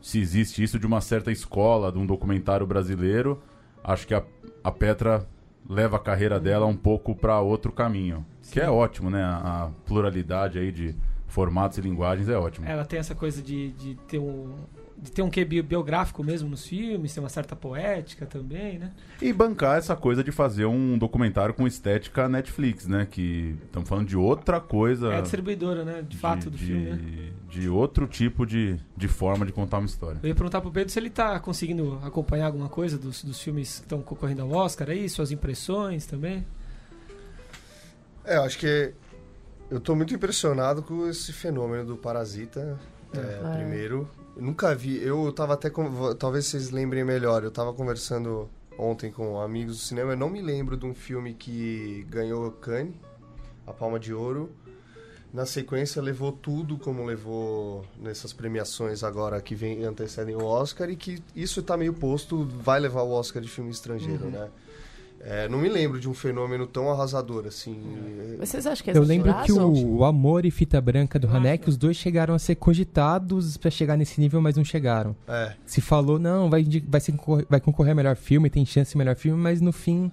Se 0.02 0.20
existe 0.20 0.64
isso, 0.64 0.80
de 0.80 0.88
uma 0.88 1.00
certa 1.00 1.32
escola, 1.32 1.92
de 1.92 2.00
um 2.00 2.06
documentário 2.06 2.66
brasileiro. 2.66 3.42
Acho 3.84 4.08
que 4.08 4.14
a, 4.16 4.24
a 4.64 4.72
Petra 4.72 5.28
leva 5.70 5.98
a 5.98 6.00
carreira 6.00 6.40
dela 6.40 6.66
um 6.66 6.76
pouco 6.76 7.16
para 7.16 7.40
outro 7.40 7.72
caminho. 7.72 8.26
Que 8.52 8.60
é 8.60 8.70
ótimo, 8.70 9.10
né? 9.10 9.22
A, 9.24 9.66
a 9.66 9.70
pluralidade 9.86 10.58
aí 10.58 10.72
de 10.72 10.96
formatos 11.28 11.78
e 11.78 11.82
linguagens 11.82 12.28
é 12.28 12.38
ótimo. 12.38 12.68
ela 12.68 12.84
tem 12.84 13.00
essa 13.00 13.16
coisa 13.16 13.42
de, 13.42 13.72
de 13.74 13.96
ter 14.08 14.20
um 14.20 14.54
de 15.02 15.12
ter 15.12 15.24
um 15.24 15.30
quê 15.32 15.44
bi- 15.44 15.64
biográfico 15.64 16.24
mesmo 16.24 16.48
nos 16.48 16.66
filmes, 16.68 17.12
ter 17.14 17.20
uma 17.20 17.28
certa 17.30 17.56
poética 17.56 18.26
também, 18.28 18.78
né? 18.78 18.92
E 19.20 19.34
bancar 19.34 19.78
essa 19.80 19.96
coisa 19.96 20.24
de 20.24 20.32
fazer 20.32 20.66
um 20.68 20.96
documentário 20.98 21.56
com 21.56 21.66
estética 21.66 22.30
Netflix, 22.30 22.86
né? 22.86 23.08
Que 23.10 23.56
estamos 23.66 23.90
falando 23.90 24.08
de 24.08 24.16
outra 24.16 24.60
coisa. 24.62 25.12
É 25.12 25.18
a 25.18 25.22
distribuidora, 25.22 25.84
né? 25.84 26.04
De 26.08 26.16
fato 26.18 26.52
do 26.52 26.58
de, 26.58 26.66
filme, 26.66 26.84
né? 26.92 27.32
de 27.50 27.68
outro 27.68 28.06
tipo 28.06 28.46
de, 28.46 28.78
de 28.96 29.08
forma 29.08 29.44
de 29.44 29.52
contar 29.52 29.80
uma 29.80 29.88
história. 29.88 30.20
Eu 30.22 30.30
ia 30.30 30.36
perguntar 30.36 30.62
pro 30.62 30.70
Pedro 30.72 30.94
se 30.94 31.00
ele 31.00 31.10
tá 31.10 31.40
conseguindo 31.40 32.00
acompanhar 32.04 32.46
alguma 32.46 32.70
coisa 32.70 32.96
dos, 32.98 33.24
dos 33.24 33.42
filmes 33.42 33.80
que 33.80 33.86
estão 33.86 34.02
concorrendo 34.04 34.44
ao 34.44 34.52
Oscar 34.52 34.90
aí, 34.90 35.10
suas 35.10 35.32
impressões 35.32 36.06
também. 36.06 36.46
É, 38.24 38.38
eu 38.38 38.44
acho 38.44 38.60
que 38.60 38.94
eu 39.70 39.80
tô 39.80 39.96
muito 39.96 40.14
impressionado 40.14 40.84
com 40.84 41.08
esse 41.08 41.34
fenômeno 41.34 41.86
do 41.86 41.98
Parasita. 41.98 42.80
É, 43.14 43.18
É. 43.18 43.56
Primeiro, 43.58 44.08
nunca 44.42 44.74
vi. 44.76 44.98
Eu 45.02 45.32
tava 45.32 45.54
até. 45.54 45.70
com- 45.70 46.14
Talvez 46.16 46.46
vocês 46.46 46.70
lembrem 46.72 47.04
melhor. 47.04 47.44
Eu 47.44 47.52
tava 47.52 47.74
conversando 47.74 48.50
ontem 48.78 49.12
com 49.12 49.40
amigos 49.40 49.78
do 49.78 49.82
cinema. 49.84 50.14
Eu 50.14 50.18
não 50.18 50.30
me 50.30 50.42
lembro 50.42 50.76
de 50.76 50.86
um 50.86 50.94
filme 50.94 51.34
que 51.34 52.06
ganhou 52.10 52.52
Cannes, 52.52 52.94
a 53.68 53.72
Palma 53.74 54.00
de 54.00 54.14
Ouro. 54.14 54.50
Na 55.34 55.46
sequência 55.46 56.02
levou 56.02 56.34
tudo 56.34 56.78
como 56.78 57.06
levou 57.06 57.86
nessas 57.98 58.34
premiações 58.34 59.02
agora 59.02 59.40
que 59.42 59.56
vem 59.56 59.86
antecedem 59.86 60.36
o 60.36 60.44
Oscar 60.44 60.90
e 60.90 60.96
que 60.98 61.24
isso 61.34 61.62
está 61.62 61.78
meio 61.78 61.94
posto, 61.94 62.44
vai 62.44 62.82
levar 62.82 63.04
o 63.04 63.12
Oscar 63.12 63.42
de 63.42 63.48
filme 63.48 63.72
estrangeiro, 63.72 64.26
né? 64.26 64.50
É, 65.24 65.48
não 65.48 65.60
me 65.60 65.70
lembro 65.70 66.00
de 66.00 66.10
um 66.10 66.14
fenômeno 66.16 66.66
tão 66.66 66.90
arrasador 66.92 67.46
assim. 67.46 67.80
Mas 68.40 68.50
vocês 68.50 68.66
acham 68.66 68.84
que 68.84 68.90
é 68.92 68.98
Eu 68.98 69.04
lembro 69.04 69.32
que 69.44 69.52
o, 69.52 69.98
o 69.98 70.04
Amor 70.04 70.46
e 70.46 70.52
Fita 70.52 70.82
Branca 70.82 71.20
do 71.20 71.28
Hanek, 71.28 71.70
os 71.70 71.78
dois 71.78 71.96
chegaram 71.96 72.34
a 72.34 72.40
ser 72.40 72.56
cogitados 72.56 73.56
pra 73.58 73.70
chegar 73.70 73.96
nesse 73.98 74.20
nível, 74.20 74.42
mas 74.42 74.56
não 74.56 74.64
chegaram. 74.66 75.16
É, 75.28 75.54
Se 75.66 75.80
falou, 75.80 76.18
não, 76.18 76.50
vai, 76.50 76.66
vai, 76.88 77.02
vai 77.50 77.60
concorrer 77.62 77.92
a 77.92 77.96
melhor 77.96 78.16
filme, 78.16 78.50
tem 78.50 78.66
chance 78.66 78.92
de 78.94 78.98
melhor 78.98 79.16
filme, 79.16 79.40
mas 79.42 79.62
no 79.62 79.72
fim 79.72 80.12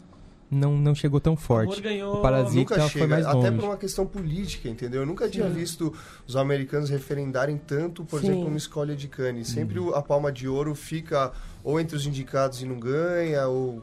não, 0.50 0.76
não 0.76 0.94
chegou 0.94 1.20
tão 1.20 1.32
O 1.32 1.36
Amor 1.36 1.64
forte. 1.66 1.80
ganhou. 1.80 2.16
O 2.18 2.22
Parasita 2.22 2.74
nunca 2.76 2.88
foi 2.90 3.06
mais 3.06 3.24
até 3.26 3.34
longe. 3.36 3.52
por 3.52 3.64
uma 3.64 3.76
questão 3.78 4.06
política, 4.06 4.68
entendeu? 4.68 5.00
Eu 5.02 5.06
nunca 5.06 5.28
tinha 5.28 5.48
visto 5.48 5.92
os 6.26 6.36
americanos 6.36 6.90
referendarem 6.90 7.56
tanto, 7.66 8.04
por 8.04 8.20
Sim. 8.20 8.28
exemplo, 8.28 8.48
uma 8.48 8.56
escolha 8.58 8.94
de 8.94 9.08
Cannes. 9.08 9.48
Sempre 9.48 9.78
o- 9.78 9.94
a 9.94 10.02
palma 10.02 10.30
de 10.30 10.46
ouro 10.48 10.74
fica 10.74 11.32
ou 11.64 11.78
entre 11.80 11.96
os 11.96 12.06
indicados 12.06 12.60
e 12.62 12.66
não 12.66 12.78
ganha, 12.78 13.46
ou... 13.48 13.82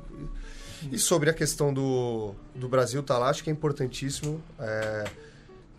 E 0.92 0.98
sobre 1.00 1.30
a 1.30 1.34
questão 1.34 1.74
do, 1.74 2.34
do 2.54 2.68
Brasil 2.70 3.02
tá 3.04 3.18
lá, 3.18 3.30
acho 3.30 3.44
que 3.44 3.50
é 3.50 3.54
importantíssimo. 3.54 4.42
é, 4.60 5.04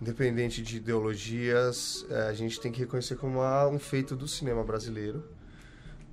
independente 0.01 0.61
de 0.63 0.77
ideologias, 0.77 2.05
é, 2.11 2.29
a 2.29 2.33
gente 2.35 2.61
tem 2.61 2.71
que 2.71 2.81
reconhecer 2.81 3.17
como 3.17 3.39
uma- 3.39 3.67
um 3.67 3.79
feito 3.79 4.15
do 4.15 4.29
cinema 4.29 4.63
brasileiro. 4.63 5.25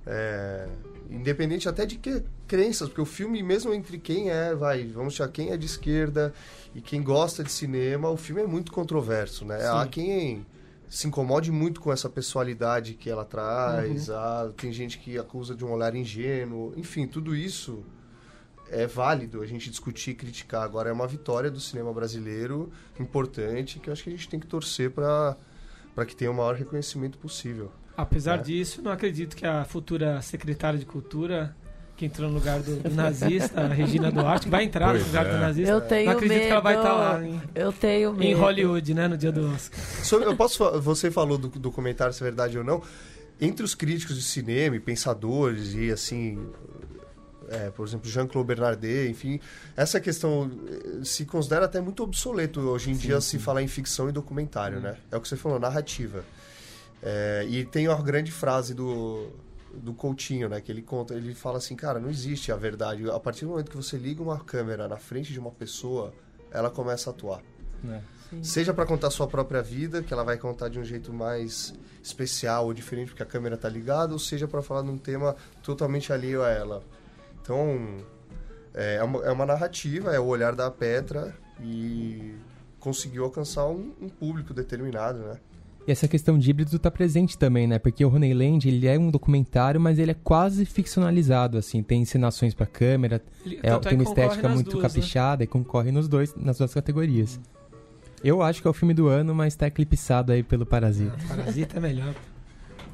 É, 0.06 0.66
independente 1.10 1.68
até 1.68 1.84
de 1.86 1.96
que 1.96 2.22
crenças, 2.46 2.88
porque 2.88 3.00
o 3.00 3.06
filme, 3.06 3.42
mesmo 3.42 3.72
entre 3.74 3.98
quem 3.98 4.30
é, 4.30 4.54
vai, 4.54 4.84
vamos 4.86 5.14
achar 5.14 5.28
quem 5.28 5.50
é 5.50 5.56
de 5.56 5.66
esquerda 5.66 6.32
e 6.74 6.80
quem 6.80 7.02
gosta 7.02 7.42
de 7.44 7.50
cinema, 7.52 8.08
o 8.10 8.16
filme 8.16 8.42
é 8.42 8.46
muito 8.46 8.70
controverso, 8.72 9.44
né? 9.44 9.66
Há 9.66 9.86
quem 9.86 10.46
se 10.88 11.06
incomode 11.06 11.50
muito 11.50 11.80
com 11.80 11.92
essa 11.92 12.08
pessoalidade 12.08 12.94
que 12.94 13.08
ela 13.10 13.24
traz, 13.24 14.08
há- 14.10 14.50
tem 14.56 14.72
gente 14.72 14.98
que 14.98 15.18
acusa 15.18 15.54
de 15.54 15.64
um 15.64 15.72
olhar 15.72 15.94
ingênuo, 15.94 16.72
enfim, 16.76 17.06
tudo 17.06 17.34
isso 17.34 17.82
é 18.70 18.86
válido 18.86 19.40
a 19.42 19.46
gente 19.46 19.70
discutir 19.70 20.10
e 20.10 20.14
criticar. 20.14 20.62
Agora 20.62 20.88
é 20.90 20.92
uma 20.92 21.06
vitória 21.06 21.50
do 21.50 21.60
cinema 21.60 21.92
brasileiro 21.92 22.70
importante 22.98 23.78
que 23.78 23.88
eu 23.88 23.92
acho 23.92 24.02
que 24.02 24.08
a 24.10 24.12
gente 24.12 24.28
tem 24.28 24.40
que 24.40 24.46
torcer 24.46 24.90
para 24.90 25.36
para 25.94 26.04
que 26.04 26.16
tenha 26.16 26.28
o 26.30 26.34
maior 26.34 26.56
reconhecimento 26.56 27.16
possível. 27.18 27.70
Apesar 27.96 28.40
É. 28.40 28.42
disso, 28.42 28.82
não 28.82 28.90
acredito 28.90 29.36
que 29.36 29.46
a 29.46 29.64
futura 29.64 30.20
secretária 30.22 30.76
de 30.76 30.84
Cultura, 30.84 31.54
que 31.96 32.04
entrou 32.06 32.28
no 32.28 32.34
lugar 32.34 32.58
do, 32.60 32.74
do 32.80 32.90
nazista, 32.92 33.60
a 33.60 33.68
Regina 33.72 34.10
Duarte, 34.10 34.46
que 34.46 34.50
vai 34.50 34.64
entrar 34.64 34.88
Pois 34.90 35.02
no 35.02 35.06
lugar 35.06 35.24
é. 35.26 35.30
do 35.30 35.38
nazista. 35.38 35.70
Eu 35.70 35.80
tenho 35.82 36.06
não 36.06 36.12
acredito 36.14 36.36
medo. 36.38 36.46
que 36.46 36.50
ela 36.52 36.60
vai 36.60 36.74
estar 36.76 36.92
lá 36.92 37.24
em, 37.24 37.40
Eu 37.54 37.72
tenho 37.72 38.12
medo. 38.12 38.24
em 38.24 38.34
Hollywood, 38.34 38.92
né, 38.92 39.06
no 39.06 39.16
dia 39.16 39.30
do 39.30 39.46
Oscar. 39.52 39.78
Sobre- 40.04 40.26
eu 40.26 40.34
posso 40.36 40.80
você 40.80 41.12
falou 41.12 41.38
do 41.38 41.46
documentário 41.48 42.12
se 42.12 42.20
é 42.20 42.24
verdade 42.24 42.58
ou 42.58 42.64
não 42.64 42.82
entre 43.40 43.64
os 43.64 43.76
críticos 43.76 44.16
de 44.16 44.22
cinema 44.22 44.74
e 44.74 44.80
pensadores 44.80 45.74
e 45.74 45.92
assim 45.92 46.44
é, 47.48 47.70
por 47.70 47.86
exemplo 47.86 48.08
Jean-Claude 48.08 48.46
Bernardet 48.46 49.10
enfim 49.10 49.40
essa 49.76 50.00
questão 50.00 50.50
eh, 50.68 51.04
se 51.04 51.24
considera 51.24 51.64
até 51.64 51.80
muito 51.80 52.02
obsoleto 52.02 52.60
hoje 52.60 52.90
em 52.90 52.94
dia 52.94 53.20
se 53.20 53.38
falar 53.38 53.62
em 53.62 53.68
ficção 53.68 54.08
e 54.08 54.12
documentário 54.12 54.80
né 54.80 54.96
é 55.10 55.16
o 55.16 55.20
que 55.20 55.28
você 55.28 55.36
falou 55.36 55.58
narrativa 55.58 56.24
É, 57.06 57.44
e 57.50 57.66
tem 57.66 57.86
a 57.86 57.94
grande 57.96 58.32
frase 58.32 58.72
do 58.72 59.28
do 59.74 59.92
Coutinho, 59.92 60.48
né? 60.48 60.60
Que 60.60 60.70
ele 60.72 60.82
conta, 60.82 61.14
ele 61.14 61.34
fala 61.34 61.58
assim, 61.58 61.76
cara, 61.76 61.98
não 61.98 62.08
existe 62.08 62.52
a 62.52 62.56
verdade. 62.56 63.10
A 63.10 63.20
partir 63.20 63.44
do 63.44 63.50
momento 63.50 63.70
que 63.70 63.76
você 63.76 63.96
liga 63.96 64.22
uma 64.22 64.38
câmera 64.38 64.86
na 64.88 64.96
frente 64.96 65.32
de 65.32 65.38
uma 65.38 65.50
pessoa, 65.50 66.14
ela 66.50 66.70
começa 66.70 67.10
a 67.10 67.12
atuar. 67.12 67.42
Seja 68.42 68.72
para 68.72 68.86
contar 68.86 69.10
sua 69.10 69.26
própria 69.26 69.62
vida, 69.62 70.02
que 70.02 70.12
ela 70.12 70.24
vai 70.24 70.38
contar 70.38 70.68
de 70.68 70.78
um 70.78 70.84
jeito 70.84 71.12
mais 71.12 71.74
especial 72.02 72.66
ou 72.66 72.72
diferente 72.72 73.08
porque 73.08 73.22
a 73.22 73.26
câmera 73.26 73.56
tá 73.56 73.68
ligada, 73.68 74.12
ou 74.12 74.18
seja 74.18 74.48
para 74.48 74.62
falar 74.62 74.82
de 74.82 74.90
um 74.90 74.98
tema 74.98 75.36
totalmente 75.62 76.12
alheio 76.12 76.42
a 76.42 76.50
ela. 76.50 76.82
Então, 77.44 77.98
é 78.72 79.02
uma, 79.02 79.22
é 79.22 79.30
uma 79.30 79.44
narrativa, 79.44 80.14
é 80.14 80.18
o 80.18 80.24
olhar 80.24 80.54
da 80.54 80.70
Petra 80.70 81.34
e 81.62 82.32
conseguiu 82.80 83.22
alcançar 83.24 83.66
um, 83.68 83.92
um 84.00 84.08
público 84.08 84.54
determinado, 84.54 85.18
né? 85.18 85.36
E 85.86 85.92
essa 85.92 86.08
questão 86.08 86.38
de 86.38 86.48
híbrido 86.48 86.78
tá 86.78 86.90
presente 86.90 87.36
também, 87.36 87.66
né? 87.66 87.78
Porque 87.78 88.02
o 88.02 88.08
Honeyland, 88.08 88.66
ele 88.66 88.86
é 88.86 88.98
um 88.98 89.10
documentário, 89.10 89.78
mas 89.78 89.98
ele 89.98 90.12
é 90.12 90.14
quase 90.14 90.64
ficcionalizado, 90.64 91.58
assim. 91.58 91.82
Tem 91.82 92.00
encenações 92.00 92.54
pra 92.54 92.64
câmera, 92.64 93.22
Ele- 93.44 93.60
é, 93.62 93.68
é 93.68 93.78
tem 93.78 93.98
uma 93.98 94.04
estética 94.04 94.48
muito 94.48 94.70
duas, 94.70 94.82
né? 94.82 94.88
caprichada 94.88 95.44
e 95.44 95.46
concorre 95.46 95.92
nos 95.92 96.08
dois, 96.08 96.34
nas 96.34 96.56
duas 96.56 96.72
categorias. 96.72 97.38
Eu 98.22 98.40
acho 98.40 98.62
que 98.62 98.66
é 98.66 98.70
o 98.70 98.74
filme 98.74 98.94
do 98.94 99.06
ano, 99.08 99.34
mas 99.34 99.54
tá 99.54 99.66
eclipsado 99.66 100.32
aí 100.32 100.42
pelo 100.42 100.64
Parasita. 100.64 101.14
Parasita 101.28 101.76
é 101.76 101.80
melhor. 101.80 102.14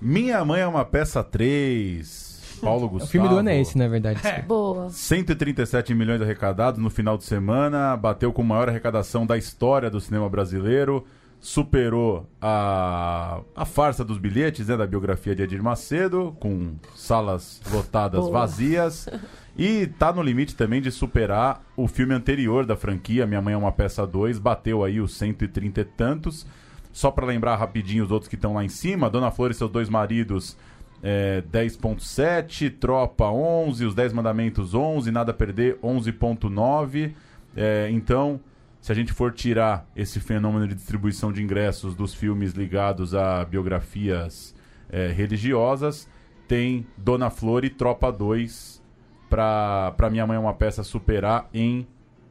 Minha 0.03 0.45
Mãe 0.45 0.61
é 0.61 0.67
uma 0.67 0.85
Peça 0.85 1.23
3. 1.23 2.30
Paulo 2.61 2.89
Gustavo. 2.89 3.09
O 3.09 3.13
filme 3.13 3.29
do 3.29 3.37
ano 3.37 3.49
é 3.49 3.61
esse, 3.61 3.77
na 3.77 3.89
verdade. 3.89 4.27
É. 4.27 4.43
Boa. 4.43 4.89
137 4.91 5.95
milhões 5.95 6.21
arrecadados 6.21 6.81
no 6.81 6.91
final 6.91 7.17
de 7.17 7.25
semana, 7.25 7.97
bateu 7.97 8.33
com 8.33 8.43
a 8.43 8.45
maior 8.45 8.69
arrecadação 8.69 9.27
da 9.27 9.37
história 9.37 9.91
do 9.91 10.01
cinema 10.01 10.29
brasileiro, 10.29 11.05
superou 11.41 12.27
a, 12.41 13.41
a 13.57 13.65
farsa 13.65 14.05
dos 14.05 14.19
bilhetes, 14.19 14.69
né, 14.69 14.77
da 14.77 14.87
biografia 14.87 15.35
de 15.35 15.43
Edir 15.43 15.63
Macedo, 15.63 16.37
com 16.39 16.75
salas 16.95 17.61
lotadas 17.73 18.21
Boa. 18.21 18.33
vazias, 18.33 19.09
e 19.57 19.87
tá 19.87 20.13
no 20.13 20.23
limite 20.23 20.55
também 20.55 20.83
de 20.83 20.91
superar 20.91 21.63
o 21.77 21.89
filme 21.89 22.15
anterior 22.15 22.67
da 22.67 22.77
franquia, 22.77 23.27
Minha 23.27 23.41
Mãe 23.41 23.55
é 23.55 23.57
uma 23.57 23.73
Peça 23.73 24.07
2, 24.07 24.39
bateu 24.39 24.85
aí 24.85 25.01
os 25.01 25.17
130 25.17 25.81
e 25.81 25.85
tantos. 25.85 26.47
Só 26.93 27.11
pra 27.11 27.25
lembrar 27.25 27.57
rapidinho 27.57 28.05
os 28.05 28.11
outros 28.11 28.29
que 28.29 28.35
estão 28.35 28.55
lá 28.55 28.65
em 28.65 28.69
cima, 28.69 29.09
Dona 29.09 29.31
Flor 29.31 29.53
e 29.53 29.55
seus 29.55 29.71
dois 29.71 29.89
maridos 29.89 30.57
é, 31.03 31.43
10.7, 31.51 32.79
Tropa 32.79 33.31
11, 33.31 33.87
Os 33.87 33.95
10 33.95 34.13
Mandamentos 34.13 34.75
11, 34.75 35.11
Nada 35.11 35.31
a 35.31 35.35
Perder 35.35 35.79
11.9. 35.83 37.13
É, 37.57 37.89
então, 37.91 38.41
se 38.81 38.93
a 38.93 38.95
gente 38.95 39.13
for 39.13 39.33
tirar 39.33 39.87
esse 39.97 40.21
fenômeno 40.21 40.67
de 40.69 40.75
distribuição 40.75 41.33
de 41.33 41.43
ingressos 41.43 41.95
dos 41.95 42.15
filmes 42.15 42.53
ligados 42.53 43.15
a 43.15 43.45
biografias 43.45 44.55
é, 44.91 45.09
religiosas, 45.09 46.09
tem 46.47 46.87
Dona 46.97 47.31
Flor 47.31 47.65
e 47.65 47.71
Tropa 47.71 48.11
2 48.11 48.81
para 49.29 50.11
Minha 50.11 50.27
Mãe 50.27 50.37
é 50.37 50.41
uma 50.41 50.53
Peça 50.53 50.83
superar 50.83 51.49
em 51.55 51.87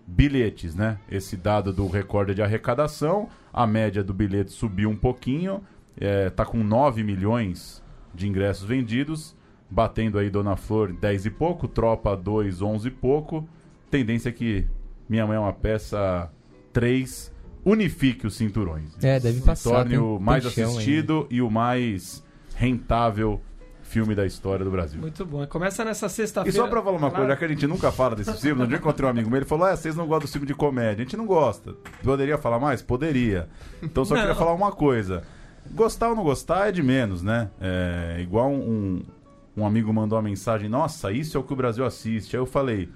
bilhetes, 0.05 0.75
né? 0.75 0.97
Esse 1.09 1.37
dado 1.37 1.71
do 1.71 1.87
recorde 1.87 2.33
de 2.33 2.41
arrecadação, 2.41 3.29
a 3.53 3.65
média 3.65 4.03
do 4.03 4.13
bilhete 4.13 4.51
subiu 4.51 4.89
um 4.89 4.95
pouquinho, 4.95 5.63
é, 5.97 6.29
tá 6.29 6.45
com 6.45 6.63
9 6.63 7.03
milhões 7.03 7.81
de 8.13 8.27
ingressos 8.27 8.63
vendidos, 8.67 9.35
batendo 9.69 10.17
aí 10.17 10.29
Dona 10.29 10.55
Flor 10.55 10.91
10 10.93 11.25
e 11.27 11.29
pouco, 11.29 11.67
Tropa 11.67 12.15
2, 12.15 12.61
11 12.61 12.87
e 12.87 12.91
pouco. 12.91 13.47
Tendência 13.91 14.29
é 14.29 14.31
que 14.31 14.65
Minha 15.07 15.25
Mãe 15.27 15.37
é 15.37 15.39
uma 15.39 15.53
Peça 15.53 16.31
3 16.73 17.33
unifique 17.65 18.25
os 18.27 18.35
cinturões. 18.35 18.91
É, 19.03 19.19
deve 19.19 19.39
Se 19.39 19.45
passar, 19.45 19.69
torne 19.71 19.89
tem- 19.91 19.99
o 19.99 20.19
mais 20.19 20.45
assistido 20.45 21.27
e 21.29 21.41
o 21.41 21.49
mais 21.51 22.23
rentável 22.55 23.41
filme 23.81 24.13
da 24.13 24.23
história 24.25 24.63
do 24.63 24.69
Brasil. 24.69 25.01
Muito 25.01 25.25
bom. 25.25 25.45
Começa 25.47 25.83
nessa 25.83 26.05
E 26.05 26.09
sexta-feira. 26.09 26.55
só 26.55 26.67
pra 26.67 26.79
falar 26.81 26.91
uma 26.97 27.09
Claro. 27.09 27.15
coisa, 27.15 27.29
já 27.31 27.35
que 27.37 27.45
a 27.45 27.47
gente 27.47 27.65
nunca 27.65 27.91
fala 27.91 28.15
desse 28.15 28.31
filme, 28.39 28.61
no 28.61 28.67
dia 28.67 28.77
que 28.77 28.83
eu 28.83 28.87
encontrei 28.87 29.07
um 29.07 29.09
amigo 29.09 29.29
meu, 29.29 29.37
ele 29.39 29.45
falou: 29.47 29.65
Ah, 29.65 29.75
vocês 29.75 29.95
não 29.95 30.05
gostam 30.05 30.27
do 30.27 30.31
filme 30.31 30.45
de 30.45 30.53
comédia. 30.53 31.01
A 31.01 31.05
gente 31.05 31.17
não 31.17 31.25
gosta. 31.25 31.73
Poderia 32.03 32.37
falar 32.37 32.59
mais? 32.59 32.81
Poderia. 32.83 33.49
Então 33.81 34.05
só 34.05 34.13
queria 34.13 34.29
Não. 34.29 34.35
falar 34.35 34.53
uma 34.53 34.71
coisa. 34.71 35.23
Gostar 35.73 36.09
ou 36.09 36.15
não 36.15 36.23
gostar 36.23 36.67
é 36.69 36.71
de 36.71 36.81
menos, 36.83 37.21
né? 37.21 37.49
É 37.61 38.17
igual 38.21 38.49
um, 38.51 39.01
um 39.55 39.65
amigo 39.65 39.93
mandou 39.93 40.17
uma 40.17 40.23
mensagem: 40.23 40.67
Nossa, 40.69 41.11
isso 41.11 41.37
é 41.37 41.39
o 41.39 41.43
que 41.43 41.53
o 41.53 41.55
Brasil 41.55 41.85
assiste. 41.85 42.35
Aí 42.35 42.41
eu 42.41 42.45
falei: 42.45 42.89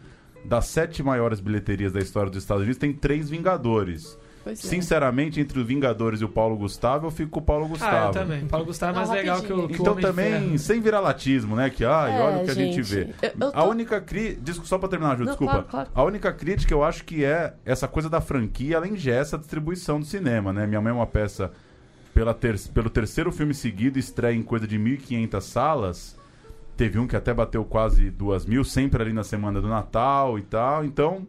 Das 0.46 0.66
sete 0.66 1.02
maiores 1.04 1.40
bilheterias 1.40 1.94
da 1.94 2.00
história 2.00 2.30
dos 2.30 2.42
Estados 2.44 2.64
Unidos, 2.64 2.78
tem 2.80 2.92
três 2.94 3.30
Vingadores. 3.30 4.18
Pois 4.44 4.60
é. 4.62 4.68
Sinceramente, 4.68 5.40
entre 5.40 5.58
os 5.58 5.66
Vingadores 5.66 6.20
e 6.20 6.26
o 6.26 6.28
Paulo 6.28 6.58
Gustavo, 6.58 7.08
eu 7.08 7.12
fico 7.12 7.32
com 7.32 7.40
o 7.40 7.44
Paulo 7.44 7.64
Ah, 7.64 7.68
Gustavo. 7.70 8.08
eu 8.08 8.12
também. 8.12 8.46
Paulo 8.46 8.66
Gustavo 8.66 8.92
é 8.92 8.96
mais 8.98 9.08
Não, 9.08 9.16
legal 9.16 9.42
que 9.42 9.54
o, 9.54 9.68
que 9.70 9.74
o 9.74 9.76
Então 9.80 9.94
Homem 9.94 9.96
de 9.96 10.02
também, 10.12 10.32
Ferro. 10.34 10.58
sem 10.60 10.82
viralatismo, 10.82 11.56
né? 11.56 11.70
Que, 11.70 11.86
ai, 11.86 12.12
É, 12.18 12.22
olha 12.22 12.38
o 12.40 12.44
que 12.44 12.52
a 12.52 12.54
gente 12.54 12.74
gente, 12.76 12.82
vê. 12.82 13.02
eu- 13.22 13.30
eu 13.40 13.52
tô- 13.52 13.58
A 13.58 13.64
única 13.64 14.02
crítica... 14.02 14.66
Só 14.66 14.78
pra 14.78 14.90
terminar, 14.90 15.14
Ju, 15.16 15.20
Não, 15.24 15.28
desculpa. 15.28 15.54
claro, 15.54 15.68
claro. 15.70 15.90
A 15.96 16.04
única 16.04 16.34
crítica 16.34 16.74
eu 16.74 16.84
acho 16.84 17.06
que 17.06 17.24
é 17.24 17.54
essa 17.64 17.88
coisa 17.88 18.10
da 18.10 18.20
franquia, 18.20 18.76
além 18.76 18.96
de 18.96 19.10
essa 19.10 19.38
distribuição 19.38 19.98
do 19.98 20.06
cinema, 20.06 20.52
né? 20.52 20.68
Minha 20.68 20.82
Mãe 20.82 20.92
é 20.92 20.94
uma 20.94 21.08
peça... 21.08 21.50
Pela 22.14 22.34
ter... 22.34 22.60
Pelo 22.70 22.90
terceiro 22.90 23.32
filme 23.32 23.54
seguido, 23.54 23.98
estreia 23.98 24.36
em 24.36 24.44
coisa 24.44 24.68
de 24.68 24.78
1.500 24.78 25.42
salas. 25.42 26.20
Teve 26.76 27.00
um 27.00 27.08
que 27.08 27.16
até 27.16 27.34
bateu 27.34 27.64
quase 27.64 28.10
duas 28.10 28.46
mil, 28.46 28.64
sempre 28.64 29.02
ali 29.02 29.14
na 29.14 29.24
semana 29.24 29.62
do 29.62 29.68
Natal 29.68 30.40
e 30.40 30.42
tal. 30.42 30.84
Então, 30.84 31.28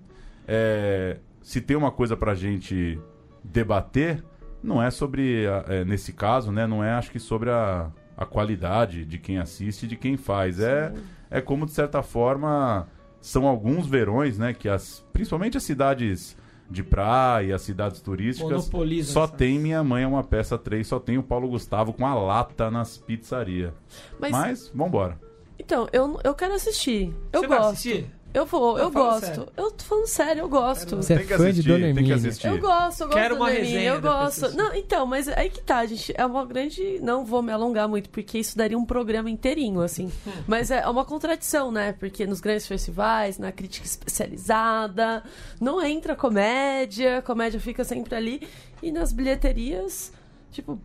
é, 0.49 1.19
se 1.43 1.61
tem 1.61 1.77
uma 1.77 1.91
coisa 1.91 2.17
pra 2.17 2.35
gente 2.35 2.99
debater, 3.43 4.25
não 4.63 4.83
é 4.83 4.91
sobre, 4.91 5.45
é, 5.69 5.85
nesse 5.85 6.13
caso, 6.13 6.51
né? 6.51 6.67
Não 6.67 6.83
é, 6.83 6.93
acho 6.93 7.11
que 7.11 7.19
sobre 7.19 7.51
a, 7.51 7.91
a 8.17 8.25
qualidade 8.25 9.05
de 9.05 9.19
quem 9.19 9.39
assiste 9.39 9.83
e 9.83 9.89
de 9.89 9.97
quem 9.97 10.17
faz. 10.17 10.59
É, 10.61 10.93
é 11.31 11.41
como, 11.41 11.67
de 11.67 11.73
certa 11.73 12.03
forma, 12.03 12.89
são 13.21 13.47
alguns 13.47 13.87
verões, 13.87 14.39
né? 14.39 14.55
Que 14.55 14.69
as, 14.69 15.05
principalmente 15.13 15.59
as 15.59 15.63
cidades 15.63 16.37
de 16.71 16.83
praia, 16.83 17.59
cidades 17.59 18.01
turísticas. 18.01 18.51
Monopoliza 18.51 19.13
Só 19.13 19.25
essa- 19.25 19.33
tem 19.35 19.59
Minha 19.59 19.85
Mãe 19.85 20.03
é 20.05 20.07
uma 20.07 20.25
peça 20.25 20.57
3, 20.59 20.87
só 20.87 20.99
tem 20.99 21.19
o 21.19 21.23
Paulo 21.23 21.49
Gustavo 21.49 21.93
com 21.93 22.07
a 22.07 22.15
lata 22.15 22.71
nas 22.71 22.97
pizzarias. 22.97 23.73
Mas, 24.19 24.31
Mas, 24.33 24.73
vambora. 24.75 25.21
então, 25.59 25.87
eu, 25.93 26.19
eu 26.25 26.35
quero 26.35 26.55
assistir. 26.55 27.15
Eu 27.33 27.41
Você 27.41 27.47
vai 27.47 27.59
gosto. 27.59 27.71
assistir? 27.73 28.11
Eu 28.35 28.45
vou, 28.47 28.77
eu 28.79 28.91
fala 28.91 29.11
gosto. 29.13 29.27
sério. 29.27 29.47
Eu 29.57 29.71
tô 29.71 29.85
falando 29.85 30.07
sério, 30.07 30.41
eu 30.41 30.49
gosto. 30.49 30.97
Você 30.97 31.13
é 31.15 31.17
Tem 31.19 31.27
que 31.27 31.37
fã 31.37 31.45
de 31.45 31.51
assistir, 31.51 31.69
Dona 31.69 31.79
tem 31.85 31.95
que 31.95 32.01
Hermínia. 32.01 32.17
assistir. 32.17 32.47
Eu 32.49 32.59
gosto, 32.59 33.01
eu 33.03 33.07
gosto 33.07 33.11
Quero 33.19 33.35
do 33.37 33.41
uma 33.41 33.51
Nermin, 33.51 33.67
resenha 33.69 33.91
eu 33.93 34.01
gosto. 34.03 34.57
Não, 34.57 34.75
então, 34.75 35.07
mas 35.07 35.29
aí 35.29 35.49
que 35.49 35.63
tá, 35.63 35.87
gente. 35.87 36.13
É 36.17 36.27
uma 36.27 36.45
grande. 36.45 36.99
Não 37.01 37.25
vou 37.25 37.41
me 37.43 37.53
alongar 37.53 37.89
muito, 37.89 38.11
porque 38.11 38.39
isso 38.39 38.59
daria 38.59 38.77
um 38.77 38.85
programa 38.85 39.31
inteirinho, 39.31 39.81
assim. 39.81 40.11
Mas 40.49 40.71
é 40.71 40.87
uma 40.89 41.05
contradição, 41.05 41.71
né? 41.71 41.93
Porque 41.93 42.27
nos 42.27 42.41
grandes 42.41 42.67
festivais, 42.67 43.39
na 43.39 43.53
crítica 43.53 43.87
especializada, 43.87 45.23
não 45.61 45.81
entra 45.83 46.17
comédia, 46.17 47.23
comédia 47.23 47.61
fica 47.61 47.85
sempre 47.85 48.15
ali. 48.15 48.49
E 48.83 48.91
nas 48.93 49.13
bilheterias, 49.13 50.13
tipo, 50.51 50.79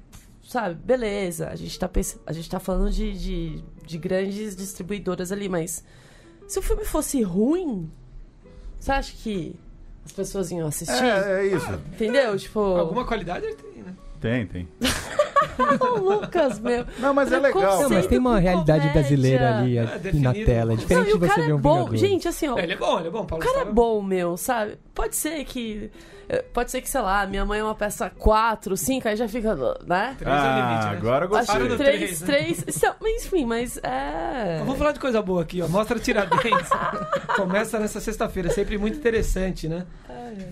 sabe, 0.43 0.75
beleza, 0.75 1.49
a 1.49 1.55
gente 1.55 1.77
tá, 1.77 1.87
pens- 1.89 2.19
a 2.25 2.31
gente 2.31 2.49
tá 2.49 2.59
falando 2.59 2.91
de, 2.91 3.11
de, 3.17 3.63
de 3.85 3.97
grandes 3.97 4.55
distribuidoras 4.55 5.31
ali, 5.31 5.49
mas 5.49 5.83
se 6.49 6.57
o 6.57 6.61
filme 6.63 6.83
fosse 6.83 7.21
ruim, 7.21 7.89
você 8.79 8.91
acha 8.91 9.13
que 9.15 9.55
as 10.03 10.11
pessoas 10.11 10.49
iam 10.49 10.67
assistir? 10.67 11.03
É, 11.03 11.41
é 11.41 11.45
isso. 11.45 11.71
Entendeu? 11.93 12.35
Tipo, 12.37 12.59
Alguma 12.59 13.05
qualidade 13.05 13.45
ele 13.45 13.55
tem, 13.55 13.83
né? 13.83 13.95
Tem, 14.19 14.47
tem. 14.47 14.67
o 15.79 15.97
Lucas, 15.99 16.59
meu. 16.59 16.85
Não, 16.99 17.13
mas 17.13 17.31
é 17.31 17.39
legal. 17.39 17.81
Não, 17.81 17.89
mas 17.89 18.07
tem 18.07 18.17
uma 18.17 18.39
realidade 18.39 18.79
comédia. 18.81 19.01
brasileira 19.01 19.57
ali 19.59 19.77
É, 19.77 19.83
na 20.13 20.33
tela. 20.33 20.73
É 20.73 20.75
Não, 20.75 20.75
diferente 20.75 21.09
e 21.09 21.13
o 21.13 21.19
de 21.19 21.19
você 21.19 21.27
cara 21.27 21.41
ver 21.43 21.51
é 21.51 21.55
um 21.55 21.59
bom. 21.59 21.77
Vingador. 21.85 21.97
Gente, 21.97 22.27
assim, 22.27 22.47
ó. 22.47 22.57
É, 22.57 22.63
ele 22.63 22.73
é 22.73 22.77
bom, 22.77 22.99
ele 22.99 23.07
é 23.07 23.11
bom. 23.11 23.25
Paulo 23.25 23.43
O 23.43 23.47
cara 23.47 23.57
é 23.61 23.65
Gustavo 23.65 23.73
bom, 23.73 24.01
meu, 24.01 24.37
sabe? 24.37 24.77
Pode 24.93 25.15
ser 25.15 25.43
que. 25.45 25.91
eh, 26.27 26.43
Pode 26.53 26.71
ser 26.71 26.81
que, 26.81 26.89
sei 26.89 27.01
lá, 27.01 27.25
minha 27.25 27.45
mãe 27.45 27.59
é 27.59 27.63
uma 27.63 27.75
peça 27.75 28.09
4, 28.09 28.75
5, 28.75 29.07
aí 29.07 29.15
já 29.15 29.27
fica. 29.27 29.55
Né? 29.85 30.15
Três 30.17 30.35
é 30.35 30.39
o 30.39 30.55
limite, 30.55 30.85
Ah, 30.85 30.91
né? 30.91 30.97
agora 30.97 31.25
eu 31.25 31.35
Acho 31.35 31.47
gostei. 31.47 31.63
que 31.63 31.69
no 31.69 31.77
3, 31.77 31.99
três, 31.99 32.21
né? 32.21 32.27
3. 32.27 32.65
Isso, 32.67 32.85
mas 33.01 33.25
enfim, 33.25 33.45
mas 33.45 33.77
é. 33.83 34.57
Vamos 34.59 34.77
falar 34.77 34.91
de 34.91 34.99
coisa 34.99 35.21
boa 35.21 35.41
aqui, 35.41 35.61
ó. 35.61 35.67
Mostra 35.67 35.97
Tiradentes. 35.99 36.69
Começa 37.35 37.79
nessa 37.79 37.99
sexta-feira, 37.99 38.49
sempre 38.49 38.77
muito 38.77 38.97
interessante, 38.97 39.67
né? 39.67 39.85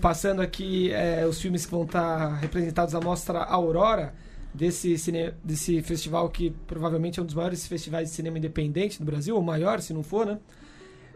Passando 0.00 0.40
aqui 0.42 0.92
é, 0.92 1.24
os 1.26 1.40
filmes 1.40 1.64
que 1.64 1.70
vão 1.72 1.84
estar 1.84 2.34
representados 2.36 2.94
na 2.94 3.00
Mostra 3.00 3.40
Aurora, 3.44 4.12
desse, 4.58 4.98
cine... 4.98 5.32
desse 5.42 5.80
festival 5.80 6.28
que 6.28 6.50
provavelmente 6.66 7.20
é 7.20 7.22
um 7.22 7.26
dos 7.26 7.34
maiores 7.34 7.66
festivais 7.66 8.10
de 8.10 8.14
cinema 8.14 8.38
independente 8.38 8.98
do 8.98 9.04
Brasil, 9.04 9.36
ou 9.36 9.42
maior, 9.42 9.80
se 9.80 9.94
não 9.94 10.02
for, 10.02 10.26
né? 10.26 10.38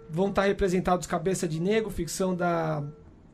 Vão 0.08 0.28
estar 0.28 0.42
representados 0.44 1.06
Cabeça 1.06 1.48
de 1.48 1.60
Negro, 1.60 1.90
ficção 1.90 2.34
da 2.34 2.82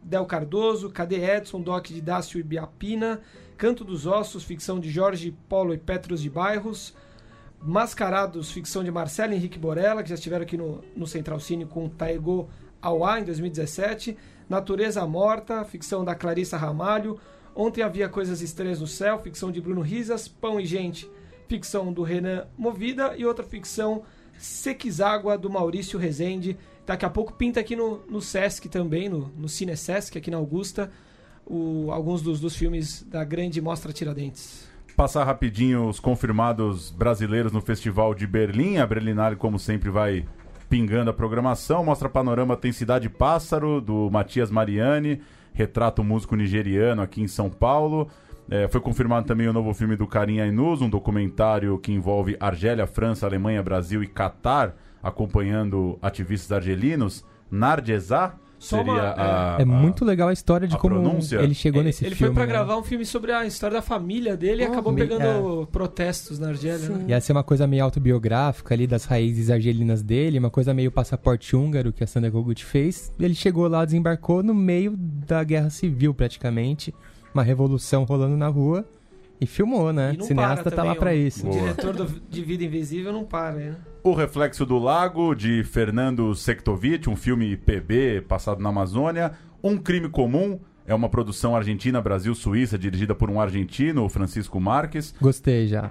Del 0.03 0.25
Cardoso, 0.25 0.91
Cadê 0.91 1.23
Edson, 1.23 1.61
Doc 1.61 1.89
de 1.89 2.01
Dácio 2.01 2.41
e 2.41 2.43
Biapina, 2.43 3.21
Canto 3.57 3.85
dos 3.85 4.07
Ossos, 4.07 4.45
ficção 4.45 4.81
de 4.81 4.89
Jorge 4.89 5.37
Polo 5.49 5.75
e 5.75 5.79
Petros 5.79 6.23
de 6.23 6.31
Bairros, 6.31 6.95
Mascarados, 7.61 8.51
ficção 8.53 8.85
de 8.85 8.91
Marcelo 8.91 9.35
Henrique 9.35 9.59
Borella, 9.59 10.03
que 10.03 10.09
já 10.09 10.15
estiveram 10.15 10.45
aqui 10.45 10.57
no, 10.57 10.83
no 10.97 11.07
Central 11.07 11.41
Cine 11.41 11.67
com 11.67 11.89
Taego 11.89 12.49
Auá 12.81 13.19
em 13.21 13.25
2017. 13.25 14.17
Natureza 14.49 15.05
Morta, 15.05 15.65
ficção 15.65 16.05
da 16.05 16.15
Clarissa 16.15 16.57
Ramalho. 16.57 17.19
Ontem 17.61 17.83
havia 17.83 18.09
Coisas 18.09 18.41
Estranhas 18.41 18.81
no 18.81 18.87
Céu, 18.87 19.19
ficção 19.19 19.51
de 19.51 19.61
Bruno 19.61 19.81
Risas. 19.81 20.29
Pão 20.29 20.61
e 20.61 20.65
Gente, 20.65 21.11
ficção 21.49 21.93
do 21.93 22.05
Renan 22.05 22.47
Movida. 22.57 23.17
E 23.17 23.27
outra 23.27 23.45
ficção, 23.45 24.05
Sequizágua, 24.39 25.37
do 25.37 25.51
Maurício 25.51 25.99
Rezende. 25.99 26.57
Daqui 26.87 27.05
a 27.05 27.11
pouco 27.11 27.33
pinta 27.33 27.59
aqui 27.59 27.75
no, 27.75 28.01
no 28.09 28.23
Sesc 28.23 28.69
também, 28.69 29.09
no, 29.09 29.33
no 29.37 29.49
Cine 29.49 29.77
Sesc, 29.77 30.17
aqui 30.17 30.31
na 30.31 30.37
Augusta, 30.37 30.89
o- 31.45 31.91
alguns 31.91 32.23
dos, 32.23 32.39
dos 32.41 32.55
filmes 32.55 33.03
da 33.03 33.25
grande 33.25 33.61
Mostra 33.61 33.93
Tiradentes. 33.93 34.69
Passar 34.97 35.25
rapidinho 35.25 35.89
os 35.89 35.99
confirmados 36.01 36.91
brasileiros 36.93 37.51
no 37.53 37.61
Festival 37.61 38.15
de 38.15 38.27
Berlim. 38.27 38.79
A 38.79 38.87
Berlinale, 38.87 39.35
como 39.37 39.59
sempre, 39.59 39.91
vai 39.91 40.27
pingando 40.69 41.11
a 41.11 41.15
programação. 41.15 41.85
Mostra 41.85 42.09
Panorama 42.09 42.57
tem 42.57 42.73
Cidade 42.73 43.09
Pássaro, 43.09 43.81
do 43.81 44.11
Matias 44.11 44.51
Mariani. 44.51 45.21
Retrata 45.53 46.03
o 46.03 46.05
músico 46.05 46.37
nigeriano 46.37 47.03
aqui 47.03 47.23
em 47.23 47.29
São 47.29 47.49
Paulo. 47.51 48.09
É, 48.51 48.67
foi 48.69 48.81
confirmado 48.81 49.27
também 49.27 49.49
o 49.49 49.53
novo 49.53 49.75
filme 49.75 49.97
do 49.97 50.07
Karim 50.07 50.41
Ainuz, 50.41 50.81
um 50.81 50.89
documentário 50.89 51.79
que 51.79 51.93
envolve 51.93 52.37
Argélia, 52.41 52.87
França, 52.87 53.27
Alemanha, 53.27 53.63
Brasil 53.63 54.03
e 54.03 54.07
Catar, 54.07 54.75
acompanhando 55.03 55.99
ativistas 56.01 56.53
argelinos. 56.53 57.25
Nardezá 57.51 58.35
Só 58.59 58.77
seria 58.79 58.93
uma- 58.93 59.03
a, 59.17 59.57
É 59.59 59.63
a- 59.63 59.67
muito 59.67 60.05
legal 60.05 60.29
a 60.29 60.33
história 60.33 60.67
de 60.67 60.75
a 60.75 60.79
como 60.79 61.01
pronúncia? 61.01 61.37
ele 61.37 61.55
chegou 61.55 61.81
ele 61.81 61.89
nesse 61.89 62.05
ele 62.05 62.15
filme. 62.15 62.35
foi 62.35 62.35
pra 62.35 62.45
né? 62.47 62.53
gravar 62.53 62.77
um 62.77 62.83
filme 62.83 63.05
sobre 63.07 63.31
a 63.33 63.47
história 63.47 63.77
da 63.77 63.83
família 63.83 64.37
dele 64.37 64.63
e 64.63 64.67
acabou 64.67 64.93
me- 64.93 65.01
pegando 65.01 65.67
protestos 65.71 66.39
na 66.39 66.49
Argélia. 66.49 66.89
Né? 66.89 67.05
Ia 67.09 67.21
ser 67.21 67.33
uma 67.33 67.45
coisa 67.45 67.67
meio 67.67 67.85
autobiográfica 67.85 68.75
ali 68.75 68.87
das 68.87 69.05
raízes 69.05 69.51
argelinas 69.51 70.03
dele, 70.03 70.39
uma 70.39 70.51
coisa 70.51 70.75
meio 70.75 70.91
passaporte 70.91 71.55
húngaro 71.55 71.93
que 71.93 72.03
a 72.03 72.07
Sandra 72.07 72.31
Kogut 72.31 72.65
fez. 72.65 73.13
Ele 73.19 73.35
chegou 73.35 73.69
lá, 73.69 73.85
desembarcou 73.85 74.43
no 74.43 74.55
meio 74.55 74.95
da 74.97 75.45
guerra 75.45 75.71
civil 75.71 76.13
praticamente, 76.13 76.93
uma 77.33 77.43
revolução 77.43 78.05
rolando 78.05 78.37
na 78.37 78.49
rua 78.49 78.85
e 79.41 79.47
filmou, 79.47 79.93
né? 79.93 80.15
E 80.19 80.23
Cineasta 80.25 80.65
para 80.71 80.77
tá 80.77 80.83
lá 80.83 80.95
pra 80.95 81.11
o- 81.11 81.15
isso. 81.15 81.47
O 81.47 81.51
Boa. 81.51 81.61
diretor 81.61 81.95
do- 81.95 82.21
de 82.29 82.43
Vida 82.45 82.65
Invisível 82.65 83.13
não 83.13 83.25
para, 83.25 83.53
né? 83.53 83.77
O 84.03 84.15
Reflexo 84.15 84.65
do 84.65 84.79
Lago, 84.79 85.35
de 85.35 85.63
Fernando 85.65 86.35
Sektovic, 86.35 87.09
um 87.11 87.17
filme 87.17 87.57
PB 87.57 88.23
passado 88.29 88.63
na 88.63 88.69
Amazônia. 88.71 89.33
Um 89.63 89.77
Crime 89.77 90.09
Comum, 90.09 90.59
é 90.87 90.95
uma 90.95 91.09
produção 91.09 91.55
argentina-Brasil-Suíça, 91.57 92.79
dirigida 92.79 93.15
por 93.15 93.29
um 93.31 93.41
argentino, 93.41 94.05
o 94.05 94.09
Francisco 94.09 94.61
Marques. 94.61 95.15
Gostei 95.21 95.67
já. 95.67 95.91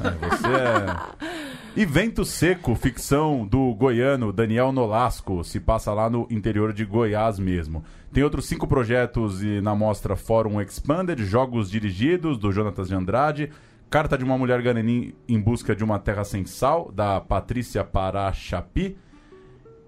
É, 0.00 0.28
você 0.28 0.46
é... 0.48 1.26
E 1.76 1.84
Vento 1.84 2.24
Seco, 2.24 2.74
ficção 2.74 3.46
do 3.46 3.74
goiano 3.74 4.32
Daniel 4.32 4.72
Nolasco, 4.72 5.44
se 5.44 5.60
passa 5.60 5.92
lá 5.92 6.08
no 6.08 6.26
interior 6.30 6.72
de 6.72 6.86
Goiás 6.86 7.38
mesmo. 7.38 7.84
Tem 8.16 8.24
outros 8.24 8.46
cinco 8.46 8.66
projetos 8.66 9.42
e 9.42 9.60
na 9.60 9.74
mostra 9.74 10.16
Fórum 10.16 10.58
Expanded, 10.58 11.22
Jogos 11.22 11.70
Dirigidos, 11.70 12.38
do 12.38 12.50
Jonatas 12.50 12.88
de 12.88 12.94
Andrade, 12.94 13.50
Carta 13.90 14.16
de 14.16 14.24
uma 14.24 14.38
Mulher 14.38 14.62
Ganenim 14.62 15.12
em 15.28 15.38
Busca 15.38 15.76
de 15.76 15.84
uma 15.84 15.98
Terra 15.98 16.24
Sem 16.24 16.46
Sal, 16.46 16.90
da 16.90 17.20
Patrícia 17.20 17.84
Parachapi, 17.84 18.96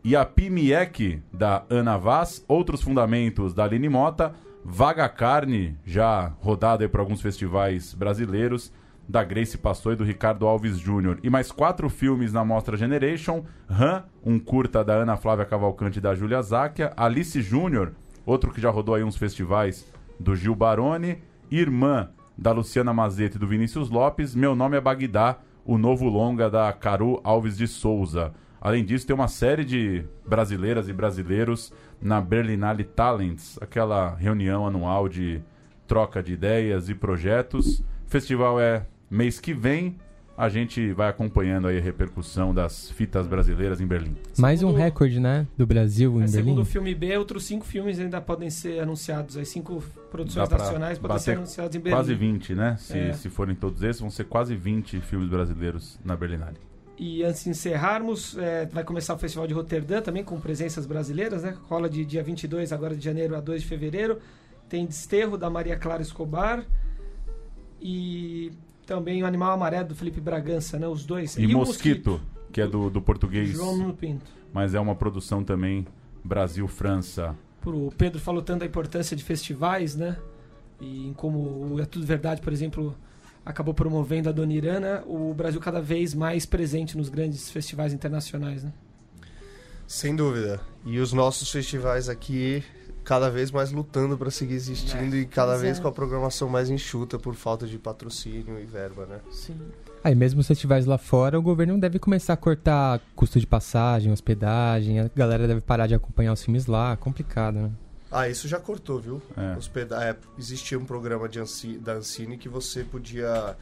e 0.04 0.14
a 0.14 0.26
Pimiek, 0.26 1.22
da 1.32 1.64
Ana 1.70 1.96
Vaz, 1.96 2.44
Outros 2.46 2.82
Fundamentos, 2.82 3.54
da 3.54 3.64
Aline 3.64 3.88
Mota, 3.88 4.34
Vaga 4.62 5.08
Carne, 5.08 5.78
já 5.82 6.30
rodada 6.42 6.86
por 6.86 7.00
alguns 7.00 7.22
festivais 7.22 7.94
brasileiros, 7.94 8.70
da 9.08 9.24
Grace 9.24 9.56
Passou 9.56 9.94
e 9.94 9.96
do 9.96 10.04
Ricardo 10.04 10.46
Alves 10.46 10.76
Júnior. 10.76 11.18
E 11.22 11.30
mais 11.30 11.50
quatro 11.50 11.88
filmes 11.88 12.30
na 12.30 12.44
Mostra 12.44 12.76
Generation, 12.76 13.46
Han, 13.70 14.04
um 14.22 14.38
curta 14.38 14.84
da 14.84 14.96
Ana 14.96 15.16
Flávia 15.16 15.46
Cavalcante 15.46 15.98
e 15.98 16.02
da 16.02 16.14
Júlia 16.14 16.42
Záquia, 16.42 16.92
Alice 16.94 17.40
Júnior, 17.40 17.94
outro 18.28 18.52
que 18.52 18.60
já 18.60 18.70
rodou 18.70 18.94
aí 18.94 19.02
uns 19.02 19.16
festivais, 19.16 19.90
do 20.20 20.36
Gil 20.36 20.54
Baroni, 20.54 21.18
Irmã, 21.50 22.10
da 22.36 22.52
Luciana 22.52 22.92
Mazete 22.92 23.36
e 23.36 23.38
do 23.38 23.46
Vinícius 23.46 23.88
Lopes, 23.88 24.34
Meu 24.34 24.54
Nome 24.54 24.76
é 24.76 24.80
Bagdá, 24.80 25.38
o 25.64 25.78
novo 25.78 26.08
longa 26.08 26.50
da 26.50 26.72
Caru 26.72 27.20
Alves 27.24 27.56
de 27.56 27.66
Souza. 27.66 28.32
Além 28.60 28.84
disso, 28.84 29.06
tem 29.06 29.14
uma 29.14 29.28
série 29.28 29.64
de 29.64 30.04
brasileiras 30.26 30.88
e 30.88 30.92
brasileiros 30.92 31.72
na 32.00 32.20
Berlinale 32.20 32.84
Talents, 32.84 33.58
aquela 33.62 34.14
reunião 34.14 34.66
anual 34.66 35.08
de 35.08 35.40
troca 35.86 36.22
de 36.22 36.34
ideias 36.34 36.88
e 36.88 36.94
projetos. 36.94 37.78
O 37.78 37.84
festival 38.08 38.60
é 38.60 38.86
mês 39.10 39.40
que 39.40 39.54
vem. 39.54 39.96
A 40.40 40.48
gente 40.48 40.92
vai 40.92 41.08
acompanhando 41.08 41.66
aí 41.66 41.78
a 41.78 41.80
repercussão 41.80 42.54
das 42.54 42.88
fitas 42.92 43.26
brasileiras 43.26 43.80
em 43.80 43.86
Berlim. 43.88 44.14
Mais 44.38 44.62
um 44.62 44.68
Segundo- 44.68 44.78
recorde, 44.80 45.18
né? 45.18 45.44
Do 45.56 45.66
Brasil 45.66 46.22
em 46.22 46.28
segundo 46.28 46.44
Berlim. 46.46 46.60
o 46.62 46.64
filme 46.64 46.94
B, 46.94 47.18
outros 47.18 47.42
cinco 47.44 47.66
filmes 47.66 47.98
ainda 47.98 48.20
podem 48.20 48.48
ser 48.48 48.78
anunciados. 48.78 49.36
As 49.36 49.48
cinco 49.48 49.82
produções 50.12 50.48
nacionais 50.48 50.96
podem 50.96 51.18
ser 51.18 51.32
anunciadas 51.38 51.74
em 51.74 51.80
Berlim. 51.80 51.96
Quase 51.98 52.14
20, 52.14 52.54
né? 52.54 52.76
Se, 52.78 52.96
É. 52.96 53.12
se 53.14 53.28
forem 53.28 53.56
todos 53.56 53.82
esses, 53.82 54.00
vão 54.00 54.10
ser 54.10 54.26
quase 54.26 54.54
20 54.54 55.00
filmes 55.00 55.28
brasileiros 55.28 55.98
na 56.04 56.14
Berlinale. 56.14 56.56
E 56.96 57.24
antes 57.24 57.42
de 57.42 57.50
encerrarmos, 57.50 58.38
é, 58.38 58.66
vai 58.66 58.84
começar 58.84 59.14
o 59.14 59.18
Festival 59.18 59.46
de 59.48 59.54
Roterdã 59.54 60.00
também, 60.00 60.22
com 60.22 60.38
presenças 60.40 60.86
brasileiras, 60.86 61.42
né? 61.42 61.56
Rola 61.68 61.88
de 61.90 62.04
dia 62.04 62.22
22 62.22 62.72
agora 62.72 62.94
de 62.94 63.04
janeiro 63.04 63.34
a 63.34 63.40
2 63.40 63.62
de 63.62 63.66
fevereiro. 63.68 64.20
Tem 64.68 64.86
Desterro, 64.86 65.36
da 65.36 65.50
Maria 65.50 65.76
Clara 65.76 66.00
Escobar. 66.02 66.64
E 67.80 68.52
também 68.88 69.22
o 69.22 69.26
Animal 69.26 69.52
Amarelo, 69.52 69.88
do 69.88 69.94
Felipe 69.94 70.18
Bragança, 70.18 70.78
né? 70.78 70.88
Os 70.88 71.04
dois. 71.04 71.36
E, 71.36 71.44
o 71.44 71.50
Mosquito, 71.50 72.18
que 72.50 72.58
é 72.58 72.66
do, 72.66 72.88
do 72.88 73.02
português, 73.02 73.50
João 73.50 73.76
Nuno 73.76 73.92
Pinto. 73.94 74.24
mas 74.50 74.74
é 74.74 74.80
uma 74.80 74.94
produção 74.94 75.44
também 75.44 75.86
Brasil-França. 76.24 77.36
O 77.66 77.92
Pedro 77.96 78.18
falou 78.18 78.40
tanto 78.40 78.60
da 78.60 78.66
importância 78.66 79.14
de 79.14 79.22
festivais, 79.22 79.94
né? 79.94 80.16
E 80.80 81.08
em 81.08 81.12
como 81.12 81.38
o 81.74 81.78
É 81.78 81.84
Tudo 81.84 82.06
Verdade, 82.06 82.40
por 82.40 82.50
exemplo, 82.50 82.96
acabou 83.44 83.74
promovendo 83.74 84.30
a 84.30 84.32
Dona 84.32 84.54
Irana, 84.54 85.04
o 85.06 85.34
Brasil 85.34 85.60
cada 85.60 85.82
vez 85.82 86.14
mais 86.14 86.46
presente 86.46 86.96
nos 86.96 87.10
grandes 87.10 87.50
festivais 87.50 87.92
internacionais, 87.92 88.64
né? 88.64 88.72
Sem 89.86 90.16
dúvida. 90.16 90.62
E 90.86 90.98
os 90.98 91.12
nossos 91.12 91.50
festivais 91.50 92.08
aqui 92.08 92.64
cada 93.08 93.30
vez 93.30 93.50
mais 93.50 93.72
lutando 93.72 94.18
para 94.18 94.30
seguir 94.30 94.52
existindo 94.52 95.16
e 95.16 95.24
cada 95.24 95.56
vez 95.56 95.78
é. 95.78 95.80
com 95.80 95.88
a 95.88 95.92
programação 95.92 96.46
mais 96.46 96.68
enxuta 96.68 97.18
por 97.18 97.34
falta 97.34 97.66
de 97.66 97.78
patrocínio 97.78 98.60
e 98.60 98.66
verba, 98.66 99.06
né? 99.06 99.20
Sim. 99.30 99.56
Aí 100.04 100.14
mesmo 100.14 100.42
se 100.42 100.52
estiver 100.52 100.84
lá 100.86 100.98
fora, 100.98 101.38
o 101.38 101.42
governo 101.42 101.80
deve 101.80 101.98
começar 101.98 102.34
a 102.34 102.36
cortar 102.36 103.00
custo 103.16 103.40
de 103.40 103.46
passagem, 103.46 104.12
hospedagem, 104.12 105.00
a 105.00 105.10
galera 105.16 105.48
deve 105.48 105.62
parar 105.62 105.86
de 105.86 105.94
acompanhar 105.94 106.34
os 106.34 106.44
filmes 106.44 106.66
lá, 106.66 106.98
complicado, 106.98 107.54
né? 107.54 107.70
Ah, 108.12 108.28
isso 108.28 108.46
já 108.46 108.60
cortou, 108.60 109.00
viu? 109.00 109.22
É. 109.34 109.56
Hospeda- 109.56 110.04
é, 110.04 110.14
existia 110.38 110.78
um 110.78 110.84
programa 110.84 111.30
de 111.30 111.40
Anci- 111.40 111.78
da 111.78 111.94
Ancine 111.94 112.36
que 112.36 112.46
você 112.48 112.84
podia, 112.84 113.56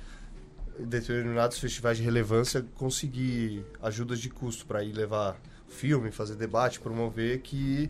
em 0.76 0.86
determinados 0.86 1.60
festivais 1.60 1.96
de 1.98 2.02
relevância, 2.02 2.66
conseguir 2.74 3.64
ajudas 3.80 4.18
de 4.18 4.28
custo 4.28 4.66
para 4.66 4.82
ir 4.82 4.92
levar 4.92 5.36
filme, 5.68 6.10
fazer 6.10 6.34
debate, 6.34 6.80
promover, 6.80 7.42
que 7.42 7.88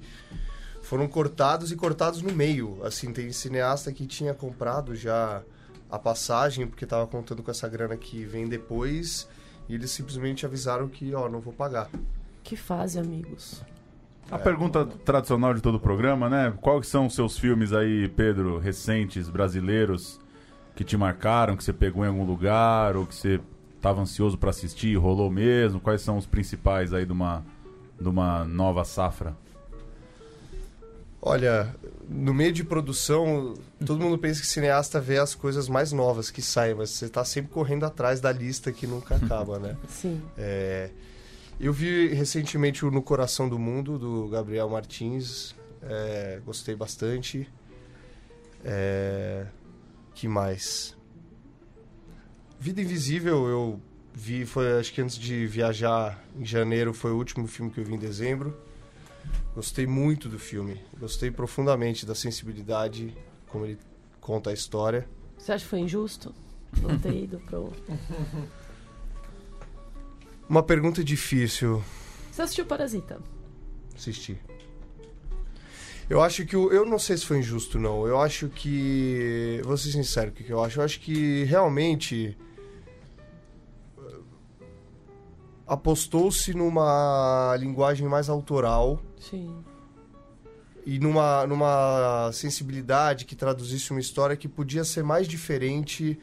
foram 0.86 1.08
cortados 1.08 1.72
e 1.72 1.76
cortados 1.76 2.22
no 2.22 2.32
meio. 2.32 2.78
Assim, 2.84 3.12
tem 3.12 3.32
cineasta 3.32 3.92
que 3.92 4.06
tinha 4.06 4.32
comprado 4.32 4.94
já 4.94 5.42
a 5.90 5.98
passagem, 5.98 6.64
porque 6.66 6.84
estava 6.84 7.06
contando 7.08 7.42
com 7.42 7.50
essa 7.50 7.68
grana 7.68 7.96
que 7.96 8.24
vem 8.24 8.48
depois, 8.48 9.28
e 9.68 9.74
eles 9.74 9.90
simplesmente 9.90 10.46
avisaram 10.46 10.88
que, 10.88 11.12
ó, 11.12 11.28
não 11.28 11.40
vou 11.40 11.52
pagar. 11.52 11.90
Que 12.44 12.56
fase, 12.56 13.00
amigos. 13.00 13.62
A 14.30 14.38
pergunta 14.38 14.86
tradicional 15.04 15.54
de 15.54 15.60
todo 15.60 15.76
o 15.76 15.80
programa, 15.80 16.28
né? 16.28 16.54
Quais 16.60 16.86
são 16.86 17.06
os 17.06 17.14
seus 17.14 17.36
filmes 17.36 17.72
aí, 17.72 18.08
Pedro, 18.08 18.58
recentes, 18.58 19.28
brasileiros, 19.28 20.20
que 20.76 20.84
te 20.84 20.96
marcaram, 20.96 21.56
que 21.56 21.64
você 21.64 21.72
pegou 21.72 22.04
em 22.04 22.08
algum 22.08 22.24
lugar, 22.24 22.96
ou 22.96 23.06
que 23.06 23.14
você 23.14 23.40
estava 23.76 24.00
ansioso 24.00 24.38
para 24.38 24.50
assistir 24.50 24.88
e 24.88 24.96
rolou 24.96 25.30
mesmo? 25.30 25.80
Quais 25.80 26.00
são 26.02 26.16
os 26.16 26.26
principais 26.26 26.92
aí 26.92 27.04
de 27.04 27.12
uma, 27.12 27.44
de 28.00 28.08
uma 28.08 28.44
nova 28.44 28.84
safra? 28.84 29.36
Olha, 31.28 31.74
no 32.08 32.32
meio 32.32 32.52
de 32.52 32.62
produção, 32.62 33.54
todo 33.84 33.98
mundo 33.98 34.16
pensa 34.16 34.40
que 34.40 34.46
cineasta 34.46 35.00
vê 35.00 35.18
as 35.18 35.34
coisas 35.34 35.68
mais 35.68 35.90
novas 35.90 36.30
que 36.30 36.40
saem, 36.40 36.76
mas 36.76 36.90
você 36.90 37.08
tá 37.08 37.24
sempre 37.24 37.50
correndo 37.50 37.84
atrás 37.84 38.20
da 38.20 38.30
lista 38.30 38.70
que 38.70 38.86
nunca 38.86 39.16
acaba, 39.20 39.58
né? 39.58 39.76
Sim. 39.88 40.22
É, 40.38 40.90
eu 41.58 41.72
vi 41.72 42.14
recentemente 42.14 42.86
o 42.86 42.92
No 42.92 43.02
Coração 43.02 43.48
do 43.48 43.58
Mundo, 43.58 43.98
do 43.98 44.28
Gabriel 44.28 44.68
Martins. 44.68 45.52
é, 45.82 46.40
gostei 46.46 46.76
bastante. 46.76 47.52
É, 48.64 49.46
que 50.14 50.28
mais? 50.28 50.96
Vida 52.60 52.80
Invisível 52.80 53.48
eu 53.48 53.80
vi, 54.14 54.46
foi 54.46 54.78
acho 54.78 54.92
que 54.92 55.02
antes 55.02 55.18
de 55.18 55.44
viajar 55.48 56.24
em 56.38 56.44
janeiro, 56.44 56.94
foi 56.94 57.10
o 57.10 57.16
último 57.16 57.48
filme 57.48 57.72
que 57.72 57.80
eu 57.80 57.84
vi 57.84 57.94
em 57.94 57.98
dezembro. 57.98 58.56
Gostei 59.54 59.86
muito 59.86 60.28
do 60.28 60.38
filme. 60.38 60.80
Gostei 60.98 61.30
profundamente 61.30 62.04
da 62.04 62.14
sensibilidade, 62.14 63.16
como 63.48 63.64
ele 63.64 63.78
conta 64.20 64.50
a 64.50 64.52
história. 64.52 65.08
Você 65.38 65.52
acha 65.52 65.64
que 65.64 65.70
foi 65.70 65.80
injusto? 65.80 66.34
Não 66.82 66.98
ter 66.98 67.24
ido 67.24 67.38
pro. 67.40 67.72
Uma 70.48 70.62
pergunta 70.62 71.02
difícil. 71.02 71.82
Você 72.30 72.42
assistiu 72.42 72.66
Parasita? 72.66 73.18
assistir. 73.96 74.38
Eu 76.08 76.22
acho 76.22 76.46
que 76.46 76.56
o, 76.56 76.70
eu 76.70 76.84
não 76.84 76.98
sei 76.98 77.16
se 77.16 77.26
foi 77.26 77.38
injusto 77.38 77.78
não. 77.78 78.06
Eu 78.06 78.20
acho 78.20 78.48
que 78.48 79.60
vou 79.64 79.76
ser 79.76 79.90
sincero, 79.90 80.30
o 80.30 80.32
que 80.32 80.44
que 80.44 80.52
eu 80.52 80.62
acho? 80.62 80.78
Eu 80.78 80.84
acho 80.84 81.00
que 81.00 81.42
realmente 81.44 82.36
eh, 83.98 84.18
apostou-se 85.66 86.54
numa 86.54 87.56
linguagem 87.58 88.06
mais 88.06 88.28
autoral 88.28 89.02
Sim. 89.30 89.64
e 90.84 90.98
numa, 90.98 91.46
numa 91.46 92.30
sensibilidade 92.32 93.24
que 93.24 93.34
traduzisse 93.34 93.90
uma 93.90 94.00
história 94.00 94.36
que 94.36 94.48
podia 94.48 94.84
ser 94.84 95.02
mais 95.02 95.26
diferente 95.26 96.18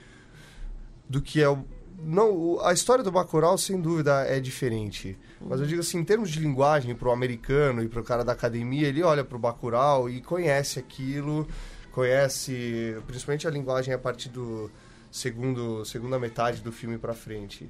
do 1.09 1.21
que 1.21 1.41
é 1.41 1.49
o 1.49 1.65
não 2.05 2.59
a 2.65 2.73
história 2.73 3.03
do 3.03 3.11
Bacurau 3.11 3.57
sem 3.57 3.79
dúvida 3.79 4.25
é 4.25 4.39
diferente 4.39 5.17
mas 5.39 5.59
eu 5.59 5.65
digo 5.65 5.79
assim 5.81 5.99
em 5.99 6.03
termos 6.03 6.29
de 6.29 6.39
linguagem 6.39 6.93
para 6.95 7.07
o 7.07 7.11
americano 7.11 7.81
e 7.81 7.87
para 7.87 8.01
o 8.01 8.03
cara 8.03 8.25
da 8.25 8.33
academia 8.33 8.87
ele 8.87 9.03
olha 9.03 9.23
para 9.23 9.35
o 9.35 9.39
Bacurau 9.39 10.09
e 10.09 10.21
conhece 10.21 10.79
aquilo 10.79 11.47
conhece 11.91 12.97
principalmente 13.07 13.47
a 13.47 13.51
linguagem 13.51 13.93
a 13.93 13.97
partir 13.97 14.29
do 14.29 14.69
segundo 15.11 15.85
segunda 15.85 16.19
metade 16.19 16.61
do 16.61 16.71
filme 16.71 16.97
para 16.97 17.13
frente 17.13 17.69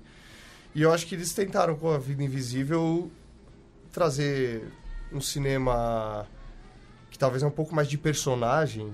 e 0.73 0.81
eu 0.81 0.91
acho 0.91 1.05
que 1.05 1.13
eles 1.13 1.33
tentaram 1.33 1.75
com 1.75 1.91
a 1.91 1.99
Vida 1.99 2.23
Invisível 2.23 3.11
trazer 3.91 4.63
um 5.13 5.21
cinema 5.21 6.27
que 7.09 7.17
talvez 7.17 7.43
é 7.43 7.47
um 7.47 7.51
pouco 7.51 7.73
mais 7.75 7.87
de 7.87 7.97
personagem 7.97 8.91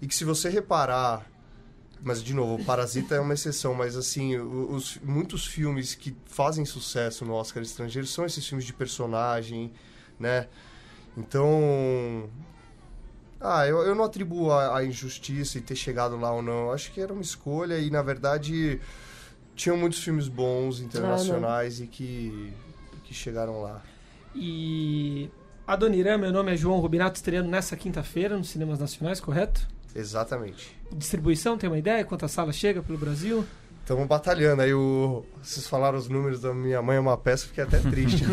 e 0.00 0.06
que 0.06 0.14
se 0.14 0.24
você 0.24 0.48
reparar 0.48 1.26
mas 2.02 2.22
de 2.22 2.34
novo 2.34 2.62
o 2.62 2.64
Parasita 2.64 3.14
é 3.14 3.20
uma 3.20 3.34
exceção 3.34 3.74
mas 3.74 3.96
assim 3.96 4.36
os 4.36 4.98
muitos 5.02 5.46
filmes 5.46 5.94
que 5.94 6.16
fazem 6.26 6.64
sucesso 6.64 7.24
no 7.24 7.32
Oscar 7.32 7.62
estrangeiro 7.62 8.06
são 8.06 8.24
esses 8.24 8.46
filmes 8.46 8.64
de 8.64 8.72
personagem 8.72 9.72
né? 10.18 10.48
Então 11.16 12.28
ah 13.40 13.66
eu, 13.66 13.78
eu 13.78 13.94
não 13.94 14.04
atribuo 14.04 14.50
a, 14.50 14.78
a 14.78 14.84
injustiça 14.84 15.58
e 15.58 15.60
ter 15.60 15.76
chegado 15.76 16.16
lá 16.16 16.32
ou 16.32 16.42
não. 16.42 16.72
Acho 16.72 16.90
que 16.92 17.00
era 17.00 17.12
uma 17.12 17.22
escolha 17.22 17.78
e 17.78 17.90
na 17.90 18.02
verdade 18.02 18.80
tinham 19.54 19.76
muitos 19.76 20.02
filmes 20.02 20.28
bons 20.28 20.80
internacionais 20.80 21.80
e 21.80 21.86
que 21.86 22.52
que 23.04 23.14
chegaram 23.14 23.62
lá. 23.62 23.82
E 24.34 25.30
Adoniran, 25.66 26.16
meu 26.16 26.30
nome 26.30 26.52
é 26.52 26.56
João 26.56 26.78
Rubinato, 26.78 27.16
estreando 27.16 27.48
nessa 27.48 27.76
quinta-feira 27.76 28.36
nos 28.36 28.50
cinemas 28.50 28.78
nacionais, 28.78 29.18
correto? 29.20 29.66
exatamente 29.96 30.78
Distribuição, 30.92 31.58
tem 31.58 31.68
uma 31.68 31.78
ideia? 31.78 32.04
Quantas 32.04 32.30
salas 32.30 32.54
chega 32.54 32.82
pelo 32.82 32.96
Brasil? 32.96 33.44
Estamos 33.80 34.06
batalhando. 34.06 34.62
Aí 34.62 34.72
o... 34.72 35.24
vocês 35.42 35.66
falaram 35.66 35.98
os 35.98 36.08
números 36.08 36.40
da 36.40 36.54
minha 36.54 36.80
mãe 36.80 36.98
é 36.98 37.00
uma 37.00 37.16
peça, 37.16 37.46
fiquei 37.46 37.64
até 37.64 37.80
triste. 37.80 38.22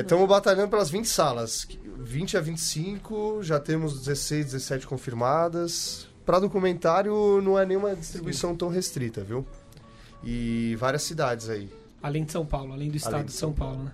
Estamos 0.00 0.28
batalhando 0.28 0.68
pelas 0.68 0.88
20 0.88 1.08
salas. 1.08 1.66
20 1.98 2.36
a 2.36 2.40
25, 2.40 3.42
já 3.42 3.58
temos 3.58 3.98
16, 3.98 4.52
17 4.52 4.86
confirmadas. 4.86 6.06
Para 6.24 6.38
documentário 6.38 7.40
não 7.42 7.58
é 7.58 7.66
nenhuma 7.66 7.96
distribuição 7.96 8.54
tão 8.54 8.68
restrita, 8.68 9.24
viu? 9.24 9.44
E 10.22 10.76
várias 10.78 11.02
cidades 11.02 11.48
aí. 11.48 11.68
Além 12.06 12.24
de 12.24 12.30
São 12.32 12.46
Paulo, 12.46 12.72
além 12.72 12.88
do 12.88 12.96
estado 12.96 13.14
Além 13.14 13.26
de 13.26 13.32
São 13.32 13.48
São 13.48 13.52
Paulo, 13.52 13.82
né? 13.84 13.90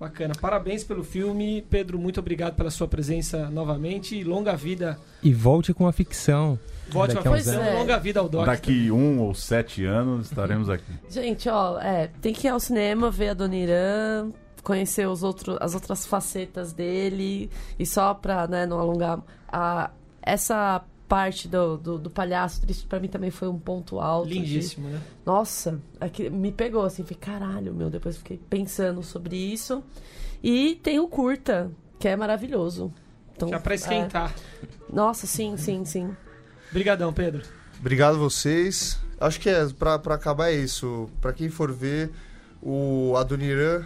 Bacana. 0.00 0.34
Parabéns 0.40 0.82
pelo 0.82 1.04
filme. 1.04 1.64
Pedro, 1.70 1.96
muito 1.96 2.18
obrigado 2.18 2.56
pela 2.56 2.70
sua 2.70 2.88
presença 2.88 3.48
novamente. 3.50 4.16
E 4.16 4.24
longa 4.24 4.56
vida. 4.56 4.98
E 5.22 5.32
volte 5.32 5.72
com 5.72 5.86
a 5.86 5.92
ficção. 5.92 6.58
Volte 6.88 7.14
uma 7.14 7.20
a 7.20 7.36
ficção. 7.36 7.78
Longa 7.78 7.98
vida 8.00 8.18
ao 8.18 8.28
Doc. 8.28 8.46
Daqui 8.46 8.90
um 8.90 9.20
ou 9.20 9.32
sete 9.32 9.84
anos 9.84 10.26
estaremos 10.26 10.68
aqui. 10.68 10.92
Gente, 11.08 11.48
ó, 11.48 11.78
é, 11.78 12.08
tem 12.20 12.32
que 12.32 12.48
ir 12.48 12.50
ao 12.50 12.58
cinema, 12.58 13.12
ver 13.12 13.28
a 13.28 13.34
Dona 13.34 13.54
Irã, 13.54 14.30
conhecer 14.64 15.06
os 15.06 15.22
outros, 15.22 15.56
as 15.60 15.74
outras 15.74 16.04
facetas 16.04 16.72
dele. 16.72 17.48
E 17.78 17.86
só 17.86 18.12
pra 18.12 18.48
né, 18.48 18.66
não 18.66 18.80
alongar, 18.80 19.20
a, 19.46 19.90
essa 20.20 20.82
parte 21.12 21.46
do, 21.46 21.76
do, 21.76 21.98
do 21.98 22.08
palhaço 22.08 22.62
triste 22.62 22.86
pra 22.86 22.98
mim 22.98 23.06
também 23.06 23.30
foi 23.30 23.46
um 23.46 23.58
ponto 23.58 24.00
alto. 24.00 24.28
de- 24.28 24.34
Lindíssimo, 24.34 24.88
né? 24.88 24.98
Nossa, 25.26 25.78
aqui, 26.00 26.30
me 26.30 26.50
pegou 26.50 26.86
assim, 26.86 27.02
falei, 27.02 27.18
caralho, 27.20 27.74
meu. 27.74 27.90
Depois 27.90 28.16
fiquei 28.16 28.40
pensando 28.48 29.02
sobre 29.02 29.36
isso. 29.36 29.82
E 30.42 30.76
tem 30.82 30.98
o 30.98 31.06
curta, 31.06 31.70
que 31.98 32.08
é 32.08 32.16
maravilhoso. 32.16 32.90
Então, 33.36 33.48
Já 33.50 33.60
pra 33.60 33.74
esquentar. 33.74 34.32
é, 34.62 34.66
nossa, 34.90 35.26
sim, 35.26 35.54
sim, 35.58 35.84
sim. 35.84 36.16
Obrigadão, 36.70 37.12
Pedro. 37.12 37.42
Obrigado 37.78 38.18
vocês. 38.18 38.98
Acho 39.20 39.38
que 39.38 39.50
é, 39.50 39.66
pra, 39.68 39.98
pra 39.98 40.14
acabar 40.14 40.48
é 40.50 40.54
isso. 40.54 41.10
Pra 41.20 41.34
quem 41.34 41.50
for 41.50 41.70
ver, 41.70 42.10
o 42.62 43.14
Adoniran 43.18 43.84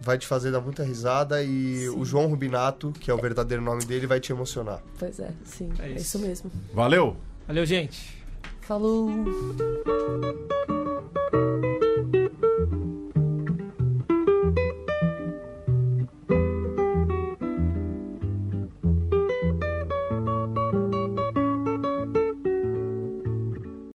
vai 0.00 0.16
te 0.18 0.26
fazer 0.26 0.50
dar 0.52 0.60
muita 0.60 0.82
risada 0.84 1.42
e 1.42 1.80
Sim. 1.80 1.88
o 1.90 2.04
João 2.04 2.26
Rubinato, 2.26 2.92
que 3.00 3.10
é 3.10 3.14
o 3.14 3.18
verdadeiro 3.18 3.62
nome 3.62 3.84
dele, 3.84 4.06
vai 4.06 4.20
te 4.20 4.32
emocionar. 4.32 4.80
Pois 4.98 5.18
é, 5.20 5.30
sim. 5.44 5.70
É 5.78 5.86
É 5.86 5.90
isso. 5.92 6.16
isso 6.16 6.18
mesmo. 6.20 6.50
Valeu! 6.72 7.16
Valeu, 7.46 7.64
gente. 7.66 8.18
Falou! 8.60 9.08